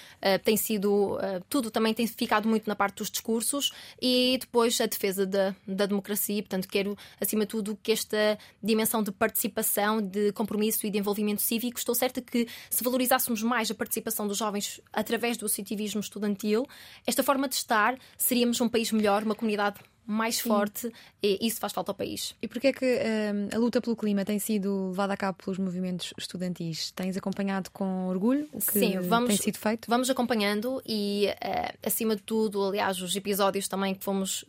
tem 0.43 0.55
sido 0.55 1.17
tudo 1.49 1.71
também 1.71 1.93
tem 1.93 2.05
ficado 2.05 2.47
muito 2.47 2.67
na 2.67 2.75
parte 2.75 2.97
dos 2.97 3.09
discursos 3.09 3.71
e 4.01 4.37
depois 4.39 4.79
a 4.79 4.85
defesa 4.85 5.25
da, 5.25 5.55
da 5.67 5.85
democracia. 5.85 6.41
Portanto, 6.43 6.67
quero 6.67 6.95
acima 7.19 7.41
de 7.41 7.47
tudo 7.47 7.77
que 7.81 7.91
esta 7.91 8.37
dimensão 8.61 9.01
de 9.01 9.11
participação, 9.11 10.01
de 10.01 10.31
compromisso 10.33 10.85
e 10.85 10.89
de 10.89 10.97
envolvimento 10.97 11.41
cívico, 11.41 11.79
estou 11.79 11.95
certa 11.95 12.21
que 12.21 12.47
se 12.69 12.83
valorizássemos 12.83 13.41
mais 13.41 13.71
a 13.71 13.75
participação 13.75 14.27
dos 14.27 14.37
jovens 14.37 14.79
através 14.93 15.37
do 15.37 15.45
associativismo 15.45 15.99
estudantil, 15.99 16.67
esta 17.07 17.23
forma 17.23 17.47
de 17.47 17.55
estar, 17.55 17.97
seríamos 18.17 18.61
um 18.61 18.69
país 18.69 18.91
melhor, 18.91 19.23
uma 19.23 19.35
comunidade 19.35 19.79
mais 20.05 20.37
Sim. 20.37 20.49
forte 20.49 20.91
e 21.21 21.45
isso 21.45 21.59
faz 21.59 21.71
falta 21.71 21.91
ao 21.91 21.95
país. 21.95 22.35
E 22.41 22.47
porquê 22.47 22.67
é 22.67 22.73
que 22.73 22.85
um, 22.85 23.55
a 23.55 23.59
luta 23.59 23.79
pelo 23.79 23.95
clima 23.95 24.25
tem 24.25 24.39
sido 24.39 24.89
levada 24.89 25.13
a 25.13 25.17
cabo 25.17 25.37
pelos 25.43 25.59
movimentos 25.59 26.13
estudantis? 26.17 26.91
Tens 26.91 27.15
acompanhado 27.15 27.69
com 27.71 28.07
orgulho 28.07 28.49
o 28.51 28.59
que 28.59 28.79
Sim, 28.79 28.99
vamos, 28.99 29.29
tem 29.29 29.37
sido 29.37 29.57
feito? 29.57 29.87
Vamos 29.87 30.09
acompanhando 30.09 30.81
e, 30.85 31.27
uh, 31.27 31.77
acima 31.85 32.15
de 32.15 32.23
tudo, 32.23 32.63
aliás, 32.63 33.01
os 33.01 33.15
episódios 33.15 33.67
também 33.67 33.93
que 33.93 34.03
fomos 34.03 34.43
uh, 34.43 34.47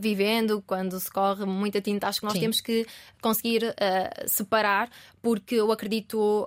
vivendo, 0.00 0.62
quando 0.66 0.98
se 0.98 1.10
corre 1.10 1.44
muita 1.44 1.80
tinta, 1.80 2.08
acho 2.08 2.20
que 2.20 2.26
nós 2.26 2.34
Sim. 2.34 2.40
temos 2.40 2.60
que 2.60 2.86
conseguir 3.20 3.64
uh, 3.64 4.28
separar, 4.28 4.90
porque 5.22 5.56
eu 5.56 5.70
acredito 5.72 6.46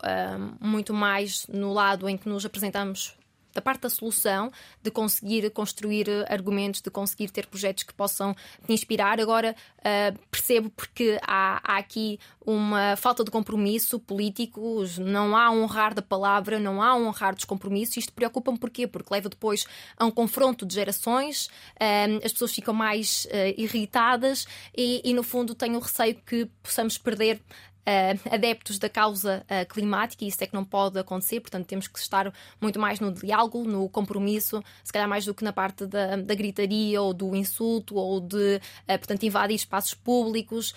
muito 0.60 0.94
mais 0.94 1.46
no 1.48 1.74
lado 1.74 2.08
em 2.08 2.18
que 2.18 2.28
nos 2.28 2.46
apresentamos 2.46 3.18
da 3.54 3.62
parte 3.62 3.82
da 3.82 3.90
solução, 3.90 4.52
de 4.82 4.92
conseguir 4.92 5.50
construir 5.52 6.08
argumentos, 6.30 6.82
de 6.82 6.90
conseguir 6.90 7.30
ter 7.30 7.48
projetos 7.48 7.84
que 7.84 7.94
possam 7.94 8.36
te 8.66 8.74
inspirar. 8.74 9.20
Agora 9.20 9.56
uh, 9.80 10.20
percebo 10.30 10.70
porque 10.70 11.20
há, 11.22 11.60
há 11.64 11.78
aqui 11.78 12.20
uma 12.46 12.96
falta 12.96 13.24
de 13.24 13.30
compromisso 13.30 14.00
político, 14.00 14.84
não 15.00 15.36
há 15.36 15.52
honrar 15.52 15.94
da 15.94 16.02
palavra, 16.02 16.60
não 16.60 16.82
há 16.82 16.96
honrar 16.96 17.36
dos 17.36 17.46
compromissos. 17.46 17.98
Isto 17.98 18.14
preocupa-me 18.14 18.58
porquê? 18.58 18.88
Porque 18.88 19.14
leva 19.14 19.30
depois 19.30 19.66
a 19.98 20.06
um 20.06 20.12
confronto 20.12 20.66
de 20.66 20.74
gerações, 20.74 21.50
um, 21.80 22.18
as 22.26 22.32
pessoas 22.32 22.54
ficam 22.54 22.74
mais 22.74 23.26
uh, 23.26 23.54
irritadas 23.56 24.48
e, 24.76 25.02
e, 25.04 25.14
no 25.14 25.24
fundo, 25.24 25.54
tenho 25.54 25.80
receio 25.80 26.16
que 26.26 26.46
possamos 26.64 26.98
perder 26.98 27.42
uh, 27.90 28.34
adeptos 28.34 28.78
da 28.78 28.88
causa 28.88 29.44
uh, 29.46 29.68
climática 29.68 30.24
e 30.24 30.28
isso 30.28 30.44
é 30.44 30.48
que 30.48 30.54
não 30.54 30.64
pode 30.64 31.00
acontecer, 31.00 31.40
portanto 31.40 31.66
temos 31.66 31.88
que 31.88 32.00
estar 32.00 32.32
muito 32.62 32.80
mais 32.80 33.00
no 33.00 33.12
diálogo, 33.12 33.64
no 33.64 33.90
compromisso, 33.90 34.64
se 34.84 34.94
calhar 34.94 35.08
mais 35.08 35.26
do 35.26 35.34
que 35.34 35.44
na 35.44 35.52
parte 35.52 35.86
da, 35.86 36.16
da 36.18 36.36
gritaria 36.36 37.02
ou 37.02 37.14
do 37.14 37.36
insulto 37.36 37.96
ou 37.96 38.20
de, 38.20 38.58
uh, 38.58 38.98
portanto, 38.98 39.24
invadir 39.24 39.56
espaços 39.56 39.94
públicos 39.94 40.74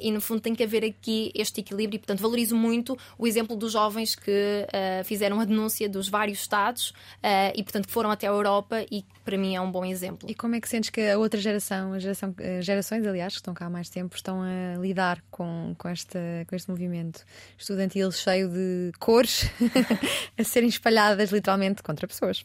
e 0.00 0.10
no 0.10 0.20
fundo 0.20 0.40
tem 0.40 0.54
que 0.54 0.62
haver 0.62 0.84
aqui 0.84 1.30
este 1.34 1.60
equilíbrio 1.60 1.96
e, 1.96 1.98
portanto, 1.98 2.20
valorizo 2.20 2.56
muito 2.56 2.96
o 3.16 3.26
exemplo 3.26 3.56
dos 3.56 3.72
jovens 3.72 4.14
que 4.14 4.66
fizeram 5.04 5.40
a 5.40 5.44
denúncia 5.44 5.88
dos 5.88 6.08
vários 6.08 6.40
Estados 6.40 6.92
e, 7.54 7.62
portanto, 7.62 7.86
que 7.86 7.92
foram 7.92 8.10
até 8.10 8.26
a 8.26 8.30
Europa 8.30 8.84
e 8.90 9.04
para 9.24 9.36
mim 9.36 9.54
é 9.54 9.60
um 9.60 9.70
bom 9.70 9.84
exemplo. 9.84 10.28
E 10.28 10.34
como 10.34 10.54
é 10.54 10.60
que 10.60 10.68
sentes 10.68 10.90
que 10.90 11.00
a 11.00 11.18
outra 11.18 11.40
geração, 11.40 11.92
a 11.92 11.98
geração 11.98 12.34
gerações, 12.60 13.06
aliás, 13.06 13.34
que 13.34 13.40
estão 13.40 13.54
cá 13.54 13.66
há 13.66 13.70
mais 13.70 13.88
tempo, 13.88 14.14
estão 14.14 14.42
a 14.42 14.78
lidar 14.78 15.22
com, 15.30 15.74
com 15.78 15.88
esta 15.88 16.17
esta, 16.18 16.44
com 16.46 16.56
este 16.56 16.70
movimento 16.70 17.24
estudantil 17.56 18.10
cheio 18.12 18.48
de 18.48 18.92
cores 18.98 19.44
a 20.36 20.44
serem 20.44 20.68
espalhadas 20.68 21.30
literalmente 21.30 21.82
contra 21.82 22.06
pessoas. 22.06 22.42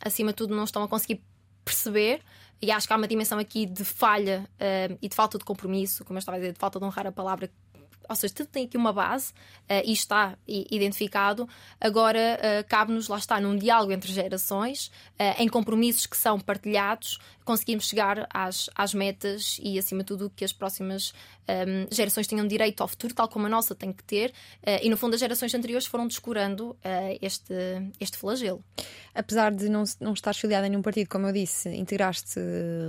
Acima 0.00 0.30
de 0.30 0.36
tudo, 0.36 0.54
não 0.54 0.64
estão 0.64 0.82
a 0.82 0.88
conseguir 0.88 1.22
perceber. 1.64 2.20
E 2.62 2.70
acho 2.70 2.86
que 2.86 2.92
há 2.92 2.96
uma 2.96 3.08
dimensão 3.08 3.38
aqui 3.38 3.66
de 3.66 3.84
falha 3.84 4.48
uh, 4.54 4.98
e 5.02 5.08
de 5.08 5.14
falta 5.14 5.36
de 5.36 5.44
compromisso, 5.44 6.04
como 6.04 6.16
eu 6.16 6.20
estava 6.20 6.36
a 6.36 6.40
dizer, 6.40 6.52
de 6.52 6.58
falta 6.58 6.78
de 6.78 6.84
honrar 6.84 7.06
a 7.06 7.12
palavra 7.12 7.50
ou 8.08 8.14
seja, 8.14 8.34
tudo 8.34 8.48
tem 8.48 8.64
aqui 8.64 8.76
uma 8.76 8.92
base 8.92 9.32
uh, 9.32 9.82
e 9.84 9.92
está 9.92 10.36
identificado. 10.46 11.48
Agora 11.80 12.38
uh, 12.38 12.68
cabe-nos, 12.68 13.08
lá 13.08 13.18
está, 13.18 13.40
num 13.40 13.56
diálogo 13.56 13.92
entre 13.92 14.12
gerações, 14.12 14.88
uh, 15.18 15.40
em 15.40 15.48
compromissos 15.48 16.06
que 16.06 16.16
são 16.16 16.38
partilhados, 16.38 17.18
conseguimos 17.44 17.88
chegar 17.88 18.26
às, 18.32 18.68
às 18.74 18.94
metas 18.94 19.58
e, 19.62 19.78
acima 19.78 20.02
de 20.02 20.06
tudo, 20.06 20.30
que 20.34 20.44
as 20.44 20.52
próximas 20.52 21.12
um, 21.48 21.94
gerações 21.94 22.26
tenham 22.26 22.46
direito 22.46 22.80
ao 22.80 22.88
futuro, 22.88 23.14
tal 23.14 23.28
como 23.28 23.46
a 23.46 23.48
nossa 23.48 23.74
tem 23.74 23.92
que 23.92 24.02
ter. 24.04 24.32
e, 24.82 24.88
no 24.88 24.96
fundo, 24.96 25.14
as 25.14 25.20
gerações 25.20 25.54
anteriores 25.54 25.86
foram 25.86 26.06
descurando 26.06 26.76
este, 27.20 27.54
este 28.00 28.16
flagelo. 28.16 28.64
Apesar 29.14 29.52
de 29.52 29.68
não, 29.68 29.84
não 30.00 30.12
estar 30.12 30.34
filiada 30.34 30.66
em 30.66 30.70
nenhum 30.70 30.82
partido, 30.82 31.08
como 31.08 31.26
eu 31.26 31.32
disse, 31.32 31.68
integraste 31.70 32.40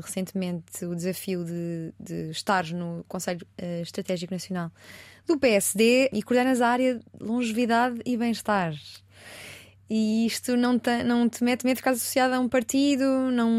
recentemente 0.02 0.86
o 0.86 0.96
desafio 0.96 1.44
de, 1.44 1.94
de 2.00 2.32
estar 2.32 2.65
no 2.68 3.04
Conselho 3.08 3.46
Estratégico 3.82 4.34
Nacional 4.34 4.72
do 5.28 5.39
PSD 5.39 6.10
e 6.13 6.22
coordenas 6.22 6.62
a 6.62 6.68
área 6.68 6.96
de 6.96 7.04
longevidade 7.20 8.00
e 8.06 8.15
bem-estar. 8.15 8.74
E 9.89 10.26
isto 10.26 10.56
não 10.58 10.80
te, 10.80 11.04
não 11.04 11.30
te 11.30 11.44
mete 11.44 11.63
medo 11.63 11.76
de 11.76 11.82
ficar 11.82 11.91
associado 11.91 12.34
a 12.34 12.39
um 12.39 12.50
partido, 12.50 13.04
não, 13.32 13.52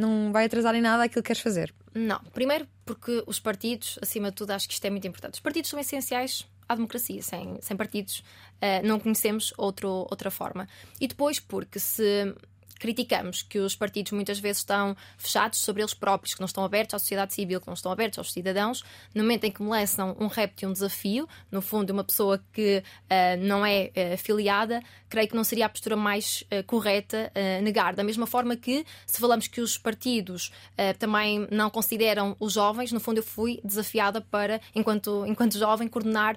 não 0.00 0.32
vai 0.32 0.46
atrasar 0.46 0.74
em 0.74 0.80
nada 0.80 1.04
aquilo 1.04 1.22
que 1.22 1.28
queres 1.28 1.42
fazer? 1.42 1.72
Não. 1.94 2.20
Primeiro, 2.32 2.66
porque 2.84 3.22
os 3.26 3.38
partidos, 3.38 3.98
acima 4.02 4.30
de 4.30 4.36
tudo, 4.36 4.50
acho 4.52 4.68
que 4.68 4.74
isto 4.74 4.84
é 4.84 4.90
muito 4.90 5.06
importante. 5.06 5.34
Os 5.34 5.40
partidos 5.40 5.70
são 5.70 5.78
essenciais 5.78 6.46
à 6.68 6.74
democracia. 6.74 7.22
Sem, 7.22 7.58
sem 7.60 7.76
partidos, 7.76 8.18
uh, 8.18 8.86
não 8.86 9.00
conhecemos 9.00 9.52
outro, 9.56 9.88
outra 10.10 10.30
forma. 10.30 10.68
E 11.00 11.06
depois, 11.06 11.40
porque 11.40 11.78
se 11.78 12.34
criticamos 12.78 13.42
que 13.42 13.58
os 13.58 13.74
partidos 13.74 14.12
muitas 14.12 14.38
vezes 14.38 14.58
estão 14.58 14.96
fechados 15.16 15.58
sobre 15.58 15.82
eles 15.82 15.94
próprios, 15.94 16.34
que 16.34 16.40
não 16.40 16.46
estão 16.46 16.64
abertos 16.64 16.94
à 16.94 16.98
sociedade 16.98 17.34
civil, 17.34 17.60
que 17.60 17.66
não 17.66 17.74
estão 17.74 17.90
abertos 17.90 18.18
aos 18.18 18.32
cidadãos, 18.32 18.82
no 19.14 19.22
momento 19.22 19.44
em 19.44 19.50
que 19.50 19.62
me 19.62 19.68
lançam 19.68 20.16
um 20.18 20.26
repto 20.26 20.64
e 20.64 20.66
um 20.66 20.72
desafio, 20.72 21.28
no 21.50 21.60
fundo, 21.60 21.92
uma 21.92 22.04
pessoa 22.04 22.42
que 22.52 22.78
uh, 22.78 23.44
não 23.44 23.64
é 23.64 23.90
uh, 23.96 24.14
afiliada, 24.14 24.80
creio 25.08 25.28
que 25.28 25.34
não 25.34 25.44
seria 25.44 25.66
a 25.66 25.68
postura 25.68 25.96
mais 25.96 26.44
uh, 26.52 26.62
correta 26.64 27.32
negar. 27.62 27.94
Da 27.94 28.04
mesma 28.04 28.26
forma 28.26 28.56
que, 28.56 28.84
se 29.06 29.18
falamos 29.20 29.48
que 29.48 29.60
os 29.60 29.78
partidos 29.78 30.52
também 30.98 31.46
não 31.50 31.70
consideram 31.70 32.36
os 32.38 32.52
jovens, 32.52 32.92
no 32.92 33.00
fundo, 33.00 33.18
eu 33.18 33.22
fui 33.22 33.60
desafiada 33.64 34.20
para, 34.20 34.60
enquanto, 34.74 35.24
enquanto 35.26 35.58
jovem, 35.58 35.88
coordenar 35.88 36.36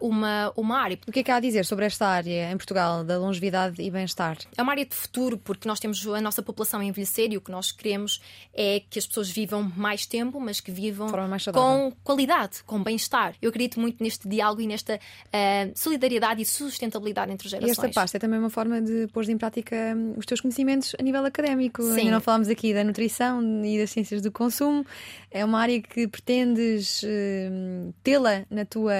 uma, 0.00 0.52
uma 0.56 0.78
área. 0.78 0.98
O 1.06 1.12
que 1.12 1.20
é 1.20 1.22
que 1.22 1.30
há 1.30 1.36
a 1.36 1.40
dizer 1.40 1.64
sobre 1.64 1.86
esta 1.86 2.06
área 2.06 2.50
em 2.50 2.56
Portugal, 2.56 3.04
da 3.04 3.18
longevidade 3.18 3.80
e 3.80 3.90
bem-estar? 3.90 4.38
É 4.56 4.62
uma 4.62 4.72
área 4.72 4.84
de 4.84 4.94
futuro, 4.94 5.38
porque 5.38 5.66
nós 5.72 5.80
temos 5.80 6.06
a 6.06 6.20
nossa 6.20 6.42
população 6.42 6.80
a 6.80 6.84
envelhecer 6.84 7.32
e 7.32 7.36
o 7.38 7.40
que 7.40 7.50
nós 7.50 7.72
queremos 7.72 8.20
é 8.52 8.82
que 8.90 8.98
as 8.98 9.06
pessoas 9.06 9.30
vivam 9.30 9.62
mais 9.74 10.04
tempo, 10.04 10.38
mas 10.38 10.60
que 10.60 10.70
vivam 10.70 11.10
com 11.52 11.92
qualidade, 12.04 12.62
com 12.64 12.82
bem-estar. 12.82 13.34
Eu 13.40 13.48
acredito 13.48 13.80
muito 13.80 14.02
neste 14.02 14.28
diálogo 14.28 14.60
e 14.60 14.66
nesta 14.66 14.96
uh, 14.96 15.72
solidariedade 15.74 16.42
e 16.42 16.44
sustentabilidade 16.44 17.32
entre 17.32 17.48
gerações. 17.48 17.70
E 17.70 17.72
esta 17.72 17.88
pasta 17.88 18.18
é 18.18 18.20
também 18.20 18.38
uma 18.38 18.50
forma 18.50 18.82
de 18.82 19.06
pôr 19.08 19.26
em 19.30 19.38
prática 19.38 19.74
hum, 19.96 20.14
os 20.18 20.26
teus 20.26 20.42
conhecimentos 20.42 20.94
a 20.98 21.02
nível 21.02 21.24
académico. 21.24 21.82
Sim. 21.82 22.00
Ainda 22.00 22.10
não 22.10 22.20
falámos 22.20 22.50
aqui 22.50 22.74
da 22.74 22.84
nutrição 22.84 23.64
e 23.64 23.78
das 23.78 23.90
ciências 23.90 24.20
do 24.20 24.30
consumo. 24.30 24.84
É 25.30 25.42
uma 25.42 25.58
área 25.58 25.80
que 25.80 26.06
pretendes 26.06 27.02
uh, 27.02 27.94
tê-la 28.02 28.44
na 28.50 28.66
tua 28.66 28.92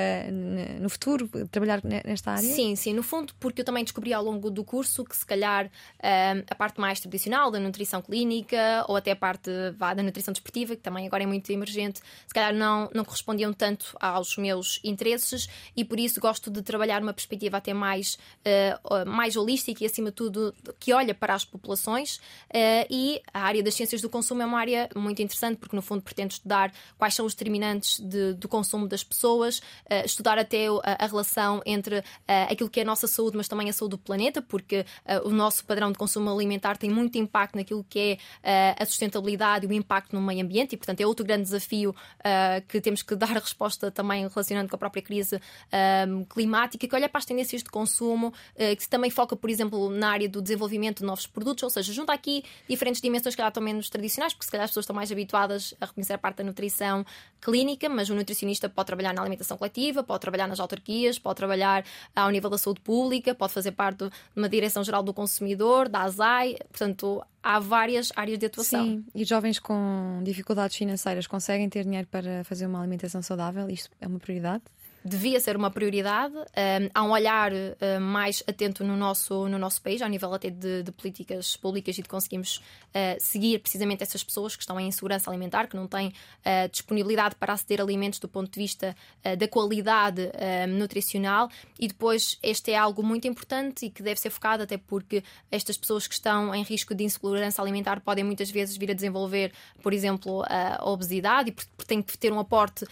no 0.80 0.88
futuro, 0.88 1.28
trabalhar 1.50 1.82
nesta 1.84 2.32
área? 2.32 2.48
Sim, 2.48 2.74
sim. 2.76 2.94
No 2.94 3.02
fundo, 3.02 3.34
porque 3.38 3.60
eu 3.60 3.64
também 3.64 3.84
descobri 3.84 4.14
ao 4.14 4.24
longo 4.24 4.50
do 4.50 4.64
curso 4.64 5.04
que 5.04 5.14
se 5.14 5.26
calhar 5.26 5.66
uh, 5.66 6.44
a 6.48 6.54
parte 6.62 6.80
mais 6.80 7.00
tradicional 7.00 7.50
da 7.50 7.58
nutrição 7.58 8.00
clínica 8.00 8.84
ou 8.86 8.94
até 8.94 9.10
a 9.10 9.16
parte 9.16 9.50
vá, 9.76 9.92
da 9.94 10.02
nutrição 10.02 10.30
desportiva, 10.30 10.76
que 10.76 10.80
também 10.80 11.04
agora 11.08 11.24
é 11.24 11.26
muito 11.26 11.50
emergente, 11.50 11.98
se 12.24 12.32
calhar 12.32 12.54
não, 12.54 12.88
não 12.94 13.04
correspondiam 13.04 13.52
tanto 13.52 13.96
aos 14.00 14.36
meus 14.36 14.78
interesses 14.84 15.48
e 15.76 15.84
por 15.84 15.98
isso 15.98 16.20
gosto 16.20 16.52
de 16.52 16.62
trabalhar 16.62 17.02
uma 17.02 17.12
perspectiva 17.12 17.56
até 17.56 17.74
mais, 17.74 18.16
uh, 18.46 19.10
mais 19.10 19.34
holística 19.34 19.82
e, 19.82 19.86
acima 19.86 20.10
de 20.10 20.14
tudo, 20.14 20.54
que 20.78 20.92
olha 20.92 21.12
para 21.12 21.34
as 21.34 21.44
populações. 21.44 22.18
Uh, 22.18 22.86
e 22.88 23.20
a 23.34 23.40
área 23.40 23.60
das 23.60 23.74
ciências 23.74 24.00
do 24.00 24.08
consumo 24.08 24.42
é 24.42 24.46
uma 24.46 24.60
área 24.60 24.88
muito 24.94 25.20
interessante 25.20 25.58
porque, 25.58 25.74
no 25.74 25.82
fundo, 25.82 26.00
pretendo 26.00 26.30
estudar 26.30 26.72
quais 26.96 27.12
são 27.14 27.26
os 27.26 27.34
determinantes 27.34 27.98
de, 27.98 28.34
do 28.34 28.46
consumo 28.46 28.86
das 28.86 29.02
pessoas, 29.02 29.58
uh, 29.58 30.04
estudar 30.04 30.38
até 30.38 30.68
a, 30.68 31.04
a 31.04 31.06
relação 31.06 31.60
entre 31.66 32.04
aquilo 32.48 32.70
que 32.70 32.78
é 32.78 32.84
a 32.84 32.86
nossa 32.86 33.08
saúde, 33.08 33.36
mas 33.36 33.48
também 33.48 33.68
a 33.68 33.72
saúde 33.72 33.96
do 33.96 33.98
planeta, 33.98 34.40
porque 34.40 34.86
o 35.24 35.30
nosso 35.30 35.64
padrão 35.64 35.90
de 35.90 35.98
consumo 35.98 36.30
alimentar 36.30 36.51
alimentar 36.52 36.76
tem 36.76 36.90
muito 36.90 37.16
impacto 37.16 37.56
naquilo 37.56 37.84
que 37.88 38.18
é 38.44 38.74
uh, 38.78 38.82
a 38.82 38.86
sustentabilidade 38.86 39.66
e 39.66 39.68
o 39.68 39.72
impacto 39.72 40.14
no 40.14 40.22
meio 40.22 40.44
ambiente, 40.44 40.74
e 40.74 40.76
portanto 40.76 41.00
é 41.00 41.06
outro 41.06 41.24
grande 41.24 41.42
desafio 41.42 41.90
uh, 41.90 42.66
que 42.68 42.80
temos 42.80 43.02
que 43.02 43.14
dar 43.16 43.28
resposta 43.28 43.90
também 43.90 44.26
relacionando 44.28 44.68
com 44.68 44.76
a 44.76 44.78
própria 44.78 45.02
crise 45.02 45.36
uh, 45.36 46.26
climática, 46.26 46.86
que 46.86 46.94
olha 46.94 47.08
para 47.08 47.18
as 47.18 47.24
tendências 47.24 47.62
de 47.62 47.70
consumo, 47.70 48.32
que 48.78 48.88
também 48.88 49.10
foca, 49.10 49.36
por 49.36 49.48
exemplo, 49.48 49.88
na 49.90 50.10
área 50.10 50.28
do 50.28 50.42
desenvolvimento 50.42 50.98
de 50.98 51.04
novos 51.04 51.26
produtos, 51.26 51.62
ou 51.62 51.70
seja, 51.70 51.92
junta 51.92 52.12
aqui 52.12 52.44
diferentes 52.68 53.00
dimensões 53.00 53.34
que 53.34 53.38
calhar 53.38 53.50
estão 53.50 53.62
menos 53.62 53.88
tradicionais, 53.88 54.32
porque 54.32 54.44
se 54.44 54.50
calhar 54.50 54.64
as 54.64 54.70
pessoas 54.70 54.84
estão 54.84 54.94
mais 54.94 55.10
habituadas 55.10 55.74
a 55.80 55.86
reconhecer 55.86 56.14
a 56.14 56.18
parte 56.18 56.38
da 56.38 56.44
nutrição 56.44 57.04
clínica, 57.40 57.88
mas 57.88 58.08
o 58.08 58.14
nutricionista 58.14 58.68
pode 58.68 58.86
trabalhar 58.86 59.12
na 59.12 59.20
alimentação 59.20 59.56
coletiva, 59.56 60.02
pode 60.02 60.20
trabalhar 60.20 60.46
nas 60.46 60.60
autarquias, 60.60 61.18
pode 61.18 61.36
trabalhar 61.36 61.84
ao 62.14 62.30
nível 62.30 62.50
da 62.50 62.58
saúde 62.58 62.80
pública, 62.80 63.34
pode 63.34 63.52
fazer 63.52 63.72
parte 63.72 64.04
de 64.04 64.10
uma 64.36 64.48
direção 64.48 64.84
geral 64.84 65.02
do 65.02 65.12
consumidor, 65.12 65.88
da 65.88 66.02
ASAI, 66.02 66.41
portanto, 66.68 67.22
há 67.42 67.58
várias 67.58 68.12
áreas 68.14 68.38
de 68.38 68.46
atuação. 68.46 68.84
Sim, 68.84 69.04
e 69.14 69.24
jovens 69.24 69.58
com 69.58 70.20
dificuldades 70.22 70.76
financeiras 70.76 71.26
conseguem 71.26 71.68
ter 71.68 71.84
dinheiro 71.84 72.06
para 72.08 72.44
fazer 72.44 72.66
uma 72.66 72.80
alimentação 72.80 73.22
saudável? 73.22 73.68
Isto 73.68 73.90
é 74.00 74.06
uma 74.06 74.18
prioridade? 74.18 74.62
Devia 75.04 75.40
ser 75.40 75.56
uma 75.56 75.70
prioridade. 75.70 76.34
Um, 76.34 76.90
há 76.94 77.02
um 77.02 77.10
olhar 77.10 77.52
uh, 77.52 78.00
mais 78.00 78.42
atento 78.46 78.84
no 78.84 78.96
nosso, 78.96 79.48
no 79.48 79.58
nosso 79.58 79.82
país, 79.82 80.00
ao 80.00 80.08
nível 80.08 80.32
até 80.32 80.50
de, 80.50 80.82
de 80.82 80.92
políticas 80.92 81.56
públicas 81.56 81.98
e 81.98 82.02
de 82.02 82.08
conseguirmos 82.08 82.56
uh, 82.56 83.16
seguir 83.18 83.58
precisamente 83.58 84.02
essas 84.02 84.22
pessoas 84.22 84.54
que 84.54 84.62
estão 84.62 84.78
em 84.78 84.88
insegurança 84.88 85.30
alimentar, 85.30 85.66
que 85.66 85.76
não 85.76 85.86
têm 85.86 86.08
uh, 86.08 86.68
disponibilidade 86.70 87.34
para 87.34 87.52
aceder 87.52 87.80
a 87.80 87.82
alimentos 87.82 88.18
do 88.18 88.28
ponto 88.28 88.52
de 88.52 88.60
vista 88.60 88.94
da 89.38 89.48
qualidade 89.48 90.30
nutricional. 90.68 91.48
E 91.78 91.88
depois, 91.88 92.38
este 92.42 92.72
é 92.72 92.76
algo 92.76 93.02
muito 93.02 93.26
importante 93.26 93.86
e 93.86 93.90
que 93.90 94.02
deve 94.02 94.20
ser 94.20 94.30
focado, 94.30 94.62
até 94.62 94.76
porque 94.76 95.22
estas 95.50 95.76
pessoas 95.76 96.06
que 96.06 96.14
estão 96.14 96.54
em 96.54 96.62
risco 96.62 96.94
de 96.94 97.04
insegurança 97.04 97.62
alimentar 97.62 98.00
podem 98.00 98.24
muitas 98.24 98.50
vezes 98.50 98.76
vir 98.76 98.90
a 98.90 98.94
desenvolver, 98.94 99.52
por 99.82 99.92
exemplo, 99.92 100.44
a 100.48 100.88
obesidade 100.88 101.50
e 101.50 101.84
têm 101.84 102.02
que 102.02 102.16
ter 102.18 102.32
um 102.32 102.38
aporte 102.38 102.84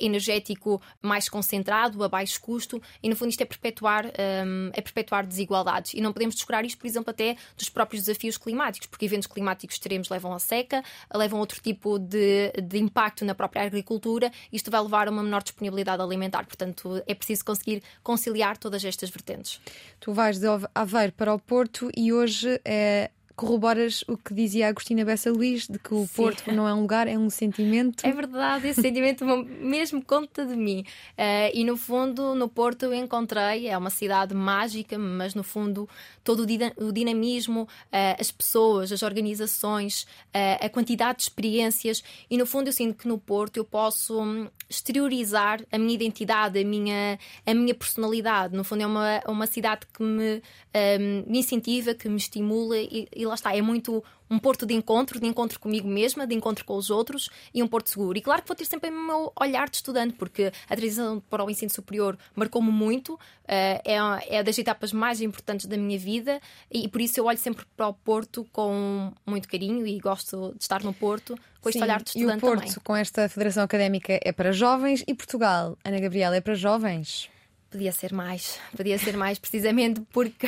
energético 0.00 0.80
mais 1.00 1.28
consciente 1.28 1.51
concentrado, 1.52 2.02
a 2.02 2.08
baixo 2.08 2.40
custo, 2.40 2.80
e 3.02 3.08
no 3.08 3.16
fundo 3.16 3.28
isto 3.28 3.42
é 3.42 3.44
perpetuar, 3.44 4.06
um, 4.06 4.70
é 4.72 4.80
perpetuar 4.80 5.26
desigualdades. 5.26 5.92
E 5.94 6.00
não 6.00 6.12
podemos 6.12 6.34
descurar 6.34 6.64
isto, 6.64 6.78
por 6.78 6.86
exemplo, 6.86 7.10
até 7.10 7.36
dos 7.56 7.68
próprios 7.68 8.04
desafios 8.04 8.38
climáticos, 8.38 8.86
porque 8.86 9.04
eventos 9.04 9.26
climáticos 9.26 9.76
extremos 9.76 10.08
levam 10.08 10.32
a 10.32 10.38
seca, 10.38 10.82
levam 11.14 11.38
a 11.38 11.40
outro 11.40 11.60
tipo 11.60 11.98
de, 11.98 12.52
de 12.62 12.78
impacto 12.78 13.24
na 13.24 13.34
própria 13.34 13.62
agricultura, 13.62 14.32
isto 14.52 14.70
vai 14.70 14.80
levar 14.80 15.08
a 15.08 15.10
uma 15.10 15.22
menor 15.22 15.42
disponibilidade 15.42 16.02
alimentar. 16.02 16.46
Portanto, 16.46 17.02
é 17.06 17.14
preciso 17.14 17.44
conseguir 17.44 17.82
conciliar 18.02 18.56
todas 18.56 18.84
estas 18.84 19.10
vertentes. 19.10 19.60
Tu 20.00 20.12
vais 20.12 20.38
de 20.38 20.46
Aveiro 20.74 21.12
para 21.12 21.34
o 21.34 21.38
Porto 21.38 21.90
e 21.96 22.12
hoje 22.12 22.60
é 22.64 23.10
corroboras 23.36 24.04
o 24.08 24.16
que 24.16 24.34
dizia 24.34 24.66
a 24.66 24.68
Agostina 24.70 25.04
Bessa 25.04 25.30
Luís, 25.30 25.66
de 25.66 25.78
que 25.78 25.94
o 25.94 26.06
Sim. 26.06 26.14
Porto 26.14 26.52
não 26.52 26.68
é 26.68 26.74
um 26.74 26.82
lugar, 26.82 27.08
é 27.08 27.18
um 27.18 27.30
sentimento. 27.30 28.06
É 28.06 28.12
verdade, 28.12 28.68
esse 28.68 28.80
sentimento 28.80 29.24
mesmo 29.24 30.04
conta 30.04 30.44
de 30.44 30.56
mim. 30.56 30.84
Uh, 31.12 31.50
e 31.54 31.64
no 31.64 31.76
fundo, 31.76 32.34
no 32.34 32.48
Porto 32.48 32.84
eu 32.84 32.94
encontrei, 32.94 33.68
é 33.68 33.76
uma 33.76 33.90
cidade 33.90 34.34
mágica, 34.34 34.98
mas 34.98 35.34
no 35.34 35.42
fundo 35.42 35.88
todo 36.22 36.46
o 36.76 36.92
dinamismo, 36.92 37.62
uh, 37.62 38.20
as 38.20 38.30
pessoas, 38.30 38.92
as 38.92 39.02
organizações, 39.02 40.02
uh, 40.34 40.64
a 40.64 40.68
quantidade 40.68 41.18
de 41.18 41.24
experiências. 41.24 42.02
E 42.30 42.36
no 42.36 42.46
fundo 42.46 42.68
eu 42.68 42.72
sinto 42.72 42.96
que 42.96 43.08
no 43.08 43.18
Porto 43.18 43.56
eu 43.56 43.64
posso 43.64 44.20
hum, 44.20 44.48
exteriorizar 44.68 45.60
a 45.70 45.78
minha 45.78 45.94
identidade, 45.94 46.58
a 46.58 46.64
minha, 46.64 47.18
a 47.46 47.54
minha 47.54 47.74
personalidade. 47.74 48.54
No 48.56 48.64
fundo 48.64 48.82
é 48.82 48.86
uma, 48.86 49.22
uma 49.26 49.46
cidade 49.46 49.86
que 49.92 50.02
me, 50.02 50.42
um, 50.74 51.30
me 51.30 51.38
incentiva, 51.38 51.94
que 51.94 52.08
me 52.08 52.16
estimula 52.16 52.76
e, 52.78 53.08
e 53.22 53.26
lá 53.26 53.34
está, 53.34 53.56
é 53.56 53.62
muito 53.62 54.02
um 54.30 54.38
porto 54.38 54.64
de 54.64 54.74
encontro, 54.74 55.20
de 55.20 55.26
encontro 55.26 55.60
comigo 55.60 55.86
mesma, 55.86 56.26
de 56.26 56.34
encontro 56.34 56.64
com 56.64 56.74
os 56.76 56.90
outros 56.90 57.28
e 57.52 57.62
um 57.62 57.68
porto 57.68 57.90
seguro. 57.90 58.16
E 58.16 58.22
claro 58.22 58.42
que 58.42 58.48
vou 58.48 58.56
ter 58.56 58.64
sempre 58.64 58.90
o 58.90 59.06
meu 59.06 59.32
olhar 59.38 59.68
de 59.68 59.76
estudante, 59.76 60.14
porque 60.14 60.50
a 60.68 60.76
transição 60.76 61.20
para 61.28 61.44
o 61.44 61.50
ensino 61.50 61.70
superior 61.70 62.18
marcou-me 62.34 62.70
muito, 62.70 63.18
eh, 63.46 63.82
é, 63.84 64.36
é 64.38 64.42
das 64.42 64.58
etapas 64.58 64.92
mais 64.92 65.20
importantes 65.20 65.66
da 65.66 65.76
minha 65.76 65.98
vida 65.98 66.40
e 66.70 66.88
por 66.88 67.00
isso 67.00 67.20
eu 67.20 67.26
olho 67.26 67.38
sempre 67.38 67.64
para 67.76 67.88
o 67.88 67.94
Porto 67.94 68.46
com 68.52 69.12
muito 69.26 69.48
carinho 69.48 69.86
e 69.86 69.98
gosto 69.98 70.54
de 70.56 70.62
estar 70.62 70.82
no 70.82 70.94
Porto 70.94 71.38
com 71.60 71.68
este 71.68 71.78
Sim, 71.78 71.84
olhar 71.84 72.02
de 72.02 72.10
estudante 72.10 72.34
e 72.34 72.36
o 72.38 72.40
Porto, 72.40 72.60
também. 72.60 72.74
com 72.82 72.96
esta 72.96 73.28
Federação 73.28 73.62
Académica, 73.62 74.18
é 74.22 74.32
para 74.32 74.50
jovens 74.50 75.04
e 75.06 75.14
Portugal, 75.14 75.76
Ana 75.84 76.00
Gabriela, 76.00 76.36
é 76.36 76.40
para 76.40 76.54
jovens? 76.54 77.31
Podia 77.72 77.90
ser 77.90 78.12
mais, 78.12 78.60
podia 78.76 78.98
ser 78.98 79.16
mais, 79.16 79.38
precisamente 79.38 80.02
porque, 80.12 80.46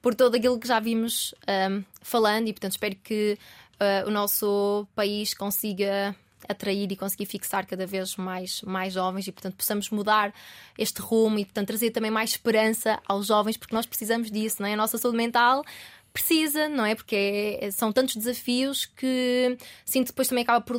por 0.00 0.14
todo 0.14 0.36
aquilo 0.36 0.58
que 0.58 0.68
já 0.68 0.78
vimos 0.78 1.34
um, 1.68 1.82
falando, 2.00 2.46
e 2.46 2.52
portanto 2.52 2.72
espero 2.72 2.94
que 2.94 3.36
uh, 3.74 4.08
o 4.08 4.10
nosso 4.10 4.86
país 4.94 5.34
consiga 5.34 6.14
atrair 6.48 6.90
e 6.90 6.96
conseguir 6.96 7.26
fixar 7.26 7.66
cada 7.66 7.86
vez 7.86 8.16
mais, 8.16 8.62
mais 8.62 8.94
jovens 8.94 9.26
e, 9.26 9.32
portanto, 9.32 9.56
possamos 9.56 9.90
mudar 9.90 10.32
este 10.78 11.00
rumo 11.00 11.38
e, 11.38 11.44
portanto, 11.44 11.66
trazer 11.66 11.90
também 11.90 12.10
mais 12.10 12.30
esperança 12.30 13.00
aos 13.06 13.26
jovens, 13.26 13.56
porque 13.56 13.74
nós 13.74 13.86
precisamos 13.86 14.30
disso, 14.30 14.62
não 14.62 14.68
é? 14.68 14.74
A 14.74 14.76
nossa 14.76 14.96
saúde 14.96 15.16
mental 15.16 15.64
precisa, 16.12 16.68
não 16.68 16.84
é? 16.84 16.94
Porque 16.94 17.58
é, 17.60 17.70
são 17.70 17.92
tantos 17.92 18.16
desafios 18.16 18.86
que 18.86 19.56
sinto 19.84 20.08
depois 20.08 20.28
também 20.28 20.42
acaba 20.42 20.60
por 20.60 20.76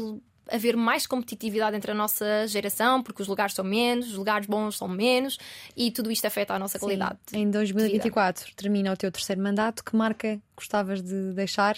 haver 0.52 0.76
mais 0.76 1.08
competitividade 1.08 1.76
entre 1.76 1.92
a 1.92 1.94
nossa 1.94 2.48
geração, 2.48 3.02
porque 3.02 3.22
os 3.22 3.28
lugares 3.28 3.54
são 3.54 3.64
menos, 3.64 4.10
os 4.10 4.16
lugares 4.16 4.48
bons 4.48 4.78
são 4.78 4.88
menos 4.88 5.38
e 5.76 5.92
tudo 5.92 6.12
isto 6.12 6.26
afeta 6.26 6.54
a 6.54 6.60
nossa 6.60 6.78
Sim. 6.78 6.86
qualidade. 6.86 7.20
Em 7.34 7.50
2024 7.50 8.50
de 8.50 8.56
termina 8.56 8.92
o 8.92 8.98
teu 8.98 9.12
terceiro 9.12 9.42
mandato. 9.42 9.84
Que 9.84 9.96
marca 9.96 10.40
gostavas 10.56 11.02
de 11.02 11.34
deixar 11.34 11.78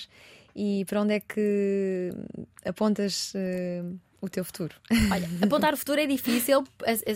e 0.56 0.86
para 0.86 1.02
onde 1.02 1.14
é 1.14 1.20
que 1.20 2.12
apontas? 2.66 3.34
Uh 3.36 4.13
o 4.24 4.30
teu 4.30 4.46
futuro? 4.46 4.74
Olha, 5.12 5.30
apontar 5.42 5.74
o 5.74 5.78
futuro 5.78 6.00
é 6.00 6.06
difícil, 6.06 6.64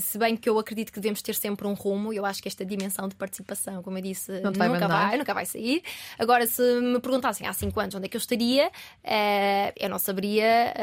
se 0.01 0.18
bem 0.18 0.36
que 0.36 0.49
eu 0.49 0.60
acredito 0.60 0.91
que 0.91 0.99
devemos 0.99 1.22
ter 1.22 1.36
sempre 1.36 1.66
um 1.66 1.74
rumo. 1.74 2.12
Eu 2.12 2.26
acho 2.26 2.41
que 2.41 2.49
esta 2.49 2.66
dimensão 2.66 3.08
de 3.08 3.16
participação, 3.16 3.82
como 3.82 3.97
eu 3.97 4.01
disse, 4.01 4.41
vai 4.53 4.68
nunca, 4.68 4.88
vai, 4.89 5.18
nunca 5.18 5.34
vai 5.34 5.45
sair. 5.45 5.82
Agora, 6.20 6.45
se 6.45 6.62
me 6.82 6.99
perguntassem 6.99 7.47
há 7.47 7.53
5 7.53 7.80
anos 7.80 7.95
onde 7.95 8.08
é 8.08 8.10
que 8.10 8.18
eu 8.18 8.20
estaria, 8.20 8.68
uh, 8.68 9.74
eu 9.78 9.89
não 9.89 9.97
saberia 9.97 10.74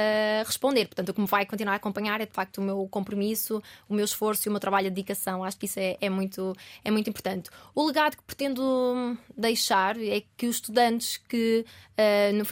responder. 0.46 0.86
Portanto, 0.86 1.10
o 1.10 1.14
que 1.14 1.20
me 1.20 1.26
vai 1.26 1.44
continuar 1.44 1.74
a 1.74 1.76
acompanhar 1.76 2.18
é 2.22 2.26
de 2.26 2.32
facto 2.32 2.58
o 2.58 2.62
meu 2.62 2.88
compromisso, 2.90 3.62
o 3.86 3.92
meu 3.92 4.06
esforço 4.06 4.48
e 4.48 4.48
o 4.48 4.52
meu 4.52 4.60
trabalho 4.60 4.88
de 4.88 4.94
dedicação. 4.94 5.44
Acho 5.44 5.58
que 5.58 5.66
isso 5.66 5.78
é, 5.78 5.98
é 6.00 6.08
muito, 6.08 6.56
é 6.82 6.90
muito 6.90 7.10
importante. 7.10 7.50
O 7.74 7.86
legado 7.86 8.16
que 8.16 8.22
pretendo 8.22 9.14
deixar 9.36 10.00
é 10.00 10.22
que 10.38 10.46
os 10.46 10.56
estudantes 10.56 11.18
que, 11.28 11.66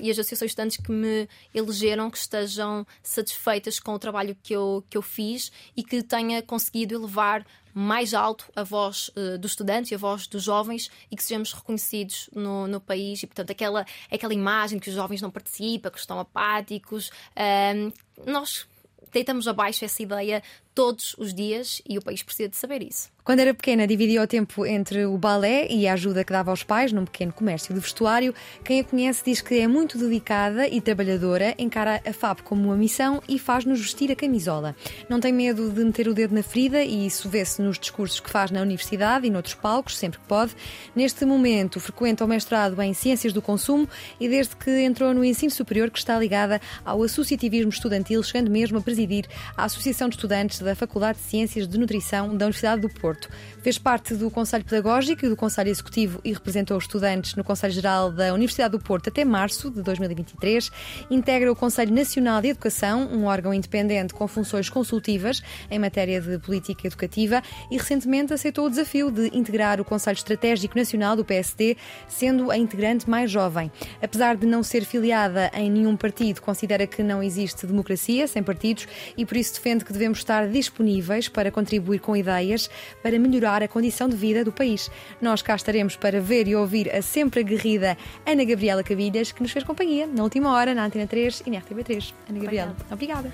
e 0.03 0.11
as 0.11 0.19
associações 0.19 0.51
de 0.51 0.53
estudantes 0.53 0.77
que 0.77 0.93
me 0.93 1.27
elegeram 1.55 2.11
que 2.11 2.19
estejam 2.19 2.87
satisfeitos 3.03 3.62
satisfeitas 3.63 3.79
com 3.79 3.95
o 3.95 3.99
trabalho 3.99 4.37
que 4.43 4.53
eu, 4.53 4.85
que 4.91 4.97
eu 4.97 5.03
fiz 5.03 5.53
e 5.77 5.83
que 5.83 6.03
tenha 6.03 6.43
conseguido 6.43 6.95
elevar 6.95 7.47
mais 7.75 8.13
alto 8.13 8.51
a 8.55 8.63
voz 8.63 9.11
uh, 9.11 9.39
dos 9.39 9.53
estudantes 9.53 9.91
e 9.91 9.95
a 9.95 9.99
voz 9.99 10.27
dos 10.27 10.43
jovens 10.43 10.91
e 11.11 11.17
que 11.17 11.23
sejamos 11.23 11.53
reconhecidos 11.53 12.29
no, 12.35 12.67
no 12.67 12.81
país. 12.81 13.23
E, 13.23 13.27
portanto, 13.27 13.51
aquela, 13.51 13.87
aquela 14.11 14.35
imagem 14.35 14.79
que 14.79 14.91
os 14.91 14.95
jovens 14.95 15.23
não 15.23 15.31
participam, 15.31 15.91
que 15.91 15.99
estão 15.99 16.19
apáticos, 16.19 17.09
uh, 17.09 17.93
nós 18.27 18.67
deitamos 19.11 19.47
abaixo 19.47 19.85
essa 19.85 20.03
ideia 20.03 20.43
todos 20.75 21.15
os 21.19 21.35
dias 21.35 21.83
e 21.89 21.99
o 21.99 22.03
país 22.03 22.23
precisa 22.23 22.49
de 22.49 22.57
saber 22.57 22.83
isso. 22.83 23.11
Quando 23.25 23.39
era 23.39 23.55
pequena, 23.55 23.87
dividia 23.87 24.21
o 24.21 24.27
tempo 24.27 24.67
entre 24.67 25.07
o 25.07 25.17
balé 25.17 25.69
e 25.71 25.87
a 25.87 25.93
ajuda 25.93 26.25
que 26.25 26.33
dava 26.33 26.51
aos 26.51 26.65
pais 26.65 26.93
num 26.93 27.05
pequeno 27.05 27.33
comércio 27.33 27.73
de 27.73 27.79
vestuário. 27.79 28.35
Quem 28.65 28.81
a 28.81 28.85
conhece 28.85 29.23
diz 29.25 29.41
que 29.41 29.61
é 29.61 29.69
muito 29.69 29.97
dedicada 29.97 30.67
e 30.67 30.81
trabalhadora, 30.81 31.55
encara 31.57 32.03
a 32.05 32.13
FAB 32.13 32.41
como 32.43 32.65
uma 32.65 32.77
missão 32.77 33.23
e 33.29 33.39
faz-nos 33.39 33.79
vestir 33.79 34.11
a 34.11 34.17
camisola. 34.17 34.75
Não 35.09 35.21
tem 35.21 35.33
medo 35.33 35.71
de 35.71 35.85
meter 35.85 36.09
o 36.09 36.15
dedo 36.15 36.35
na 36.35 36.43
ferida 36.43 36.83
e 36.83 37.07
isso 37.07 37.29
vê-se 37.29 37.63
nos 37.63 37.79
discursos 37.79 38.19
que 38.19 38.29
faz 38.29 38.51
na 38.51 38.61
universidade 38.61 39.25
e 39.25 39.31
noutros 39.31 39.55
palcos, 39.55 39.97
sempre 39.97 40.19
que 40.19 40.27
pode. 40.27 40.57
Neste 40.93 41.25
momento, 41.25 41.79
frequenta 41.79 42.25
o 42.25 42.29
mestrado 42.29 42.83
em 42.83 42.93
Ciências 42.93 43.33
do 43.33 43.41
Consumo 43.41 43.89
e 44.19 44.29
desde 44.29 44.57
que 44.57 44.81
entrou 44.81 45.15
no 45.15 45.25
ensino 45.25 45.53
superior 45.53 45.93
que 45.93 45.99
está 45.99 46.19
ligada 46.19 46.61
ao 46.85 47.01
associativismo 47.05 47.71
estudantil, 47.71 48.21
chegando 48.25 48.51
mesmo 48.51 48.79
a 48.79 48.81
presidir 48.81 49.27
a 49.57 49.63
Associação 49.63 50.09
de 50.09 50.17
Estudantes 50.17 50.59
da 50.63 50.75
Faculdade 50.75 51.19
de 51.19 51.25
Ciências 51.25 51.69
de 51.69 51.79
Nutrição 51.79 52.29
da 52.37 52.47
Universidade 52.47 52.83
do 52.83 52.89
Porto. 52.89 53.29
Fez 53.63 53.79
parte 53.79 54.15
do 54.15 54.31
Conselho 54.31 54.65
Pedagógico 54.65 55.27
e 55.27 55.29
do 55.29 55.37
Conselho 55.37 55.71
Executivo 55.71 56.21
e 56.25 56.33
representou 56.33 56.77
os 56.77 56.85
estudantes 56.85 57.35
no 57.35 57.45
Conselho 57.45 57.73
Geral 57.73 58.11
da 58.11 58.33
Universidade 58.33 58.73
do 58.73 58.79
Porto 58.79 59.09
até 59.09 59.25
março 59.25 59.71
de 59.71 59.83
2023. 59.83 60.71
Integra 61.11 61.51
o 61.51 61.57
Conselho 61.57 61.95
Nacional 61.95 62.41
de 62.41 62.49
Educação, 62.49 63.09
um 63.13 63.25
órgão 63.25 63.53
independente 63.53 64.15
com 64.15 64.27
funções 64.27 64.69
consultivas 64.69 65.43
em 65.71 65.79
matéria 65.79 66.21
de 66.21 66.39
política 66.39 66.87
educativa 66.87 67.43
e 67.71 67.77
recentemente 67.77 68.33
aceitou 68.33 68.67
o 68.67 68.71
desafio 68.71 69.11
de 69.11 69.31
integrar 69.37 69.81
o 69.81 69.85
Conselho 69.85 70.17
Estratégico 70.17 70.77
Nacional 70.77 71.17
do 71.17 71.25
PSD, 71.25 71.77
sendo 72.09 72.51
a 72.51 72.57
integrante 72.57 73.09
mais 73.09 73.31
jovem. 73.31 73.71
Apesar 74.01 74.37
de 74.37 74.47
não 74.47 74.63
ser 74.63 74.85
filiada 74.85 75.51
em 75.55 75.71
nenhum 75.71 75.97
partido, 75.97 76.41
considera 76.41 76.87
que 76.87 77.03
não 77.03 77.23
existe 77.23 77.67
democracia 77.67 78.27
sem 78.27 78.43
partidos 78.43 78.87
e 79.17 79.25
por 79.25 79.37
isso 79.37 79.55
defende 79.55 79.85
que 79.85 79.93
devemos 79.93 80.19
estar 80.19 80.49
disponíveis 80.53 81.29
para 81.29 81.51
contribuir 81.51 81.99
com 81.99 82.15
ideias 82.15 82.71
para 83.03 83.19
melhorar 83.19 83.63
a 83.63 83.69
condição 83.69 84.09
de 84.09 84.17
vida 84.17 84.45
do 84.45 84.53
país. 84.53 84.91
Nós 85.21 85.43
cá 85.43 85.57
estaremos 85.57 85.97
para 85.97 86.21
ver 86.21 86.47
e 86.47 86.55
ouvir 86.55 86.95
a 86.95 87.03
sempre 87.03 87.41
aguerrida 87.41 87.97
Ana 88.27 88.45
Gabriela 88.45 88.85
Cabilhas, 88.85 89.33
que 89.33 89.43
nos 89.43 89.51
fez 89.51 89.65
companhia 89.65 90.07
na 90.07 90.23
última 90.23 90.53
hora 90.53 90.75
na 90.75 90.85
Antena 90.85 91.07
3 91.07 91.43
e 91.47 91.51
na 91.51 91.61
RTV3. 91.61 92.15
Ana 92.29 92.39
Gabriela, 92.39 92.77
obrigada. 92.91 93.31
obrigada. 93.31 93.33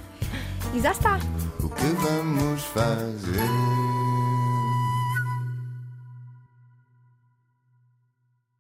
E 0.75 0.81
já 0.81 0.93
está. 0.93 1.19
O 1.63 1.69
que 1.69 1.87
vamos 1.87 2.63
fazer? 2.65 3.79